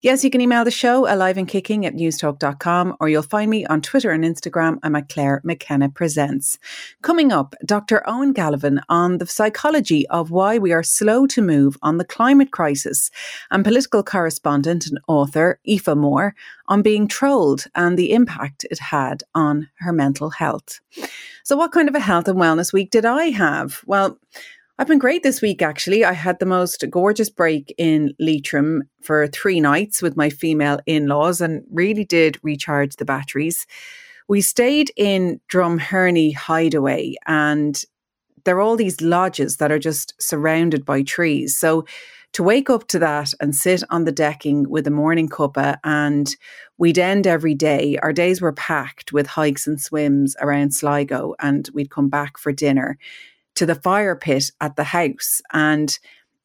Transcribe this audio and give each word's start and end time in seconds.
Yes, 0.00 0.22
you 0.22 0.30
can 0.30 0.40
email 0.40 0.64
the 0.64 0.70
show 0.70 1.12
alive 1.12 1.36
and 1.36 1.48
kicking 1.48 1.84
at 1.84 1.96
newstalk.com 1.96 2.96
or 3.00 3.08
you'll 3.08 3.20
find 3.20 3.50
me 3.50 3.66
on 3.66 3.80
Twitter 3.80 4.12
and 4.12 4.22
Instagram. 4.22 4.78
I'm 4.84 4.94
at 4.94 5.08
Clare 5.08 5.40
McKenna 5.42 5.88
Presents. 5.88 6.56
Coming 7.02 7.32
up, 7.32 7.56
Dr. 7.64 8.04
Eoin 8.06 8.32
Galavan 8.32 8.80
on 8.88 9.18
the 9.18 9.26
psychology 9.26 10.06
of 10.06 10.30
why 10.30 10.56
we 10.56 10.72
are 10.72 10.84
slow 10.84 11.26
to 11.26 11.42
move 11.42 11.76
on 11.82 11.98
the 11.98 12.04
climate 12.04 12.52
crisis 12.52 13.10
and 13.50 13.64
political 13.64 14.04
correspondent 14.04 14.86
and 14.86 15.00
author 15.08 15.58
Aoife 15.68 15.96
Moore 15.96 16.36
on 16.68 16.80
being 16.80 17.08
trolled 17.08 17.64
and 17.74 17.98
the 17.98 18.12
impact 18.12 18.64
it 18.70 18.78
had 18.78 19.24
on 19.34 19.68
her 19.80 19.92
mental 19.92 20.30
health. 20.30 20.78
So, 21.42 21.56
what 21.56 21.72
kind 21.72 21.88
of 21.88 21.96
a 21.96 22.00
health 22.00 22.28
and 22.28 22.38
wellness 22.38 22.72
week 22.72 22.92
did 22.92 23.04
I 23.04 23.30
have? 23.30 23.82
Well, 23.84 24.16
I've 24.80 24.86
been 24.86 25.00
great 25.00 25.24
this 25.24 25.42
week, 25.42 25.60
actually. 25.60 26.04
I 26.04 26.12
had 26.12 26.38
the 26.38 26.46
most 26.46 26.84
gorgeous 26.88 27.28
break 27.28 27.74
in 27.78 28.14
Leitrim 28.20 28.84
for 29.02 29.26
three 29.26 29.60
nights 29.60 30.00
with 30.00 30.16
my 30.16 30.30
female 30.30 30.78
in 30.86 31.08
laws 31.08 31.40
and 31.40 31.64
really 31.72 32.04
did 32.04 32.38
recharge 32.44 32.94
the 32.94 33.04
batteries. 33.04 33.66
We 34.28 34.40
stayed 34.40 34.92
in 34.96 35.40
Drumhierny 35.52 36.32
Hideaway, 36.32 37.16
and 37.26 37.82
there 38.44 38.56
are 38.56 38.60
all 38.60 38.76
these 38.76 39.00
lodges 39.00 39.56
that 39.56 39.72
are 39.72 39.80
just 39.80 40.14
surrounded 40.22 40.84
by 40.84 41.02
trees. 41.02 41.58
So 41.58 41.84
to 42.34 42.44
wake 42.44 42.70
up 42.70 42.86
to 42.88 43.00
that 43.00 43.32
and 43.40 43.56
sit 43.56 43.82
on 43.90 44.04
the 44.04 44.12
decking 44.12 44.70
with 44.70 44.86
a 44.86 44.92
morning 44.92 45.28
cuppa 45.28 45.78
and 45.82 46.36
we'd 46.76 46.98
end 46.98 47.26
every 47.26 47.54
day. 47.54 47.98
Our 48.00 48.12
days 48.12 48.40
were 48.40 48.52
packed 48.52 49.12
with 49.12 49.26
hikes 49.26 49.66
and 49.66 49.80
swims 49.80 50.36
around 50.40 50.72
Sligo 50.72 51.34
and 51.40 51.68
we'd 51.72 51.90
come 51.90 52.08
back 52.08 52.38
for 52.38 52.52
dinner 52.52 52.96
to 53.58 53.66
the 53.66 53.74
fire 53.74 54.14
pit 54.14 54.52
at 54.60 54.76
the 54.76 54.84
house 54.84 55.42
and 55.52 55.98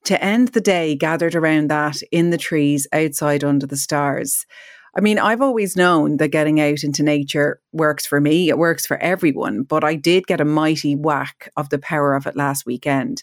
to 0.04 0.22
end 0.22 0.48
the 0.50 0.60
day 0.60 0.96
gathered 0.96 1.36
around 1.36 1.70
that 1.70 2.02
in 2.12 2.32
the 2.32 2.40
trees 2.40 2.88
outside 2.92 3.44
under 3.44 3.68
the 3.68 3.78
stars. 3.78 4.48
I 4.98 5.02
mean, 5.02 5.20
I've 5.20 5.42
always 5.42 5.78
known 5.78 6.18
that 6.18 6.30
getting 6.30 6.60
out 6.60 6.84
into 6.84 7.04
nature 7.04 7.62
works 7.72 8.08
for 8.08 8.20
me. 8.20 8.50
It 8.50 8.58
works 8.58 8.88
for 8.88 8.98
everyone, 8.98 9.62
but 9.62 9.84
I 9.84 9.94
did 9.94 10.26
get 10.26 10.42
a 10.42 10.46
mighty 10.46 10.96
whack 10.96 11.52
of 11.56 11.70
the 11.70 11.78
power 11.78 12.16
of 12.16 12.26
it 12.26 12.36
last 12.36 12.66
weekend. 12.66 13.22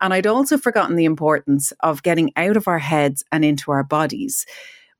And 0.00 0.12
I'd 0.12 0.26
also 0.26 0.58
forgotten 0.58 0.96
the 0.96 1.04
importance 1.04 1.72
of 1.78 2.02
getting 2.02 2.32
out 2.34 2.56
of 2.56 2.66
our 2.66 2.80
heads 2.80 3.22
and 3.30 3.44
into 3.44 3.70
our 3.70 3.84
bodies 3.84 4.46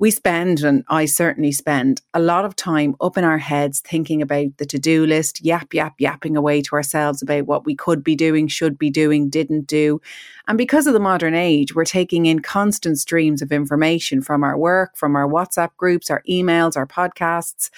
we 0.01 0.13
spend, 0.13 0.61
and 0.61 0.85
I 0.89 1.07
certainly 1.07 1.51
spend, 1.51 2.03
a 2.15 2.21
lot 2.21 2.45
of 2.45 2.55
time 2.55 2.95
up 3.01 3.19
in 3.19 3.25
our 3.25 3.39
heads 3.39 3.81
thinking 3.81 4.23
about 4.23 4.57
the 4.59 4.67
to 4.67 4.79
do 4.79 5.05
list, 5.05 5.45
yap, 5.45 5.75
yap, 5.75 5.95
yapping 5.99 6.37
away 6.37 6.63
to 6.63 6.77
ourselves 6.77 7.21
about 7.21 7.47
what 7.47 7.67
we 7.67 7.75
could 7.75 8.05
be 8.05 8.15
doing, 8.15 8.47
should 8.47 8.79
be 8.79 8.91
doing, 8.91 9.29
didn't 9.29 9.67
do. 9.67 10.01
And 10.47 10.57
because 10.57 10.87
of 10.87 10.93
the 10.93 11.01
modern 11.01 11.35
age, 11.35 11.75
we're 11.75 11.85
taking 11.85 12.27
in 12.27 12.41
constant 12.41 12.99
streams 12.99 13.43
of 13.43 13.51
information 13.51 14.23
from 14.23 14.45
our 14.45 14.57
work, 14.57 14.97
from 14.97 15.17
our 15.17 15.29
WhatsApp 15.29 15.71
groups, 15.77 16.11
our 16.11 16.23
emails, 16.31 16.77
our 16.77 16.87
podcasts, 16.87 17.71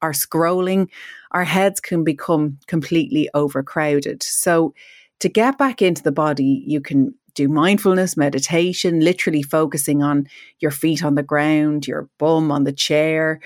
our 0.00 0.12
scrolling. 0.12 0.88
Our 1.32 1.44
heads 1.44 1.80
can 1.80 2.04
become 2.04 2.58
completely 2.66 3.28
overcrowded. 3.34 4.22
So, 4.22 4.74
to 5.20 5.28
get 5.30 5.56
back 5.56 5.80
into 5.80 6.02
the 6.02 6.12
body, 6.12 6.62
you 6.66 6.80
can 6.80 7.14
do 7.36 7.48
mindfulness, 7.48 8.16
meditation, 8.16 9.00
literally 9.00 9.42
focusing 9.42 10.02
on 10.02 10.26
your 10.58 10.72
feet 10.72 11.04
on 11.04 11.14
the 11.14 11.22
ground, 11.22 11.86
your 11.86 12.08
bum 12.18 12.50
on 12.50 12.64
the 12.64 12.72
chair. 12.72 13.40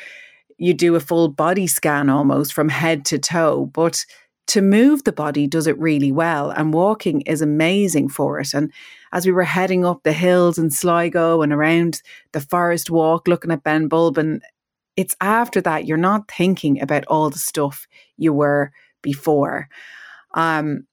You 0.57 0.73
do 0.73 0.95
a 0.95 1.01
full 1.01 1.29
body 1.29 1.67
scan 1.67 2.09
almost 2.09 2.55
from 2.55 2.69
head 2.69 3.05
to 3.07 3.19
toe. 3.19 3.67
But 3.67 4.07
to 4.47 4.63
move 4.63 5.05
the 5.05 5.13
body 5.13 5.47
does 5.47 5.67
it 5.67 5.79
really 5.79 6.13
well. 6.13 6.51
And 6.51 6.73
walking 6.73 7.21
is 7.23 7.43
amazing 7.43 8.09
for 8.09 8.41
it. 8.41 8.55
And 8.55 8.73
as 9.13 9.27
we 9.27 9.33
were 9.33 9.45
heading 9.45 9.85
up 9.85 10.03
the 10.03 10.13
hills 10.13 10.59
in 10.59 10.71
Sligo 10.71 11.43
and 11.43 11.53
around 11.53 12.03
the 12.33 12.41
forest 12.41 12.91
walk, 12.91 13.29
looking 13.29 13.51
at 13.51 13.65
Ben 13.65 13.89
Bulben, 13.89 14.41
it's 14.97 15.17
after 15.21 15.61
that 15.61 15.87
you're 15.87 15.97
not 15.97 16.31
thinking 16.31 16.81
about 16.81 17.05
all 17.07 17.31
the 17.31 17.39
stuff 17.39 17.87
you 18.17 18.33
were 18.33 18.73
before. 19.03 19.69
Um, 20.35 20.87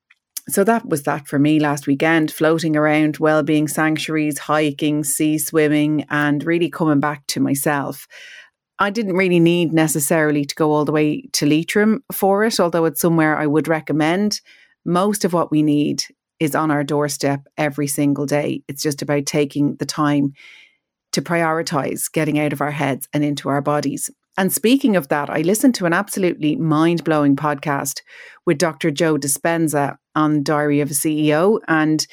so 0.50 0.64
that 0.64 0.88
was 0.88 1.04
that 1.04 1.28
for 1.28 1.40
me 1.40 1.60
last 1.60 1.88
weekend, 1.88 2.32
floating 2.32 2.76
around 2.76 3.18
well-being 3.18 3.68
sanctuaries, 3.68 4.40
hiking, 4.40 5.04
sea 5.04 5.38
swimming, 5.38 6.06
and 6.10 6.44
really 6.44 6.70
coming 6.70 7.00
back 7.00 7.28
to 7.28 7.40
myself. 7.40 8.08
I 8.80 8.90
didn't 8.90 9.18
really 9.18 9.40
need 9.40 9.74
necessarily 9.74 10.46
to 10.46 10.56
go 10.56 10.72
all 10.72 10.86
the 10.86 10.92
way 10.92 11.24
to 11.34 11.46
Leitrim 11.46 12.04
for 12.12 12.44
it, 12.44 12.60
although 12.60 12.86
it's 12.86 13.02
somewhere 13.02 13.38
I 13.38 13.48
would 13.48 13.68
recommend. 13.68 14.40
Most 14.86 15.26
of 15.26 15.34
what 15.34 15.52
we 15.52 15.64
need 15.64 16.04
is 16.40 16.56
on 16.56 16.72
our 16.72 16.84
doorstep 16.84 17.42
every 17.58 17.88
single 17.88 18.26
day. 18.26 18.62
It's 18.68 18.84
just 18.84 19.02
about 19.02 19.26
taking 19.26 19.76
the 19.78 19.86
time 19.86 20.34
to 21.14 21.22
prioritize 21.22 22.12
getting 22.12 22.40
out 22.40 22.54
of 22.54 22.62
our 22.62 22.72
heads 22.72 23.08
and 23.14 23.24
into 23.24 23.50
our 23.50 23.62
bodies. 23.62 24.10
And 24.38 24.54
speaking 24.54 24.96
of 24.96 25.08
that, 25.08 25.30
I 25.30 25.42
listened 25.42 25.74
to 25.76 25.86
an 25.86 25.94
absolutely 25.94 26.56
mind 26.56 27.04
blowing 27.04 27.36
podcast 27.36 28.02
with 28.46 28.60
Dr. 28.60 28.92
Joe 28.92 29.18
Dispenza 29.18 29.98
on 30.16 30.44
Diary 30.44 30.80
of 30.80 30.92
a 30.92 30.94
CEO. 30.94 31.60
And 31.68 32.06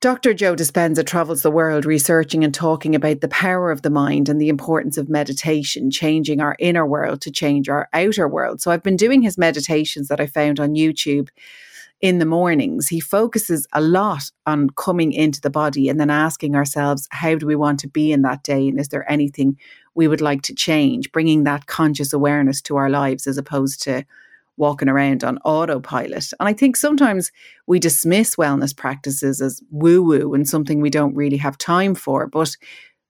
Dr. 0.00 0.34
Joe 0.34 0.56
Dispenza 0.56 1.06
travels 1.06 1.42
the 1.42 1.50
world 1.50 1.84
researching 1.84 2.42
and 2.42 2.52
talking 2.52 2.94
about 2.94 3.20
the 3.20 3.28
power 3.28 3.70
of 3.70 3.82
the 3.82 3.90
mind 3.90 4.28
and 4.28 4.40
the 4.40 4.48
importance 4.48 4.96
of 4.96 5.08
meditation, 5.08 5.90
changing 5.90 6.40
our 6.40 6.56
inner 6.58 6.86
world 6.86 7.20
to 7.20 7.30
change 7.30 7.68
our 7.68 7.88
outer 7.92 8.26
world. 8.26 8.60
So 8.60 8.70
I've 8.70 8.82
been 8.82 8.96
doing 8.96 9.22
his 9.22 9.38
meditations 9.38 10.08
that 10.08 10.20
I 10.20 10.26
found 10.26 10.58
on 10.58 10.74
YouTube 10.74 11.28
in 12.02 12.18
the 12.18 12.26
mornings. 12.26 12.88
He 12.88 13.00
focuses 13.00 13.66
a 13.72 13.80
lot 13.80 14.24
on 14.44 14.70
coming 14.70 15.12
into 15.12 15.40
the 15.40 15.50
body 15.50 15.88
and 15.88 15.98
then 15.98 16.10
asking 16.10 16.56
ourselves, 16.56 17.08
how 17.12 17.36
do 17.36 17.46
we 17.46 17.56
want 17.56 17.78
to 17.80 17.88
be 17.88 18.12
in 18.12 18.22
that 18.22 18.42
day? 18.42 18.68
And 18.68 18.78
is 18.78 18.88
there 18.88 19.10
anything 19.10 19.56
we 19.94 20.08
would 20.08 20.20
like 20.20 20.42
to 20.42 20.54
change, 20.54 21.12
bringing 21.12 21.44
that 21.44 21.66
conscious 21.66 22.12
awareness 22.12 22.60
to 22.62 22.76
our 22.76 22.90
lives 22.90 23.26
as 23.26 23.38
opposed 23.38 23.82
to 23.84 24.04
walking 24.56 24.88
around 24.88 25.24
on 25.24 25.38
autopilot. 25.38 26.26
And 26.38 26.48
I 26.48 26.52
think 26.52 26.76
sometimes 26.76 27.32
we 27.66 27.78
dismiss 27.78 28.36
wellness 28.36 28.76
practices 28.76 29.40
as 29.40 29.62
woo 29.70 30.02
woo 30.02 30.34
and 30.34 30.46
something 30.46 30.80
we 30.80 30.90
don't 30.90 31.14
really 31.14 31.38
have 31.38 31.56
time 31.56 31.94
for. 31.94 32.26
But 32.26 32.56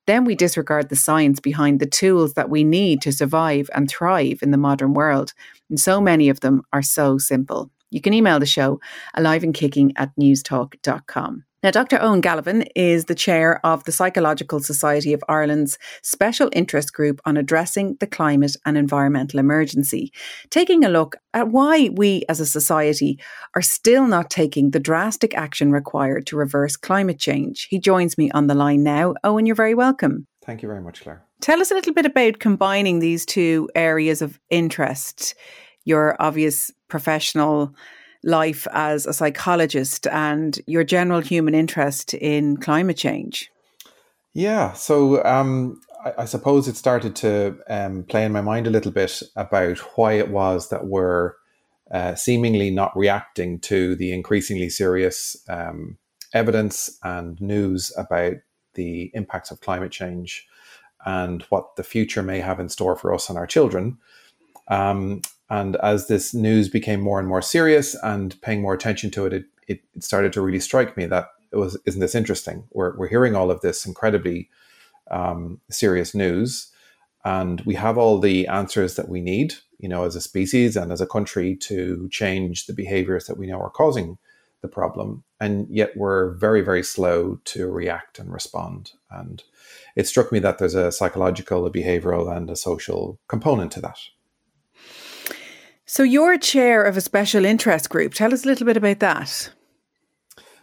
then 0.07 0.25
we 0.25 0.35
disregard 0.35 0.89
the 0.89 0.97
science 0.97 1.41
behind 1.41 1.81
the 1.81 1.87
tools 1.87 2.35
that 2.35 2.51
we 2.51 2.65
need 2.65 3.03
to 3.03 3.13
survive 3.13 3.69
and 3.75 3.89
thrive 3.89 4.39
in 4.43 4.51
the 4.51 4.59
modern 4.59 4.95
world. 4.95 5.33
And 5.69 5.81
so 5.81 6.01
many 6.01 6.29
of 6.29 6.41
them 6.41 6.63
are 6.73 6.83
so 6.83 7.19
simple. 7.19 7.71
You 7.93 8.01
can 8.01 8.15
email 8.15 8.39
the 8.39 8.47
show 8.47 8.81
alive 9.15 9.43
and 9.43 9.55
kicking 9.55 9.93
at 9.97 10.11
newstalk.com. 10.21 11.45
Now, 11.63 11.71
Dr. 11.71 11.99
Eoin 11.99 12.21
Galavan 12.21 12.67
is 12.75 13.05
the 13.05 13.15
chair 13.15 13.65
of 13.65 13.85
the 13.85 13.93
Psychological 13.93 14.59
Society 14.59 15.13
of 15.13 15.23
Ireland's 15.29 15.79
Special 16.03 16.51
Interest 16.53 16.93
Group 16.93 17.21
on 17.25 17.37
Addressing 17.37 17.99
the 18.01 18.07
Climate 18.09 18.57
and 18.67 18.77
Environmental 18.77 19.39
Emergency, 19.39 20.13
taking 20.51 20.85
a 20.85 20.89
look 20.89 21.15
at 21.35 21.51
why 21.51 21.91
we 21.93 22.25
as 22.29 22.41
a 22.41 22.47
society 22.47 23.21
are 23.55 23.63
still 23.63 24.09
not 24.09 24.29
taking 24.29 24.73
the 24.73 24.81
drastic 24.81 25.37
action 25.37 25.71
required 25.71 26.27
to 26.27 26.37
reverse 26.37 26.75
climate 26.75 27.21
change. 27.21 27.69
He 27.71 27.79
joins 27.79 28.19
me 28.19 28.29
on 28.33 28.49
the 28.49 28.57
line 28.57 28.83
now. 28.83 29.15
Owen, 29.23 29.47
you're 29.47 29.55
very 29.55 29.77
welcome. 29.77 30.27
Thank 30.45 30.63
you 30.63 30.69
very 30.69 30.83
much, 30.83 31.03
Clare. 31.03 31.23
Tell 31.41 31.61
us 31.61 31.71
a 31.71 31.75
little 31.75 31.95
bit 31.95 32.07
about 32.07 32.41
combining 32.41 32.99
these 32.99 33.25
two 33.25 33.69
areas 33.77 34.21
of 34.21 34.41
interest 34.51 35.37
your 35.85 36.17
obvious 36.21 36.71
professional 36.89 37.75
life 38.25 38.67
as 38.73 39.07
a 39.07 39.13
psychologist 39.13 40.07
and 40.07 40.61
your 40.67 40.85
general 40.85 41.21
human 41.21 41.55
interest 41.55 42.15
in 42.15 42.57
climate 42.57 42.97
change? 42.97 43.51
Yeah, 44.35 44.73
so 44.73 45.23
um, 45.25 45.81
I, 46.05 46.13
I, 46.19 46.25
suppose 46.25 46.67
it 46.67 46.77
started 46.77 47.15
to 47.17 47.59
um, 47.69 48.05
play 48.05 48.25
in 48.25 48.33
my 48.33 48.41
mind 48.41 48.67
a 48.67 48.71
little 48.71 48.93
bit 48.93 49.23
about 49.37 49.79
why 49.97 50.15
it 50.15 50.31
was 50.31 50.71
that 50.71 50.87
we're 50.87 51.35
uh, 51.91 52.15
seemingly 52.15 52.71
not 52.71 52.97
reacting 52.97 53.59
to 53.61 53.95
the 53.97 54.13
increasingly 54.13 54.71
serious 54.71 55.37
um, 55.49 55.99
evidence 56.33 56.99
and 57.03 57.39
news 57.41 57.93
about 57.99 58.37
the 58.75 59.11
impacts 59.13 59.51
of 59.51 59.61
climate 59.61 59.93
change 59.93 60.47
and 61.05 61.43
what 61.51 61.77
the 61.77 61.83
future 61.83 62.23
may 62.23 62.41
have 62.41 62.59
in 62.59 62.69
store 62.69 62.97
for 62.97 63.13
us 63.13 63.29
and 63.29 63.37
our 63.37 63.47
children. 63.47 63.99
Um, 64.69 65.21
and 65.51 65.77
as 65.77 66.09
this 66.09 66.33
news 66.33 66.69
became 66.69 67.01
more 67.01 67.19
and 67.19 67.29
more 67.29 67.43
serious 67.43 67.95
and 68.03 68.41
paying 68.43 68.63
more 68.63 68.75
attention 68.75 69.11
to 69.13 69.27
it, 69.27 69.33
it, 69.33 69.45
it 69.69 69.81
started 70.01 70.33
to 70.33 70.41
really 70.41 70.61
strike 70.61 70.97
me 70.97 71.07
that 71.07 71.29
it 71.53 71.57
was, 71.57 71.79
isn't 71.85 72.01
this 72.01 72.15
interesting? 72.15 72.65
We're, 72.73 72.97
we're 72.97 73.09
hearing 73.09 73.37
all 73.37 73.51
of 73.51 73.61
this 73.61 73.85
incredibly 73.85 74.49
um, 75.11 75.61
serious 75.71 76.15
news, 76.15 76.73
and 77.25 77.61
we 77.63 77.75
have 77.75 77.99
all 77.99 78.19
the 78.19 78.47
answers 78.47 78.97
that 78.97 79.09
we 79.09 79.21
need, 79.21 79.55
you 79.79 79.89
know, 79.89 80.05
as 80.05 80.17
a 80.17 80.21
species 80.21 80.77
and 80.77 80.91
as 80.91 81.01
a 81.01 81.07
country 81.07 81.55
to 81.57 82.09
change 82.11 82.67
the 82.67 82.73
behaviors 82.73 83.27
that 83.27 83.37
we 83.37 83.47
know 83.47 83.61
are 83.61 83.71
causing 83.71 84.19
the 84.63 84.69
problem. 84.69 85.25
And 85.41 85.67
yet 85.69 85.97
we're 85.97 86.31
very, 86.35 86.63
very 86.63 86.83
slow 86.83 87.41
to 87.47 87.69
react 87.69 88.19
and 88.19 88.33
respond. 88.33 88.93
And 89.11 89.43
it 89.97 90.07
struck 90.07 90.33
me 90.33 90.39
that 90.39 90.59
there's 90.59 90.77
a 90.77 90.93
psychological, 90.93 91.67
a 91.67 91.71
behavioral, 91.71 92.35
and 92.35 92.49
a 92.49 92.57
social 92.57 93.19
component 93.29 93.73
to 93.73 93.81
that. 93.83 93.99
So, 95.93 96.03
you're 96.03 96.39
chair 96.39 96.83
of 96.83 96.97
a 96.97 97.03
special 97.03 97.45
interest 97.45 97.91
group. 97.91 98.15
Tell 98.15 98.33
us 98.33 98.47
a 98.47 98.49
little 98.49 98.65
bit 98.65 98.79
about 98.79 99.01
that. 99.01 99.51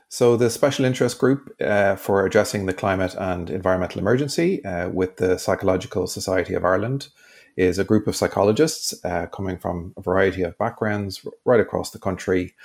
So, 0.07 0.35
the 0.35 0.49
Special 0.49 0.85
Interest 0.85 1.19
Group 1.19 1.55
uh, 1.61 1.97
for 1.97 2.25
Addressing 2.25 2.65
the 2.65 2.73
Climate 2.73 3.13
and 3.13 3.51
Environmental 3.51 4.01
Emergency 4.01 4.65
uh, 4.65 4.89
with 4.89 5.17
the 5.17 5.37
Psychological 5.37 6.07
Society 6.07 6.55
of 6.55 6.65
Ireland 6.65 7.09
is 7.57 7.77
a 7.77 7.83
group 7.83 8.07
of 8.07 8.15
psychologists 8.15 8.95
uh, 9.05 9.27
coming 9.27 9.59
from 9.59 9.93
a 9.97 10.01
variety 10.01 10.41
of 10.41 10.57
backgrounds 10.57 11.23
right 11.45 11.59
across 11.59 11.91
the 11.91 11.99
country. 11.99 12.55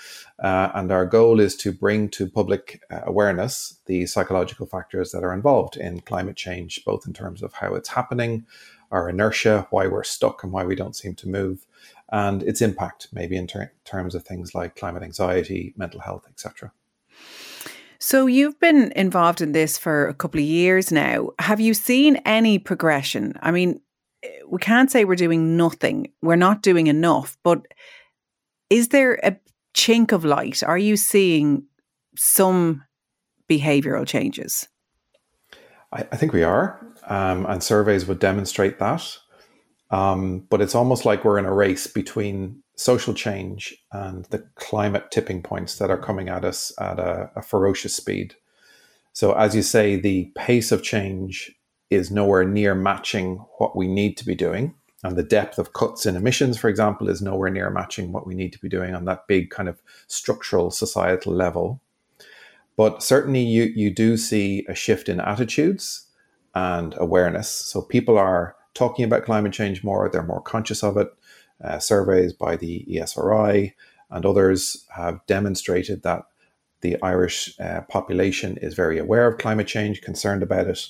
Uh, 0.43 0.71
and 0.75 0.91
our 0.91 1.05
goal 1.05 1.41
is 1.41 1.57
to 1.57 1.71
bring 1.71 2.09
to 2.09 2.31
public 2.31 2.81
uh, 2.91 3.01
awareness 3.05 3.79
the 3.85 4.07
psychological 4.07 4.65
factors 4.65 5.13
that 5.13 5.23
are 5.23 5.35
involved 5.35 5.77
in 5.77 6.01
climate 6.01 6.37
change, 6.37 6.83
both 6.87 7.07
in 7.07 7.13
terms 7.13 7.43
of 7.43 7.53
how 7.53 7.75
it's 7.75 7.91
happening, 7.91 8.47
our 8.91 9.11
inertia, 9.11 9.67
why 9.69 9.87
we're 9.87 10.03
stuck, 10.05 10.43
and 10.43 10.51
why 10.53 10.65
we 10.65 10.75
don't 10.75 10.97
seem 10.97 11.15
to 11.15 11.29
move, 11.29 11.67
and 12.15 12.45
its 12.45 12.63
impact, 12.63 13.09
maybe 13.13 13.37
in 13.37 13.49
ter- 13.49 13.73
terms 13.85 14.15
of 14.15 14.25
things 14.25 14.55
like 14.55 14.77
climate 14.77 15.03
anxiety, 15.03 15.75
mental 15.77 15.99
health, 15.99 16.25
etc. 16.31 16.71
So 17.99 18.27
you've 18.27 18.61
been 18.61 18.93
involved 18.95 19.41
in 19.41 19.51
this 19.51 19.77
for 19.77 20.07
a 20.07 20.15
couple 20.15 20.39
of 20.39 20.47
years 20.47 20.93
now. 20.93 21.31
Have 21.41 21.59
you 21.59 21.75
seen 21.75 22.17
any 22.25 22.61
progression? 22.61 23.35
I 23.43 23.51
mean, 23.51 23.81
we 24.49 24.61
can't 24.61 24.93
say 24.93 25.05
we're 25.05 25.17
doing 25.17 25.57
nothing. 25.57 26.13
We're 26.23 26.37
not 26.37 26.63
doing 26.63 26.87
enough. 26.87 27.37
But 27.43 27.67
is 28.71 28.89
there 28.89 29.15
a 29.25 29.37
chink 29.77 30.13
of 30.13 30.25
light? 30.25 30.63
Are 30.63 30.79
you 30.79 30.97
seeing 30.97 31.65
some 32.17 32.85
behavioural 33.51 34.07
changes? 34.07 34.69
I, 35.93 36.07
I, 36.13 36.17
think 36.17 36.33
we 36.33 36.45
are, 36.45 36.79
um, 37.09 37.45
and 37.47 37.61
surveys 37.61 38.07
would 38.07 38.21
demonstrate 38.21 38.79
that. 38.79 39.19
Um, 39.95 40.41
but 40.51 40.61
it's 40.61 40.75
almost 40.75 41.05
like 41.05 41.25
we're 41.25 41.39
in 41.39 41.45
a 41.45 41.55
race 41.55 41.87
between 41.87 42.61
social 42.75 43.15
change 43.15 43.73
and 43.93 44.25
the 44.27 44.41
climate 44.57 45.13
tipping 45.13 45.41
points 45.41 45.79
that 45.79 45.89
are 45.89 45.97
coming 45.97 46.29
at 46.29 46.45
us 46.45 46.73
at 46.81 46.99
a, 46.99 47.31
a 47.37 47.43
ferocious 47.43 47.95
speed. 47.95 48.35
So, 49.13 49.35
as 49.35 49.55
you 49.55 49.63
say, 49.63 49.95
the 49.95 50.33
pace 50.35 50.73
of 50.73 50.83
change 50.83 51.55
is 51.91 52.11
nowhere 52.11 52.43
near 52.43 52.75
matching 52.75 53.37
what 53.59 53.77
we 53.77 53.87
need 53.87 54.17
to 54.17 54.27
be 54.27 54.35
doing. 54.35 54.75
And 55.05 55.17
the 55.17 55.23
depth 55.23 55.61
of 55.61 55.75
cuts 55.75 56.07
in 56.07 56.17
emissions, 56.17 56.59
for 56.59 56.69
example, 56.69 57.09
is 57.09 57.23
nowhere 57.23 57.51
near 57.51 57.71
matching 57.71 58.11
what 58.11 58.27
we 58.27 58.35
need 58.35 58.53
to 58.55 58.59
be 58.61 58.69
doing 58.69 58.97
on 58.97 59.05
that 59.05 59.29
big 59.29 59.51
kind 59.51 59.69
of 59.69 59.81
structural 60.09 60.73
societal 60.73 61.33
level. 61.33 61.81
But 62.77 63.01
certainly, 63.01 63.45
you, 63.45 63.71
you 63.77 63.91
do 63.91 64.17
see 64.17 64.67
a 64.69 64.75
shift 64.75 65.09
in 65.09 65.21
attitudes 65.21 66.09
and 66.53 66.97
awareness. 66.99 67.49
So 67.49 67.81
people 67.81 68.19
are 68.19 68.57
talking 68.75 69.05
about 69.05 69.25
climate 69.25 69.53
change 69.53 69.83
more, 69.83 70.09
they're 70.09 70.23
more 70.23 70.43
conscious 70.43 70.83
of 70.83 70.97
it. 70.97 71.09
Uh, 71.63 71.79
surveys 71.79 72.33
by 72.33 72.57
the 72.57 72.85
ESRI 72.91 73.73
and 74.11 74.27
others 74.27 74.85
have 74.91 75.25
demonstrated 75.27 76.03
that 76.03 76.25
the 76.81 77.01
Irish 77.03 77.59
uh, 77.61 77.81
population 77.89 78.59
is 78.59 78.75
very 78.75 78.99
aware 78.99 79.27
of 79.27 79.39
climate 79.39 79.67
change, 79.67 80.03
concerned 80.03 80.43
about 80.43 80.67
it, 80.67 80.87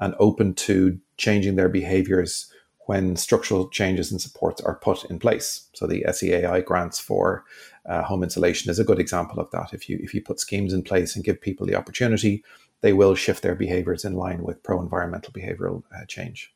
and 0.00 0.14
open 0.18 0.54
to 0.54 0.98
changing 1.18 1.56
their 1.56 1.68
behaviors 1.68 2.50
when 2.86 3.16
structural 3.16 3.68
changes 3.68 4.10
and 4.10 4.20
supports 4.20 4.62
are 4.62 4.76
put 4.76 5.04
in 5.10 5.18
place. 5.18 5.68
So 5.74 5.86
the 5.86 6.04
SEAI 6.08 6.64
grants 6.64 6.98
for 6.98 7.44
uh, 7.84 8.02
home 8.02 8.22
insulation 8.22 8.70
is 8.70 8.78
a 8.78 8.84
good 8.84 8.98
example 8.98 9.40
of 9.40 9.50
that. 9.50 9.74
If 9.74 9.88
you 9.88 9.98
if 10.02 10.14
you 10.14 10.22
put 10.22 10.40
schemes 10.40 10.72
in 10.72 10.82
place 10.82 11.14
and 11.14 11.24
give 11.24 11.40
people 11.40 11.66
the 11.66 11.74
opportunity, 11.74 12.44
they 12.80 12.92
will 12.92 13.14
shift 13.14 13.42
their 13.42 13.54
behaviors 13.54 14.04
in 14.04 14.14
line 14.14 14.42
with 14.42 14.62
pro-environmental 14.62 15.32
behavioral 15.32 15.82
uh, 15.94 16.04
change. 16.06 16.55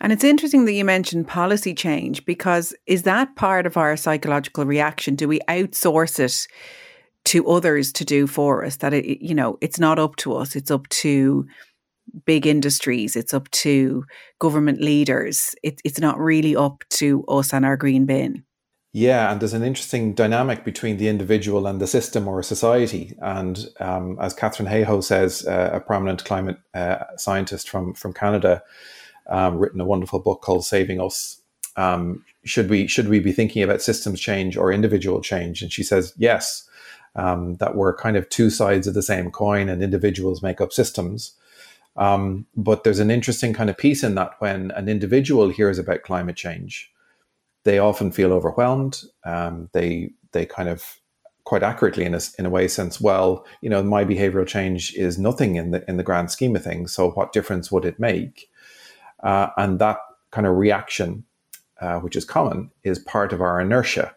And 0.00 0.12
it's 0.12 0.24
interesting 0.24 0.64
that 0.64 0.72
you 0.72 0.84
mentioned 0.84 1.26
policy 1.26 1.74
change 1.74 2.24
because 2.24 2.74
is 2.86 3.02
that 3.02 3.34
part 3.36 3.66
of 3.66 3.76
our 3.76 3.96
psychological 3.96 4.64
reaction? 4.64 5.14
Do 5.14 5.28
we 5.28 5.40
outsource 5.48 6.20
it 6.20 6.46
to 7.26 7.48
others 7.48 7.92
to 7.92 8.04
do 8.04 8.26
for 8.26 8.64
us? 8.64 8.76
That 8.76 8.94
it, 8.94 9.22
you 9.22 9.34
know, 9.34 9.58
it's 9.60 9.80
not 9.80 9.98
up 9.98 10.16
to 10.16 10.34
us; 10.34 10.54
it's 10.54 10.70
up 10.70 10.88
to 10.88 11.46
big 12.24 12.46
industries, 12.46 13.16
it's 13.16 13.34
up 13.34 13.50
to 13.50 14.04
government 14.38 14.80
leaders. 14.80 15.54
It, 15.62 15.80
it's 15.84 16.00
not 16.00 16.18
really 16.18 16.56
up 16.56 16.84
to 16.90 17.24
us 17.26 17.52
and 17.52 17.64
our 17.64 17.76
green 17.76 18.06
bin. 18.06 18.44
Yeah, 18.92 19.30
and 19.30 19.40
there's 19.40 19.52
an 19.52 19.62
interesting 19.62 20.14
dynamic 20.14 20.64
between 20.64 20.96
the 20.96 21.08
individual 21.08 21.66
and 21.66 21.80
the 21.80 21.86
system 21.86 22.26
or 22.26 22.42
society. 22.42 23.14
And 23.20 23.66
um, 23.80 24.16
as 24.20 24.32
Katharine 24.32 24.68
Hayhoe 24.68 25.04
says, 25.04 25.46
uh, 25.46 25.70
a 25.74 25.80
prominent 25.80 26.24
climate 26.24 26.58
uh, 26.74 27.04
scientist 27.16 27.68
from 27.68 27.94
from 27.94 28.14
Canada, 28.14 28.62
um, 29.28 29.58
written 29.58 29.80
a 29.80 29.84
wonderful 29.84 30.20
book 30.20 30.42
called 30.42 30.64
"Saving 30.64 31.00
Us." 31.00 31.40
Um, 31.76 32.24
should 32.44 32.70
we 32.70 32.86
should 32.86 33.08
we 33.08 33.20
be 33.20 33.32
thinking 33.32 33.62
about 33.62 33.82
systems 33.82 34.20
change 34.20 34.56
or 34.56 34.72
individual 34.72 35.20
change? 35.20 35.62
And 35.62 35.72
she 35.72 35.82
says 35.82 36.12
yes. 36.16 36.64
Um, 37.16 37.56
that 37.56 37.74
we're 37.74 37.96
kind 37.96 38.16
of 38.16 38.28
two 38.28 38.48
sides 38.48 38.86
of 38.86 38.94
the 38.94 39.02
same 39.02 39.30
coin, 39.32 39.68
and 39.68 39.82
individuals 39.82 40.42
make 40.42 40.60
up 40.60 40.72
systems. 40.72 41.32
Um, 41.96 42.46
but 42.56 42.84
there's 42.84 43.00
an 43.00 43.10
interesting 43.10 43.52
kind 43.52 43.68
of 43.68 43.76
piece 43.76 44.04
in 44.04 44.14
that 44.14 44.34
when 44.38 44.70
an 44.72 44.88
individual 44.88 45.48
hears 45.48 45.78
about 45.78 46.04
climate 46.04 46.36
change, 46.36 46.92
they 47.64 47.78
often 47.80 48.12
feel 48.12 48.32
overwhelmed. 48.32 49.02
Um, 49.24 49.68
they 49.72 50.10
they 50.32 50.46
kind 50.46 50.68
of 50.68 51.00
quite 51.44 51.62
accurately 51.62 52.04
in 52.04 52.14
a, 52.14 52.20
in 52.38 52.44
a 52.44 52.50
way 52.50 52.68
sense, 52.68 53.00
well, 53.00 53.46
you 53.62 53.70
know, 53.70 53.82
my 53.82 54.04
behavioral 54.04 54.46
change 54.46 54.94
is 54.94 55.18
nothing 55.18 55.56
in 55.56 55.70
the 55.70 55.82
in 55.88 55.96
the 55.96 56.02
grand 56.02 56.30
scheme 56.30 56.54
of 56.54 56.62
things. 56.62 56.92
So 56.92 57.10
what 57.10 57.32
difference 57.32 57.72
would 57.72 57.84
it 57.84 57.98
make? 57.98 58.48
Uh, 59.22 59.48
and 59.56 59.78
that 59.78 59.98
kind 60.30 60.46
of 60.46 60.56
reaction, 60.56 61.24
uh, 61.80 61.98
which 61.98 62.16
is 62.16 62.24
common, 62.24 62.70
is 62.84 62.98
part 62.98 63.32
of 63.32 63.40
our 63.40 63.60
inertia. 63.60 64.14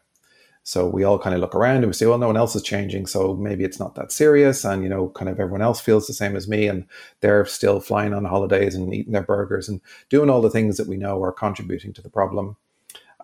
So 0.63 0.87
we 0.87 1.03
all 1.03 1.17
kind 1.17 1.33
of 1.33 1.41
look 1.41 1.55
around 1.55 1.77
and 1.77 1.87
we 1.87 1.93
say, 1.93 2.05
well, 2.05 2.19
no 2.19 2.27
one 2.27 2.37
else 2.37 2.55
is 2.55 2.61
changing. 2.61 3.07
So 3.07 3.35
maybe 3.35 3.63
it's 3.63 3.79
not 3.79 3.95
that 3.95 4.11
serious. 4.11 4.63
And, 4.63 4.83
you 4.83 4.89
know, 4.89 5.09
kind 5.09 5.27
of 5.27 5.39
everyone 5.39 5.63
else 5.63 5.81
feels 5.81 6.05
the 6.05 6.13
same 6.13 6.35
as 6.35 6.47
me. 6.47 6.67
And 6.67 6.85
they're 7.21 7.45
still 7.45 7.79
flying 7.79 8.13
on 8.13 8.25
holidays 8.25 8.75
and 8.75 8.93
eating 8.93 9.13
their 9.13 9.23
burgers 9.23 9.67
and 9.67 9.81
doing 10.09 10.29
all 10.29 10.41
the 10.41 10.51
things 10.51 10.77
that 10.77 10.87
we 10.87 10.97
know 10.97 11.21
are 11.23 11.31
contributing 11.31 11.93
to 11.93 12.01
the 12.01 12.11
problem. 12.11 12.57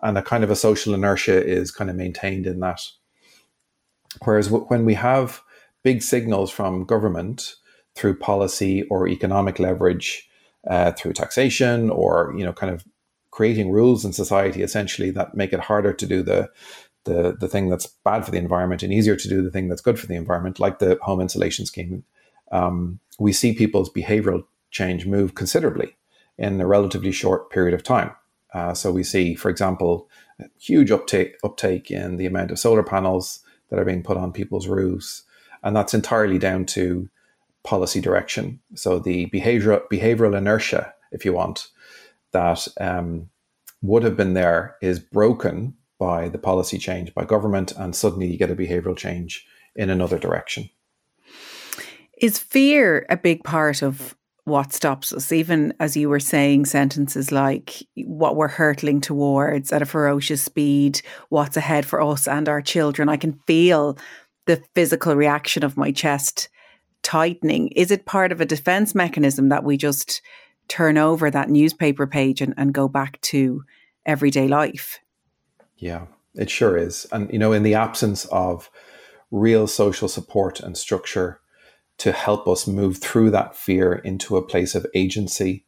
And 0.02 0.18
a 0.18 0.22
kind 0.22 0.42
of 0.42 0.50
a 0.50 0.56
social 0.56 0.94
inertia 0.94 1.44
is 1.44 1.70
kind 1.70 1.90
of 1.90 1.96
maintained 1.96 2.46
in 2.46 2.58
that. 2.60 2.82
Whereas 4.24 4.50
when 4.50 4.84
we 4.84 4.94
have 4.94 5.40
big 5.84 6.02
signals 6.02 6.50
from 6.50 6.84
government 6.84 7.54
through 7.94 8.18
policy 8.18 8.82
or 8.84 9.06
economic 9.06 9.60
leverage, 9.60 10.27
uh, 10.66 10.92
through 10.92 11.12
taxation 11.12 11.90
or, 11.90 12.34
you 12.36 12.44
know, 12.44 12.52
kind 12.52 12.72
of 12.72 12.84
creating 13.30 13.70
rules 13.70 14.04
in 14.04 14.12
society 14.12 14.62
essentially 14.62 15.10
that 15.10 15.34
make 15.34 15.52
it 15.52 15.60
harder 15.60 15.92
to 15.92 16.06
do 16.06 16.22
the 16.22 16.50
the 17.04 17.36
the 17.38 17.48
thing 17.48 17.68
that's 17.68 17.86
bad 18.04 18.24
for 18.24 18.30
the 18.30 18.38
environment 18.38 18.82
and 18.82 18.92
easier 18.92 19.16
to 19.16 19.28
do 19.28 19.42
the 19.42 19.50
thing 19.50 19.68
that's 19.68 19.80
good 19.80 19.98
for 19.98 20.06
the 20.06 20.16
environment, 20.16 20.60
like 20.60 20.78
the 20.78 20.98
home 21.02 21.20
insulation 21.20 21.64
scheme, 21.64 22.04
um, 22.52 22.98
we 23.18 23.32
see 23.32 23.52
people's 23.52 23.90
behavioral 23.90 24.44
change 24.70 25.06
move 25.06 25.34
considerably 25.34 25.96
in 26.36 26.60
a 26.60 26.66
relatively 26.66 27.12
short 27.12 27.50
period 27.50 27.74
of 27.74 27.82
time. 27.82 28.10
Uh, 28.54 28.74
so 28.74 28.90
we 28.90 29.02
see, 29.02 29.34
for 29.34 29.50
example, 29.50 30.08
huge 30.58 30.90
uptake 30.90 31.36
uptake 31.44 31.90
in 31.90 32.16
the 32.16 32.26
amount 32.26 32.50
of 32.50 32.58
solar 32.58 32.82
panels 32.82 33.40
that 33.68 33.78
are 33.78 33.84
being 33.84 34.02
put 34.02 34.16
on 34.16 34.32
people's 34.32 34.68
roofs, 34.68 35.22
and 35.62 35.76
that's 35.76 35.94
entirely 35.94 36.38
down 36.38 36.64
to 36.64 37.08
policy 37.64 38.00
direction. 38.00 38.60
So 38.74 38.98
the 38.98 39.26
behavioral 39.26 39.82
behavioral 39.92 40.36
inertia, 40.36 40.92
if 41.12 41.24
you 41.24 41.32
want, 41.32 41.68
that 42.32 42.66
um, 42.80 43.28
would 43.82 44.02
have 44.02 44.16
been 44.16 44.34
there 44.34 44.76
is 44.82 44.98
broken 44.98 45.74
by 45.98 46.28
the 46.28 46.38
policy 46.38 46.78
change 46.78 47.12
by 47.14 47.24
government, 47.24 47.72
and 47.72 47.94
suddenly 47.94 48.26
you 48.26 48.38
get 48.38 48.50
a 48.50 48.56
behavioral 48.56 48.96
change 48.96 49.46
in 49.74 49.90
another 49.90 50.18
direction. 50.18 50.70
Is 52.20 52.38
fear 52.38 53.06
a 53.08 53.16
big 53.16 53.44
part 53.44 53.82
of 53.82 54.16
what 54.44 54.72
stops 54.72 55.12
us? 55.12 55.30
Even 55.30 55.74
as 55.78 55.96
you 55.96 56.08
were 56.08 56.20
saying, 56.20 56.66
sentences 56.66 57.30
like 57.30 57.82
what 57.96 58.34
we're 58.34 58.48
hurtling 58.48 59.00
towards 59.00 59.72
at 59.72 59.82
a 59.82 59.86
ferocious 59.86 60.42
speed, 60.42 61.00
what's 61.28 61.56
ahead 61.56 61.84
for 61.84 62.00
us 62.00 62.26
and 62.26 62.48
our 62.48 62.62
children. 62.62 63.08
I 63.08 63.16
can 63.16 63.38
feel 63.46 63.98
the 64.46 64.62
physical 64.74 65.14
reaction 65.14 65.62
of 65.62 65.76
my 65.76 65.92
chest 65.92 66.48
tightening. 67.08 67.68
Is 67.68 67.90
it 67.90 68.04
part 68.04 68.32
of 68.32 68.40
a 68.42 68.44
defense 68.44 68.94
mechanism 68.94 69.48
that 69.48 69.64
we 69.64 69.78
just 69.78 70.20
turn 70.68 70.98
over 70.98 71.30
that 71.30 71.48
newspaper 71.48 72.06
page 72.06 72.42
and, 72.42 72.52
and 72.58 72.74
go 72.74 72.86
back 72.86 73.18
to 73.22 73.64
everyday 74.04 74.46
life? 74.46 75.00
Yeah, 75.78 76.08
it 76.34 76.50
sure 76.50 76.76
is. 76.76 77.06
And, 77.10 77.32
you 77.32 77.38
know, 77.38 77.54
in 77.54 77.62
the 77.62 77.72
absence 77.72 78.26
of 78.26 78.68
real 79.30 79.66
social 79.66 80.06
support 80.06 80.60
and 80.60 80.76
structure 80.76 81.40
to 81.96 82.12
help 82.12 82.46
us 82.46 82.66
move 82.66 82.98
through 82.98 83.30
that 83.30 83.56
fear 83.56 83.94
into 83.94 84.36
a 84.36 84.46
place 84.46 84.74
of 84.74 84.84
agency 84.94 85.64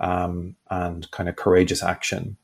um, 0.00 0.56
and 0.70 1.08
kind 1.12 1.28
of 1.28 1.36
courageous 1.36 1.84
action, 1.84 2.36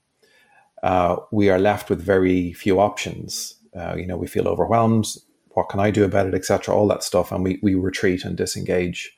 uh, 0.84 1.16
we 1.32 1.50
are 1.50 1.58
left 1.58 1.90
with 1.90 2.00
very 2.00 2.52
few 2.52 2.78
options. 2.78 3.56
Uh, 3.76 3.96
you 3.96 4.06
know, 4.06 4.16
we 4.16 4.28
feel 4.28 4.46
overwhelmed. 4.46 5.16
What 5.56 5.70
can 5.70 5.80
I 5.80 5.90
do 5.90 6.04
about 6.04 6.28
it, 6.28 6.34
etc. 6.34 6.74
All 6.74 6.88
that 6.88 7.02
stuff, 7.04 7.32
and 7.32 7.44
we 7.44 7.58
we 7.62 7.74
retreat 7.74 8.24
and 8.24 8.36
disengage. 8.36 9.16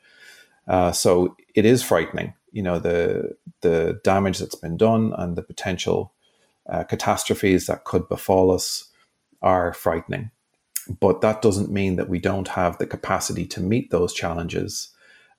Uh, 0.69 0.93
so 0.93 1.37
it 1.55 1.67
is 1.67 1.83
frightening. 1.83 2.35
You 2.53 2.63
know, 2.63 2.79
the 2.81 3.37
the 3.63 4.01
damage 4.05 4.39
that's 4.39 4.55
been 4.55 4.77
done 4.79 5.15
and 5.19 5.37
the 5.37 5.43
potential 5.43 6.13
uh, 6.69 6.85
catastrophes 6.85 7.67
that 7.67 7.85
could 7.85 8.09
befall 8.09 8.53
us 8.53 8.91
are 9.43 9.73
frightening. 9.75 10.31
but 11.01 11.21
that 11.21 11.43
doesn't 11.43 11.71
mean 11.71 11.97
that 11.97 12.09
we 12.09 12.19
don't 12.19 12.49
have 12.49 12.79
the 12.79 12.87
capacity 12.87 13.47
to 13.47 13.61
meet 13.61 13.91
those 13.91 14.15
challenges. 14.15 14.91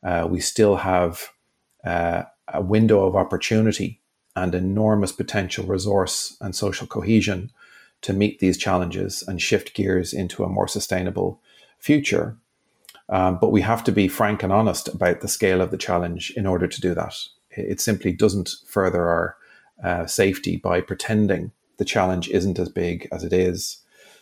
Uh, 0.04 0.28
we 0.30 0.40
still 0.40 0.78
have 0.78 1.30
uh, 1.86 2.24
a 2.54 2.62
window 2.62 3.06
of 3.06 3.16
opportunity 3.16 4.02
and 4.36 4.56
enormous 4.56 5.12
potential 5.12 5.66
resource 5.66 6.38
and 6.42 6.56
social 6.56 6.88
cohesion 6.88 7.52
to 8.02 8.14
meet 8.14 8.40
these 8.40 8.58
challenges 8.58 9.24
and 9.28 9.42
shift 9.42 9.74
gears 9.74 10.14
into 10.14 10.44
a 10.44 10.50
more 10.50 10.68
sustainable 10.68 11.42
future. 11.78 12.38
Um, 13.10 13.40
but 13.40 13.52
we 13.52 13.62
have 13.62 13.84
to 13.86 13.92
be 13.92 14.08
frank 14.08 14.44
and 14.44 14.54
honest 14.54 14.88
about 14.88 15.22
the 15.22 15.28
scale 15.28 15.62
of 15.62 15.72
the 15.72 15.78
challenge 15.78 16.32
in 16.36 16.46
order 16.46 16.68
to 16.68 16.82
do 16.82 16.94
that. 16.94 17.16
It 17.52 17.82
simply 17.82 18.12
doesn't 18.12 18.52
further 18.68 19.10
our 19.10 19.36
uh, 19.84 20.06
safety 20.06 20.58
by 20.58 20.82
pretending 20.82 21.52
the 21.78 21.86
challenge 21.86 22.30
isn't 22.30 22.60
as 22.60 22.70
big 22.70 23.08
as 23.12 23.24
it 23.24 23.34
is. 23.34 23.80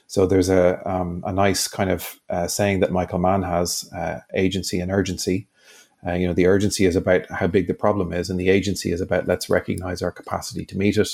So 0.07 0.25
there's 0.25 0.49
a 0.49 0.81
um, 0.89 1.21
a 1.27 1.33
nice 1.33 1.67
kind 1.67 1.89
of 1.89 2.19
uh, 2.29 2.47
saying 2.47 2.79
that 2.79 2.93
Michael 2.93 3.19
Mann 3.19 3.43
has: 3.43 3.89
uh, 3.93 4.19
agency 4.33 4.79
and 4.79 4.89
urgency. 4.89 5.47
Uh, 6.05 6.13
you 6.13 6.27
know, 6.27 6.33
the 6.33 6.45
urgency 6.45 6.85
is 6.85 6.95
about 6.95 7.29
how 7.29 7.47
big 7.47 7.67
the 7.67 7.73
problem 7.73 8.13
is, 8.13 8.29
and 8.29 8.39
the 8.39 8.49
agency 8.49 8.91
is 8.91 9.01
about 9.01 9.27
let's 9.27 9.49
recognize 9.49 10.01
our 10.01 10.11
capacity 10.11 10.65
to 10.65 10.77
meet 10.77 10.95
it. 10.95 11.09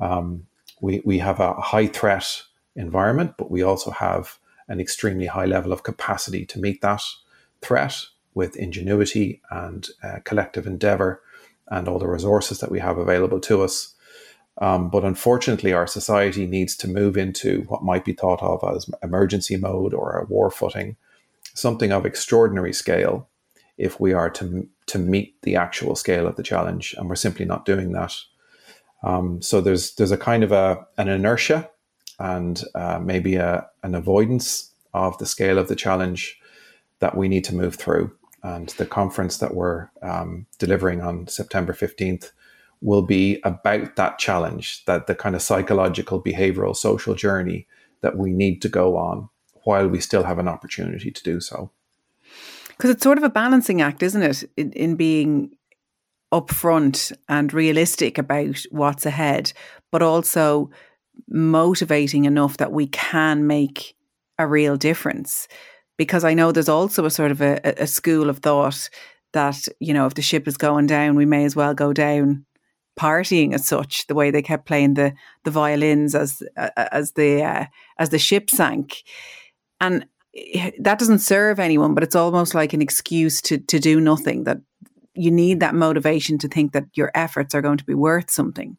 Um, 0.00 0.46
we 0.80 1.00
we 1.04 1.18
have 1.18 1.40
a 1.40 1.54
high 1.54 1.86
threat 1.86 2.42
environment, 2.74 3.34
but 3.38 3.50
we 3.50 3.62
also 3.62 3.90
have 3.90 4.38
an 4.68 4.80
extremely 4.80 5.26
high 5.26 5.46
level 5.46 5.72
of 5.72 5.82
capacity 5.82 6.44
to 6.46 6.58
meet 6.58 6.80
that 6.82 7.02
threat 7.62 7.96
with 8.34 8.56
ingenuity 8.56 9.40
and 9.50 9.88
uh, 10.02 10.18
collective 10.24 10.66
endeavor 10.66 11.22
and 11.68 11.88
all 11.88 11.98
the 11.98 12.08
resources 12.08 12.58
that 12.60 12.70
we 12.70 12.80
have 12.80 12.98
available 12.98 13.40
to 13.40 13.62
us. 13.62 13.94
Um, 14.58 14.88
but 14.88 15.04
unfortunately, 15.04 15.72
our 15.72 15.86
society 15.86 16.46
needs 16.46 16.76
to 16.76 16.88
move 16.88 17.16
into 17.16 17.62
what 17.68 17.82
might 17.82 18.04
be 18.04 18.12
thought 18.12 18.42
of 18.42 18.64
as 18.74 18.88
emergency 19.02 19.56
mode 19.56 19.92
or 19.92 20.12
a 20.12 20.24
war 20.26 20.50
footing, 20.50 20.96
something 21.54 21.92
of 21.92 22.06
extraordinary 22.06 22.72
scale, 22.72 23.28
if 23.76 24.00
we 24.00 24.12
are 24.12 24.30
to, 24.30 24.68
to 24.86 24.98
meet 24.98 25.40
the 25.42 25.56
actual 25.56 25.94
scale 25.94 26.26
of 26.26 26.36
the 26.36 26.42
challenge. 26.42 26.94
And 26.96 27.08
we're 27.08 27.16
simply 27.16 27.44
not 27.44 27.66
doing 27.66 27.92
that. 27.92 28.14
Um, 29.06 29.40
so 29.40 29.60
there's 29.60 29.94
there's 29.94 30.10
a 30.10 30.18
kind 30.18 30.42
of 30.42 30.50
a 30.50 30.84
an 30.98 31.08
inertia 31.08 31.70
and 32.18 32.62
uh, 32.74 32.98
maybe 32.98 33.36
a, 33.36 33.66
an 33.82 33.94
avoidance 33.94 34.72
of 34.94 35.16
the 35.18 35.26
scale 35.26 35.58
of 35.58 35.68
the 35.68 35.76
challenge 35.76 36.40
that 36.98 37.16
we 37.16 37.28
need 37.28 37.44
to 37.44 37.54
move 37.54 37.76
through. 37.76 38.10
And 38.42 38.70
the 38.70 38.86
conference 38.86 39.38
that 39.38 39.54
we're 39.54 39.90
um, 40.02 40.46
delivering 40.58 41.02
on 41.02 41.28
September 41.28 41.72
15th 41.72 42.32
will 42.80 43.02
be 43.02 43.40
about 43.44 43.96
that 43.96 44.18
challenge, 44.18 44.84
that 44.86 45.06
the 45.06 45.14
kind 45.14 45.34
of 45.34 45.42
psychological, 45.42 46.22
behavioral, 46.22 46.74
social 46.74 47.14
journey 47.14 47.66
that 48.00 48.16
we 48.16 48.32
need 48.32 48.62
to 48.62 48.68
go 48.68 48.96
on 48.96 49.28
while 49.64 49.88
we 49.88 50.00
still 50.00 50.24
have 50.24 50.38
an 50.38 50.48
opportunity 50.48 51.10
to 51.10 51.22
do 51.22 51.40
so. 51.40 51.70
Because 52.68 52.90
it's 52.90 53.02
sort 53.02 53.18
of 53.18 53.24
a 53.24 53.30
balancing 53.30 53.80
act, 53.80 54.02
isn't 54.02 54.22
it, 54.22 54.44
in, 54.56 54.72
in 54.72 54.96
being 54.96 55.55
upfront 56.32 57.12
and 57.28 57.52
realistic 57.52 58.18
about 58.18 58.62
what's 58.70 59.06
ahead, 59.06 59.52
but 59.92 60.02
also 60.02 60.70
motivating 61.28 62.24
enough 62.24 62.56
that 62.58 62.72
we 62.72 62.86
can 62.88 63.46
make 63.46 63.96
a 64.38 64.46
real 64.46 64.76
difference. 64.76 65.48
Because 65.96 66.24
I 66.24 66.34
know 66.34 66.52
there's 66.52 66.68
also 66.68 67.04
a 67.04 67.10
sort 67.10 67.30
of 67.30 67.40
a, 67.40 67.60
a 67.64 67.86
school 67.86 68.28
of 68.28 68.38
thought 68.38 68.90
that, 69.32 69.66
you 69.80 69.94
know, 69.94 70.06
if 70.06 70.14
the 70.14 70.22
ship 70.22 70.46
is 70.46 70.56
going 70.56 70.86
down, 70.86 71.16
we 71.16 71.24
may 71.24 71.44
as 71.44 71.56
well 71.56 71.74
go 71.74 71.92
down 71.92 72.44
partying 72.98 73.54
as 73.54 73.66
such. 73.66 74.06
The 74.06 74.14
way 74.14 74.30
they 74.30 74.42
kept 74.42 74.66
playing 74.66 74.94
the 74.94 75.14
the 75.44 75.50
violins 75.50 76.14
as 76.14 76.42
as 76.56 77.12
the 77.12 77.42
uh, 77.42 77.66
as 77.98 78.10
the 78.10 78.18
ship 78.18 78.50
sank, 78.50 79.02
and 79.80 80.06
that 80.80 80.98
doesn't 80.98 81.20
serve 81.20 81.58
anyone. 81.58 81.94
But 81.94 82.02
it's 82.02 82.16
almost 82.16 82.54
like 82.54 82.72
an 82.72 82.82
excuse 82.82 83.40
to 83.42 83.58
to 83.58 83.78
do 83.78 84.00
nothing. 84.00 84.44
That 84.44 84.58
you 85.16 85.30
need 85.30 85.60
that 85.60 85.74
motivation 85.74 86.38
to 86.38 86.48
think 86.48 86.72
that 86.72 86.86
your 86.94 87.10
efforts 87.14 87.54
are 87.54 87.62
going 87.62 87.78
to 87.78 87.84
be 87.84 87.94
worth 87.94 88.30
something. 88.30 88.76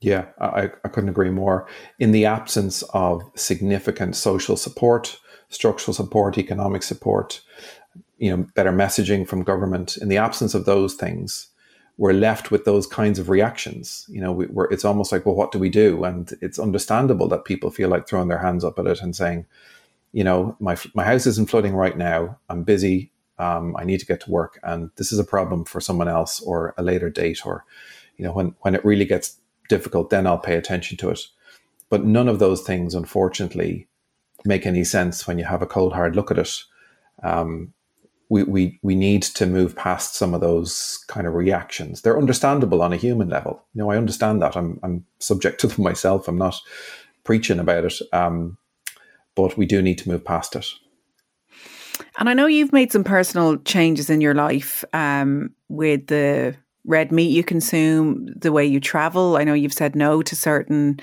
Yeah, 0.00 0.26
I, 0.40 0.70
I 0.84 0.88
couldn't 0.88 1.08
agree 1.08 1.30
more. 1.30 1.66
In 1.98 2.12
the 2.12 2.24
absence 2.24 2.82
of 2.94 3.22
significant 3.34 4.14
social 4.14 4.56
support, 4.56 5.18
structural 5.48 5.92
support, 5.94 6.38
economic 6.38 6.82
support, 6.82 7.40
you 8.18 8.30
know, 8.30 8.46
better 8.54 8.72
messaging 8.72 9.26
from 9.26 9.42
government, 9.42 9.96
in 9.96 10.08
the 10.08 10.18
absence 10.18 10.54
of 10.54 10.66
those 10.66 10.94
things, 10.94 11.48
we're 11.96 12.12
left 12.12 12.52
with 12.52 12.64
those 12.64 12.86
kinds 12.86 13.18
of 13.18 13.28
reactions. 13.28 14.06
You 14.08 14.20
know, 14.20 14.32
we, 14.32 14.46
are 14.46 14.70
it's 14.70 14.84
almost 14.84 15.10
like, 15.10 15.26
well, 15.26 15.34
what 15.34 15.50
do 15.50 15.58
we 15.58 15.68
do? 15.68 16.04
And 16.04 16.32
it's 16.40 16.58
understandable 16.58 17.28
that 17.28 17.44
people 17.44 17.70
feel 17.70 17.88
like 17.88 18.06
throwing 18.06 18.28
their 18.28 18.38
hands 18.38 18.64
up 18.64 18.78
at 18.78 18.86
it 18.86 19.02
and 19.02 19.16
saying, 19.16 19.46
you 20.12 20.22
know, 20.22 20.56
my 20.60 20.76
my 20.94 21.04
house 21.04 21.26
isn't 21.26 21.50
flooding 21.50 21.74
right 21.74 21.98
now. 21.98 22.38
I'm 22.48 22.62
busy. 22.62 23.10
Um, 23.38 23.76
I 23.78 23.84
need 23.84 24.00
to 24.00 24.06
get 24.06 24.20
to 24.22 24.30
work, 24.30 24.58
and 24.62 24.90
this 24.96 25.12
is 25.12 25.18
a 25.18 25.24
problem 25.24 25.64
for 25.64 25.80
someone 25.80 26.08
else 26.08 26.40
or 26.40 26.74
a 26.76 26.82
later 26.82 27.10
date, 27.10 27.46
or 27.46 27.64
you 28.16 28.24
know, 28.24 28.32
when 28.32 28.54
when 28.60 28.74
it 28.74 28.84
really 28.84 29.04
gets 29.04 29.38
difficult, 29.68 30.10
then 30.10 30.26
I'll 30.26 30.38
pay 30.38 30.56
attention 30.56 30.96
to 30.98 31.10
it. 31.10 31.20
But 31.90 32.04
none 32.04 32.28
of 32.28 32.38
those 32.38 32.62
things, 32.62 32.94
unfortunately, 32.94 33.86
make 34.44 34.66
any 34.66 34.84
sense 34.84 35.26
when 35.26 35.38
you 35.38 35.44
have 35.44 35.62
a 35.62 35.66
cold 35.66 35.92
hard 35.92 36.16
look 36.16 36.30
at 36.30 36.38
it. 36.38 36.62
Um, 37.22 37.72
we, 38.30 38.42
we 38.42 38.78
we 38.82 38.94
need 38.94 39.22
to 39.22 39.46
move 39.46 39.74
past 39.74 40.14
some 40.14 40.34
of 40.34 40.40
those 40.40 41.02
kind 41.08 41.26
of 41.26 41.34
reactions. 41.34 42.02
They're 42.02 42.18
understandable 42.18 42.82
on 42.82 42.92
a 42.92 42.96
human 42.96 43.28
level. 43.28 43.64
You 43.74 43.80
know, 43.80 43.90
I 43.90 43.96
understand 43.96 44.42
that. 44.42 44.56
I'm 44.56 44.78
I'm 44.82 45.04
subject 45.18 45.60
to 45.62 45.68
them 45.68 45.82
myself. 45.82 46.28
I'm 46.28 46.38
not 46.38 46.56
preaching 47.24 47.58
about 47.58 47.84
it, 47.84 47.94
um, 48.12 48.58
but 49.34 49.56
we 49.56 49.66
do 49.66 49.80
need 49.80 49.98
to 49.98 50.08
move 50.08 50.24
past 50.24 50.56
it. 50.56 50.66
And 52.18 52.28
I 52.28 52.34
know 52.34 52.46
you've 52.46 52.72
made 52.72 52.92
some 52.92 53.04
personal 53.04 53.56
changes 53.58 54.10
in 54.10 54.20
your 54.20 54.34
life 54.34 54.84
um, 54.92 55.50
with 55.68 56.06
the 56.06 56.56
red 56.84 57.12
meat 57.12 57.30
you 57.30 57.44
consume, 57.44 58.26
the 58.36 58.52
way 58.52 58.64
you 58.64 58.80
travel. 58.80 59.36
I 59.36 59.44
know 59.44 59.54
you've 59.54 59.74
said 59.74 59.94
no 59.94 60.22
to 60.22 60.36
certain 60.36 61.00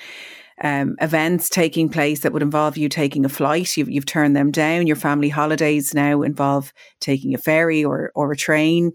um, 0.62 0.96
events 1.02 1.50
taking 1.50 1.90
place 1.90 2.22
that 2.22 2.32
would 2.32 2.42
involve 2.42 2.78
you 2.78 2.90
taking 2.90 3.26
a 3.26 3.30
flight. 3.30 3.76
You've, 3.78 3.90
you've 3.90 4.06
turned 4.06 4.36
them 4.36 4.52
down. 4.52 4.88
Your 4.88 4.96
family 4.96 5.30
holidays 5.30 5.94
now 5.94 6.22
involve 6.22 6.74
taking 7.02 7.36
a 7.36 7.38
ferry 7.38 7.84
or, 7.84 8.12
or 8.16 8.32
a 8.32 8.38
train. 8.38 8.94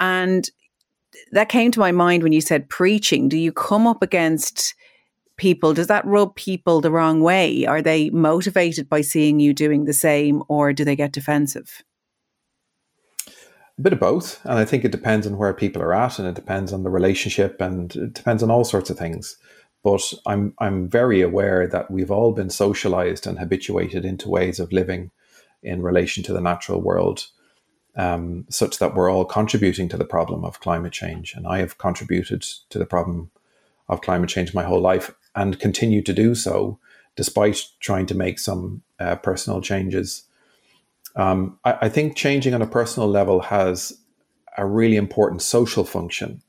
And 0.00 0.48
that 1.32 1.48
came 1.48 1.70
to 1.72 1.80
my 1.80 1.92
mind 1.92 2.22
when 2.22 2.32
you 2.32 2.40
said 2.40 2.68
preaching. 2.68 3.28
Do 3.28 3.38
you 3.38 3.52
come 3.52 3.86
up 3.86 4.02
against 4.02 4.74
people? 5.36 5.74
Does 5.74 5.86
that 5.86 6.04
rub 6.04 6.34
people 6.34 6.80
the 6.80 6.90
wrong 6.90 7.20
way? 7.20 7.64
Are 7.66 7.82
they 7.82 8.10
motivated 8.10 8.88
by 8.88 9.00
seeing 9.00 9.40
you 9.40 9.52
doing 9.52 9.84
the 9.84 9.92
same 9.92 10.42
or 10.48 10.72
do 10.72 10.84
they 10.84 10.96
get 10.96 11.12
defensive? 11.12 11.82
A 13.78 13.82
bit 13.82 13.92
of 13.92 14.00
both. 14.00 14.40
And 14.44 14.58
I 14.58 14.64
think 14.64 14.84
it 14.84 14.92
depends 14.92 15.26
on 15.26 15.36
where 15.36 15.52
people 15.52 15.82
are 15.82 15.94
at 15.94 16.18
and 16.18 16.26
it 16.26 16.34
depends 16.34 16.72
on 16.72 16.82
the 16.82 16.90
relationship 16.90 17.60
and 17.60 17.94
it 17.94 18.14
depends 18.14 18.42
on 18.42 18.50
all 18.50 18.64
sorts 18.64 18.88
of 18.88 18.98
things. 18.98 19.36
But 19.84 20.14
I'm 20.26 20.54
I'm 20.58 20.88
very 20.88 21.20
aware 21.20 21.68
that 21.68 21.90
we've 21.90 22.10
all 22.10 22.32
been 22.32 22.50
socialized 22.50 23.26
and 23.26 23.38
habituated 23.38 24.04
into 24.04 24.28
ways 24.28 24.58
of 24.58 24.72
living 24.72 25.10
in 25.62 25.82
relation 25.82 26.22
to 26.24 26.32
the 26.32 26.40
natural 26.40 26.80
world, 26.80 27.26
um, 27.96 28.46
such 28.48 28.78
that 28.78 28.94
we're 28.94 29.10
all 29.10 29.24
contributing 29.24 29.88
to 29.90 29.96
the 29.96 30.04
problem 30.04 30.44
of 30.44 30.60
climate 30.60 30.92
change. 30.92 31.34
And 31.34 31.46
I 31.46 31.58
have 31.58 31.78
contributed 31.78 32.42
to 32.70 32.78
the 32.78 32.86
problem 32.86 33.30
of 33.88 34.00
climate 34.00 34.30
change 34.30 34.54
my 34.54 34.64
whole 34.64 34.80
life 34.80 35.12
and 35.36 35.60
continue 35.60 36.02
to 36.02 36.12
do 36.12 36.34
so, 36.34 36.78
despite 37.14 37.62
trying 37.80 38.06
to 38.06 38.14
make 38.14 38.38
some 38.38 38.82
uh, 38.98 39.16
personal 39.16 39.60
changes. 39.60 40.24
Um, 41.14 41.58
I, 41.64 41.78
I 41.82 41.88
think 41.88 42.16
changing 42.16 42.54
on 42.54 42.62
a 42.62 42.66
personal 42.66 43.08
level 43.08 43.40
has 43.40 43.98
a 44.56 44.66
really 44.66 44.96
important 44.96 45.42
social 45.42 45.84
function 45.84 46.42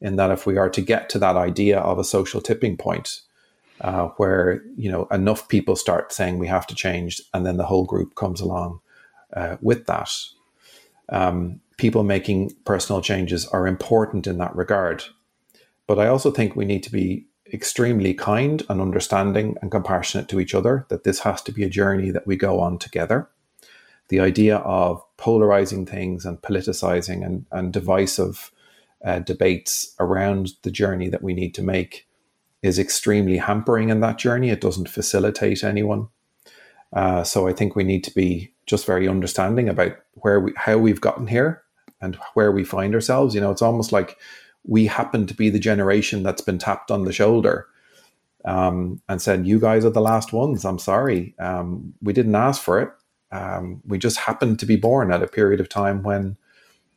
in 0.00 0.16
that 0.16 0.30
if 0.30 0.46
we 0.46 0.56
are 0.56 0.70
to 0.70 0.80
get 0.80 1.08
to 1.10 1.18
that 1.18 1.36
idea 1.36 1.78
of 1.78 1.98
a 1.98 2.04
social 2.04 2.40
tipping 2.40 2.76
point 2.76 3.20
uh, 3.80 4.08
where 4.16 4.62
you 4.76 4.90
know 4.90 5.06
enough 5.10 5.48
people 5.48 5.76
start 5.76 6.12
saying 6.12 6.38
we 6.38 6.46
have 6.46 6.66
to 6.66 6.74
change 6.74 7.20
and 7.34 7.44
then 7.46 7.56
the 7.56 7.66
whole 7.66 7.84
group 7.84 8.14
comes 8.14 8.40
along 8.40 8.80
uh, 9.34 9.56
with 9.60 9.86
that 9.86 10.10
um, 11.08 11.60
people 11.78 12.02
making 12.02 12.54
personal 12.64 13.00
changes 13.00 13.46
are 13.48 13.66
important 13.66 14.26
in 14.26 14.38
that 14.38 14.54
regard 14.54 15.04
but 15.86 15.98
i 15.98 16.06
also 16.06 16.30
think 16.30 16.54
we 16.54 16.64
need 16.64 16.82
to 16.82 16.92
be 16.92 17.26
extremely 17.52 18.14
kind 18.14 18.62
and 18.68 18.80
understanding 18.80 19.56
and 19.60 19.70
compassionate 19.70 20.28
to 20.28 20.40
each 20.40 20.54
other 20.54 20.86
that 20.88 21.04
this 21.04 21.20
has 21.20 21.42
to 21.42 21.52
be 21.52 21.64
a 21.64 21.70
journey 21.70 22.10
that 22.10 22.26
we 22.26 22.36
go 22.36 22.60
on 22.60 22.78
together 22.78 23.28
the 24.12 24.20
idea 24.20 24.58
of 24.58 25.02
polarizing 25.16 25.86
things 25.86 26.26
and 26.26 26.42
politicizing 26.42 27.24
and, 27.24 27.46
and 27.50 27.72
divisive 27.72 28.52
uh, 29.02 29.20
debates 29.20 29.94
around 29.98 30.52
the 30.64 30.70
journey 30.70 31.08
that 31.08 31.22
we 31.22 31.32
need 31.32 31.54
to 31.54 31.62
make 31.62 32.06
is 32.62 32.78
extremely 32.78 33.38
hampering 33.38 33.88
in 33.88 34.00
that 34.00 34.18
journey. 34.18 34.50
It 34.50 34.60
doesn't 34.60 34.90
facilitate 34.90 35.64
anyone. 35.64 36.08
Uh, 36.92 37.24
so 37.24 37.48
I 37.48 37.54
think 37.54 37.74
we 37.74 37.84
need 37.84 38.04
to 38.04 38.14
be 38.14 38.52
just 38.66 38.84
very 38.84 39.08
understanding 39.08 39.68
about 39.68 39.96
where 40.12 40.40
we, 40.40 40.52
how 40.56 40.76
we've 40.76 41.00
gotten 41.00 41.26
here 41.26 41.62
and 42.02 42.16
where 42.34 42.52
we 42.52 42.64
find 42.64 42.94
ourselves. 42.94 43.34
You 43.34 43.40
know, 43.40 43.50
it's 43.50 43.62
almost 43.62 43.92
like 43.92 44.18
we 44.64 44.86
happen 44.86 45.26
to 45.26 45.34
be 45.34 45.50
the 45.50 45.58
generation 45.58 46.22
that's 46.22 46.42
been 46.42 46.58
tapped 46.58 46.90
on 46.90 47.04
the 47.04 47.12
shoulder 47.12 47.66
um, 48.44 49.00
and 49.08 49.20
said, 49.20 49.46
"You 49.46 49.60
guys 49.60 49.84
are 49.84 49.90
the 49.90 50.00
last 50.00 50.32
ones. 50.32 50.64
I'm 50.64 50.78
sorry, 50.78 51.34
um, 51.38 51.94
we 52.02 52.12
didn't 52.12 52.34
ask 52.34 52.62
for 52.62 52.80
it. 52.80 52.90
Um, 53.30 53.80
we 53.86 53.98
just 53.98 54.18
happened 54.18 54.58
to 54.60 54.66
be 54.66 54.76
born 54.76 55.12
at 55.12 55.22
a 55.22 55.28
period 55.28 55.60
of 55.60 55.68
time 55.68 56.02
when 56.02 56.36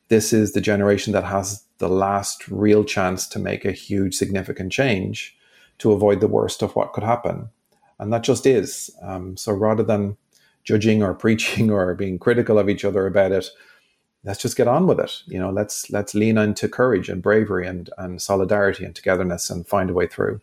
this 0.09 0.33
is 0.33 0.51
the 0.51 0.61
generation 0.61 1.13
that 1.13 1.23
has 1.23 1.63
the 1.77 1.89
last 1.89 2.47
real 2.49 2.83
chance 2.83 3.27
to 3.27 3.39
make 3.39 3.65
a 3.65 3.71
huge, 3.71 4.15
significant 4.15 4.71
change 4.71 5.35
to 5.77 5.91
avoid 5.91 6.19
the 6.19 6.27
worst 6.27 6.61
of 6.61 6.75
what 6.75 6.93
could 6.93 7.03
happen." 7.03 7.49
And 7.97 8.11
that 8.11 8.23
just 8.23 8.45
is. 8.45 8.89
Um, 9.01 9.37
so 9.37 9.53
rather 9.53 9.83
than 9.83 10.17
judging 10.63 11.01
or 11.01 11.13
preaching 11.25 11.71
or 11.71 11.93
being 11.95 12.19
critical 12.19 12.59
of 12.59 12.69
each 12.69 12.85
other 12.85 13.07
about 13.07 13.31
it, 13.31 13.49
let's 14.25 14.41
just 14.41 14.57
get 14.57 14.67
on 14.67 14.87
with 14.87 14.99
it. 14.99 15.21
You 15.27 15.39
know, 15.39 15.51
let's 15.51 15.89
let's 15.91 16.13
lean 16.13 16.37
into 16.37 16.67
courage 16.67 17.09
and 17.09 17.21
bravery 17.21 17.67
and 17.67 17.89
and 17.97 18.21
solidarity 18.21 18.83
and 18.83 18.95
togetherness 18.95 19.49
and 19.49 19.67
find 19.67 19.89
a 19.89 19.93
way 19.93 20.07
through. 20.07 20.41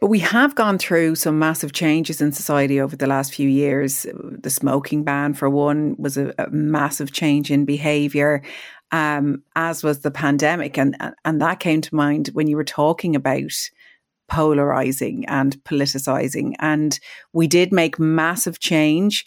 But 0.00 0.08
we 0.08 0.18
have 0.20 0.54
gone 0.54 0.78
through 0.78 1.14
some 1.14 1.38
massive 1.38 1.72
changes 1.72 2.20
in 2.20 2.30
society 2.30 2.80
over 2.80 2.96
the 2.96 3.06
last 3.06 3.32
few 3.32 3.48
years. 3.48 4.06
The 4.14 4.50
smoking 4.50 5.04
ban, 5.04 5.32
for 5.32 5.48
one, 5.48 5.96
was 5.98 6.18
a, 6.18 6.34
a 6.38 6.50
massive 6.50 7.12
change 7.12 7.50
in 7.50 7.64
behaviour, 7.64 8.42
um, 8.92 9.42
as 9.56 9.82
was 9.82 10.00
the 10.00 10.10
pandemic, 10.10 10.78
and 10.78 10.96
and 11.24 11.40
that 11.40 11.60
came 11.60 11.80
to 11.80 11.94
mind 11.94 12.28
when 12.34 12.46
you 12.46 12.56
were 12.56 12.64
talking 12.64 13.16
about 13.16 13.52
polarizing 14.28 15.24
and 15.26 15.56
politicizing. 15.64 16.54
And 16.58 16.98
we 17.32 17.46
did 17.46 17.72
make 17.72 17.98
massive 17.98 18.60
change. 18.60 19.24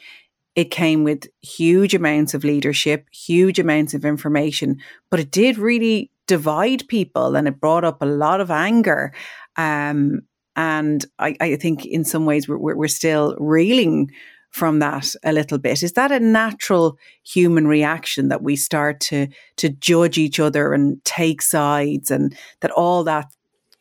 It 0.60 0.72
came 0.72 1.06
with 1.06 1.26
huge 1.42 1.96
amounts 1.96 2.34
of 2.34 2.44
leadership, 2.44 3.08
huge 3.14 3.60
amounts 3.60 3.94
of 3.94 4.04
information, 4.04 4.76
but 5.10 5.22
it 5.22 5.32
did 5.32 5.58
really 5.58 6.12
divide 6.28 6.86
people 6.90 7.38
and 7.38 7.48
it 7.48 7.62
brought 7.62 7.86
up 7.86 8.02
a 8.02 8.06
lot 8.06 8.42
of 8.42 8.52
anger. 8.52 9.14
Um, 9.56 10.24
and 10.58 11.06
I, 11.18 11.38
I, 11.40 11.56
think 11.56 11.86
in 11.86 12.04
some 12.04 12.26
ways 12.26 12.50
we're, 12.50 12.58
we're 12.58 12.90
still 12.90 13.38
reeling 13.40 14.12
from 14.50 14.80
that 14.80 15.16
a 15.24 15.32
little 15.32 15.60
bit. 15.60 15.82
Is 15.82 15.94
that 15.94 16.12
a 16.12 16.20
natural 16.20 16.98
human 17.24 17.66
reaction 17.66 18.28
that 18.28 18.44
we 18.44 18.58
start 18.58 19.00
to 19.00 19.28
to 19.56 19.70
judge 19.70 20.18
each 20.18 20.42
other 20.42 20.74
and 20.74 21.02
take 21.06 21.42
sides, 21.42 22.12
and 22.12 22.38
that 22.60 22.72
all 22.72 23.06
that 23.06 23.28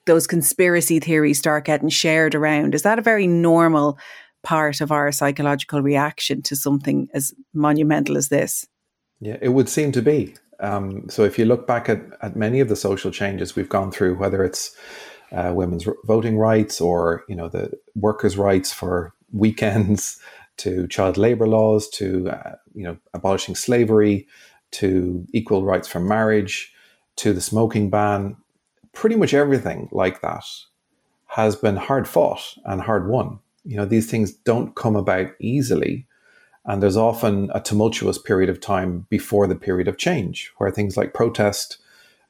those 0.07 0.29
conspiracy 0.29 1.01
theories 1.01 1.39
start 1.39 1.65
getting 1.65 1.89
shared 1.89 2.37
around. 2.37 2.77
Is 2.77 2.83
that 2.83 3.01
a 3.01 3.03
very 3.03 3.27
normal 3.27 3.99
part 4.43 4.81
of 4.81 4.93
our 4.93 5.13
psychological 5.13 5.83
reaction 5.83 6.43
to 6.43 6.57
something 6.57 7.09
as 7.15 7.33
monumental 7.53 8.17
as 8.17 8.29
this? 8.29 8.67
Yeah, 9.21 9.37
it 9.41 9.49
would 9.49 9.69
seem 9.69 9.93
to 9.93 10.03
be. 10.03 10.35
Um, 10.61 11.09
so 11.09 11.25
if 11.25 11.39
you 11.39 11.45
look 11.45 11.67
back 11.67 11.89
at, 11.89 12.01
at 12.23 12.37
many 12.37 12.61
of 12.61 12.69
the 12.69 12.77
social 12.77 13.11
changes 13.11 13.55
we've 13.55 13.69
gone 13.69 13.91
through, 13.91 14.17
whether 14.17 14.45
it's 14.45 14.77
uh, 15.33 15.53
women's 15.55 15.87
voting 16.05 16.39
rights 16.39 16.81
or 16.81 17.25
you 17.29 17.37
know 17.37 17.49
the 17.49 17.71
workers' 17.95 18.37
rights 18.37 18.73
for 18.73 19.13
weekends, 19.33 20.21
to 20.59 20.89
child 20.89 21.17
labor 21.17 21.47
laws, 21.47 21.89
to 21.89 22.31
uh, 22.31 22.57
you 22.75 22.83
know 22.83 22.97
abolishing 23.15 23.55
slavery, 23.55 24.27
to 24.73 25.25
equal 25.33 25.65
rights 25.65 25.89
for 25.89 26.01
marriage, 26.01 26.73
to 27.17 27.33
the 27.33 27.41
smoking 27.41 27.91
ban, 27.91 28.37
pretty 28.93 29.17
much 29.17 29.35
everything 29.35 29.89
like 29.93 30.21
that 30.21 30.45
has 31.29 31.55
been 31.55 31.77
hard 31.77 32.09
fought 32.09 32.57
and 32.65 32.81
hard 32.81 33.09
won. 33.09 33.39
You 33.65 33.77
know, 33.77 33.85
these 33.85 34.11
things 34.11 34.33
don't 34.33 34.75
come 34.75 34.97
about 34.97 35.31
easily. 35.41 36.07
And 36.65 36.83
there's 36.83 36.97
often 36.97 37.51
a 37.55 37.61
tumultuous 37.61 38.19
period 38.19 38.51
of 38.51 38.61
time 38.61 39.07
before 39.09 39.47
the 39.47 39.57
period 39.57 39.89
of 39.89 39.97
change 39.97 40.53
where 40.59 40.71
things 40.71 40.97
like 40.97 41.15
protest 41.15 41.79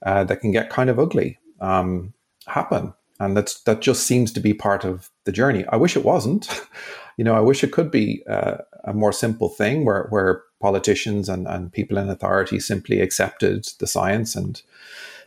uh, 0.04 0.24
that 0.24 0.40
can 0.40 0.52
get 0.52 0.70
kind 0.70 0.88
of 0.88 0.98
ugly 0.98 1.38
um, 1.60 2.12
happen. 2.46 2.94
And 3.18 3.36
that's, 3.36 3.60
that 3.62 3.80
just 3.80 4.04
seems 4.04 4.32
to 4.32 4.40
be 4.40 4.54
part 4.54 4.84
of 4.84 5.10
the 5.24 5.32
journey. 5.32 5.64
I 5.70 5.76
wish 5.76 5.96
it 5.96 6.04
wasn't. 6.04 6.48
you 7.16 7.24
know, 7.24 7.34
I 7.34 7.40
wish 7.40 7.64
it 7.64 7.72
could 7.72 7.90
be 7.90 8.22
uh, 8.28 8.58
a 8.84 8.94
more 8.94 9.12
simple 9.12 9.48
thing 9.48 9.84
where, 9.84 10.06
where 10.10 10.44
politicians 10.60 11.28
and, 11.28 11.48
and 11.48 11.72
people 11.72 11.98
in 11.98 12.08
authority 12.08 12.60
simply 12.60 13.00
accepted 13.00 13.66
the 13.80 13.88
science 13.88 14.36
and 14.36 14.62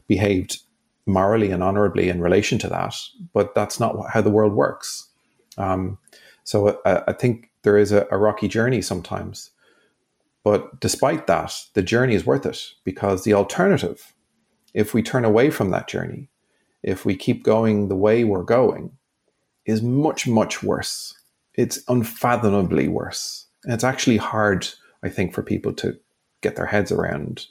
behaved 0.07 0.59
morally 1.05 1.51
and 1.51 1.63
honorably 1.63 2.09
in 2.09 2.21
relation 2.21 2.57
to 2.59 2.67
that, 2.67 2.95
but 3.33 3.55
that's 3.55 3.79
not 3.79 3.95
how 4.11 4.21
the 4.21 4.29
world 4.29 4.53
works. 4.53 5.07
Um, 5.61 5.97
so 6.43 6.79
I, 6.85 7.03
I, 7.07 7.13
think 7.13 7.49
there 7.63 7.77
is 7.77 7.91
a, 7.91 8.07
a, 8.09 8.17
rocky 8.17 8.47
journey 8.47 8.81
sometimes. 8.81 9.51
But 10.43 10.79
despite 10.79 11.27
that, 11.27 11.53
the 11.73 11.83
journey 11.83 12.15
is 12.15 12.25
worth 12.25 12.45
it 12.45 12.73
because 12.83 13.23
the 13.23 13.33
alternative, 13.33 14.13
if 14.73 14.93
we 14.93 15.03
turn 15.03 15.23
away 15.23 15.51
from 15.51 15.69
that 15.69 15.87
journey, 15.87 16.29
if 16.81 17.05
we 17.05 17.15
keep 17.15 17.43
going 17.43 17.87
the 17.87 17.95
way 17.95 18.23
we're 18.23 18.43
going, 18.43 18.97
is 19.65 19.83
much, 19.83 20.27
much 20.27 20.63
worse. 20.63 21.13
It's 21.53 21.83
unfathomably 21.87 22.87
worse. 22.87 23.45
And 23.63 23.73
it's 23.73 23.83
actually 23.83 24.17
hard, 24.17 24.67
I 25.03 25.09
think, 25.09 25.33
for 25.33 25.43
people 25.43 25.73
to 25.73 25.99
get 26.41 26.55
their 26.55 26.65
heads 26.65 26.91
around 26.91 27.45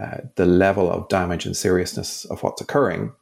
uh, 0.00 0.18
the 0.36 0.46
level 0.46 0.90
of 0.90 1.08
damage 1.08 1.46
and 1.46 1.56
seriousness 1.56 2.24
of 2.26 2.42
what's 2.42 2.60
occurring, 2.60 3.12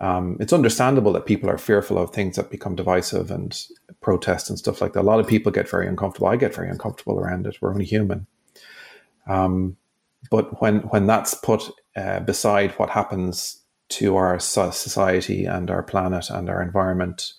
um, 0.00 0.36
it's 0.40 0.52
understandable 0.52 1.12
that 1.12 1.26
people 1.26 1.50
are 1.50 1.58
fearful 1.58 1.98
of 1.98 2.10
things 2.10 2.36
that 2.36 2.50
become 2.50 2.74
divisive 2.74 3.30
and 3.30 3.66
protest 4.00 4.48
and 4.48 4.58
stuff 4.58 4.80
like 4.80 4.94
that. 4.94 5.00
A 5.00 5.02
lot 5.02 5.20
of 5.20 5.26
people 5.26 5.52
get 5.52 5.68
very 5.68 5.86
uncomfortable. 5.86 6.28
I 6.28 6.36
get 6.36 6.54
very 6.54 6.70
uncomfortable 6.70 7.18
around 7.18 7.46
it. 7.46 7.58
We're 7.60 7.72
only 7.72 7.84
human. 7.84 8.26
Um, 9.26 9.76
but 10.30 10.60
when 10.60 10.80
when 10.88 11.06
that's 11.06 11.34
put 11.34 11.70
uh, 11.96 12.20
beside 12.20 12.72
what 12.72 12.90
happens 12.90 13.62
to 13.90 14.16
our 14.16 14.38
society 14.38 15.44
and 15.44 15.70
our 15.70 15.82
planet 15.82 16.30
and 16.30 16.48
our 16.48 16.62
environment, 16.62 17.34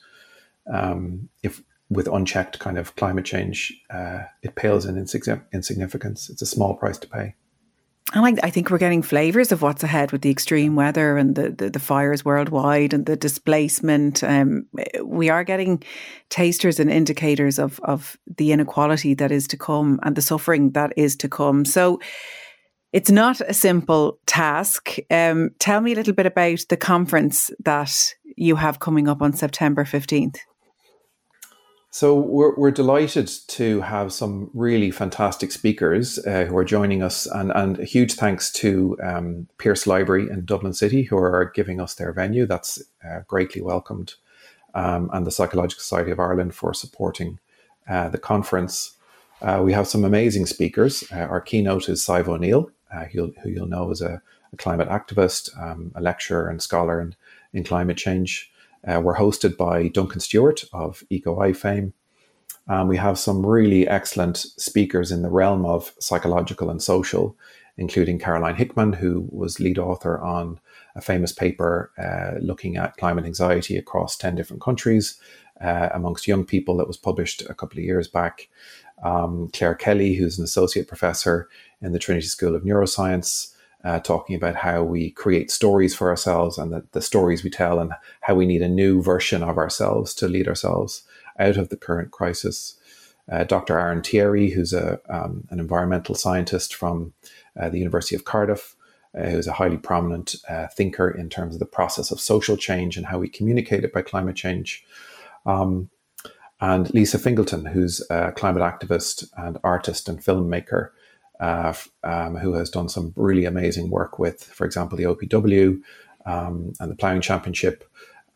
um, 0.71 1.29
if 1.41 1.63
with 1.89 2.07
unchecked 2.07 2.59
kind 2.59 2.77
of 2.77 2.95
climate 2.95 3.25
change, 3.25 3.73
uh, 3.89 4.19
it 4.43 4.55
pales 4.55 4.85
in 4.85 4.97
insignificance. 4.97 6.29
It's 6.29 6.41
a 6.41 6.45
small 6.45 6.75
price 6.75 6.97
to 6.99 7.07
pay. 7.07 7.35
And 8.13 8.25
I, 8.25 8.47
I, 8.47 8.49
think 8.49 8.69
we're 8.69 8.77
getting 8.77 9.01
flavors 9.01 9.51
of 9.51 9.61
what's 9.61 9.83
ahead 9.83 10.11
with 10.11 10.21
the 10.21 10.29
extreme 10.29 10.75
weather 10.75 11.17
and 11.17 11.35
the, 11.35 11.51
the, 11.51 11.69
the 11.69 11.79
fires 11.79 12.25
worldwide 12.25 12.93
and 12.93 13.05
the 13.05 13.15
displacement. 13.15 14.23
Um, 14.23 14.67
we 15.03 15.29
are 15.29 15.43
getting 15.43 15.81
tasters 16.29 16.79
and 16.79 16.91
indicators 16.91 17.57
of, 17.57 17.79
of 17.83 18.17
the 18.37 18.51
inequality 18.51 19.13
that 19.15 19.31
is 19.31 19.47
to 19.47 19.57
come 19.57 19.99
and 20.03 20.15
the 20.15 20.21
suffering 20.21 20.71
that 20.71 20.93
is 20.97 21.15
to 21.17 21.29
come. 21.29 21.63
So 21.63 21.99
it's 22.91 23.11
not 23.11 23.39
a 23.41 23.53
simple 23.53 24.19
task. 24.25 24.97
Um, 25.09 25.51
tell 25.59 25.79
me 25.79 25.93
a 25.93 25.95
little 25.95 26.13
bit 26.13 26.25
about 26.25 26.59
the 26.67 26.77
conference 26.77 27.49
that 27.63 28.13
you 28.35 28.57
have 28.57 28.79
coming 28.79 29.07
up 29.07 29.21
on 29.21 29.33
September 29.33 29.85
15th. 29.85 30.37
So 31.93 32.15
we're, 32.15 32.55
we're 32.55 32.71
delighted 32.71 33.29
to 33.49 33.81
have 33.81 34.13
some 34.13 34.49
really 34.53 34.91
fantastic 34.91 35.51
speakers 35.51 36.17
uh, 36.25 36.45
who 36.45 36.55
are 36.55 36.63
joining 36.63 37.03
us, 37.03 37.25
and, 37.25 37.51
and 37.53 37.79
a 37.79 37.83
huge 37.83 38.13
thanks 38.13 38.49
to 38.53 38.97
um, 39.03 39.47
Pearse 39.57 39.85
Library 39.85 40.29
in 40.29 40.45
Dublin 40.45 40.71
City 40.71 41.03
who 41.03 41.17
are 41.17 41.51
giving 41.53 41.81
us 41.81 41.95
their 41.95 42.13
venue. 42.13 42.45
That's 42.45 42.81
uh, 43.03 43.19
greatly 43.27 43.61
welcomed, 43.61 44.13
um, 44.73 45.09
and 45.11 45.27
the 45.27 45.31
Psychological 45.31 45.81
Society 45.81 46.11
of 46.11 46.19
Ireland 46.19 46.55
for 46.55 46.73
supporting 46.73 47.39
uh, 47.89 48.07
the 48.07 48.17
conference. 48.17 48.95
Uh, 49.41 49.61
we 49.61 49.73
have 49.73 49.87
some 49.87 50.05
amazing 50.05 50.45
speakers. 50.45 51.03
Uh, 51.11 51.17
our 51.17 51.41
keynote 51.41 51.89
is 51.89 52.05
Sadhbh 52.05 52.29
O'Neill, 52.29 52.71
uh, 52.93 53.03
who 53.05 53.33
you'll 53.43 53.67
know 53.67 53.91
as 53.91 54.01
a, 54.01 54.21
a 54.53 54.57
climate 54.57 54.87
activist, 54.87 55.49
um, 55.61 55.91
a 55.95 56.01
lecturer 56.01 56.47
and 56.47 56.61
scholar 56.61 57.01
in, 57.01 57.15
in 57.51 57.65
climate 57.65 57.97
change. 57.97 58.50
Uh, 58.87 58.99
we're 59.03 59.17
hosted 59.17 59.57
by 59.57 59.87
Duncan 59.87 60.19
Stewart 60.19 60.63
of 60.73 61.03
EcoEye 61.11 61.55
fame. 61.55 61.93
Um, 62.67 62.87
we 62.87 62.97
have 62.97 63.19
some 63.19 63.45
really 63.45 63.87
excellent 63.87 64.37
speakers 64.37 65.11
in 65.11 65.21
the 65.21 65.29
realm 65.29 65.65
of 65.65 65.93
psychological 65.99 66.69
and 66.69 66.81
social, 66.81 67.35
including 67.77 68.19
Caroline 68.19 68.55
Hickman, 68.55 68.93
who 68.93 69.27
was 69.29 69.59
lead 69.59 69.77
author 69.77 70.19
on 70.21 70.59
a 70.95 71.01
famous 71.01 71.31
paper 71.31 71.91
uh, 71.97 72.39
looking 72.39 72.77
at 72.77 72.97
climate 72.97 73.25
anxiety 73.25 73.77
across 73.77 74.17
10 74.17 74.35
different 74.35 74.61
countries 74.61 75.19
uh, 75.61 75.89
amongst 75.93 76.27
young 76.27 76.45
people 76.45 76.77
that 76.77 76.87
was 76.87 76.97
published 76.97 77.43
a 77.49 77.53
couple 77.53 77.79
of 77.79 77.85
years 77.85 78.07
back. 78.07 78.49
Um, 79.03 79.49
Clare 79.53 79.75
Kelly, 79.75 80.15
who's 80.15 80.37
an 80.37 80.43
associate 80.43 80.87
professor 80.87 81.49
in 81.81 81.91
the 81.91 81.99
Trinity 81.99 82.27
School 82.27 82.55
of 82.55 82.63
Neuroscience, 82.63 83.53
uh, 83.83 83.99
talking 83.99 84.35
about 84.35 84.55
how 84.55 84.83
we 84.83 85.11
create 85.11 85.49
stories 85.51 85.95
for 85.95 86.09
ourselves 86.09 86.57
and 86.57 86.71
the, 86.71 86.85
the 86.91 87.01
stories 87.01 87.43
we 87.43 87.49
tell, 87.49 87.79
and 87.79 87.91
how 88.21 88.35
we 88.35 88.45
need 88.45 88.61
a 88.61 88.69
new 88.69 89.01
version 89.01 89.43
of 89.43 89.57
ourselves 89.57 90.13
to 90.15 90.27
lead 90.27 90.47
ourselves 90.47 91.03
out 91.39 91.57
of 91.57 91.69
the 91.69 91.77
current 91.77 92.11
crisis. 92.11 92.77
Uh, 93.31 93.43
Dr. 93.43 93.79
Aaron 93.79 94.01
Thierry, 94.01 94.49
who's 94.49 94.73
a, 94.73 94.99
um, 95.09 95.47
an 95.49 95.59
environmental 95.59 96.15
scientist 96.15 96.75
from 96.75 97.13
uh, 97.59 97.69
the 97.69 97.79
University 97.79 98.15
of 98.15 98.25
Cardiff, 98.25 98.75
uh, 99.17 99.29
who's 99.29 99.47
a 99.47 99.53
highly 99.53 99.77
prominent 99.77 100.35
uh, 100.49 100.67
thinker 100.67 101.09
in 101.09 101.29
terms 101.29 101.55
of 101.55 101.59
the 101.59 101.65
process 101.65 102.11
of 102.11 102.19
social 102.19 102.57
change 102.57 102.97
and 102.97 103.05
how 103.05 103.19
we 103.19 103.27
communicate 103.27 103.83
it 103.83 103.93
by 103.93 104.01
climate 104.01 104.35
change. 104.35 104.85
Um, 105.45 105.89
and 106.59 106.93
Lisa 106.93 107.17
Fingleton, 107.17 107.65
who's 107.65 108.05
a 108.09 108.31
climate 108.31 108.61
activist 108.61 109.27
and 109.35 109.57
artist 109.63 110.07
and 110.07 110.23
filmmaker, 110.23 110.89
uh, 111.41 111.73
um, 112.03 112.35
who 112.35 112.53
has 112.53 112.69
done 112.69 112.87
some 112.87 113.13
really 113.15 113.45
amazing 113.45 113.89
work 113.89 114.19
with, 114.19 114.43
for 114.43 114.65
example, 114.65 114.97
the 114.97 115.03
OPW 115.03 115.81
um, 116.25 116.73
and 116.79 116.91
the 116.91 116.95
Ploughing 116.95 117.21
Championship, 117.21 117.83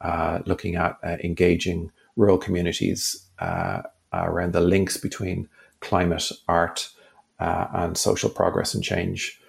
uh, 0.02 0.40
looking 0.46 0.76
at 0.76 0.98
uh, 1.04 1.18
engaging 1.24 1.92
rural 2.16 2.38
communities 2.38 3.26
uh, 3.40 3.84
around 4.12 4.54
the 4.54 4.62
links 4.62 4.98
between 4.98 5.48
climate, 5.82 6.32
art, 6.48 6.90
uh, 7.40 7.68
and 7.74 7.98
social 7.98 8.30
progress 8.30 8.74
and 8.74 8.84
change. 8.84 9.40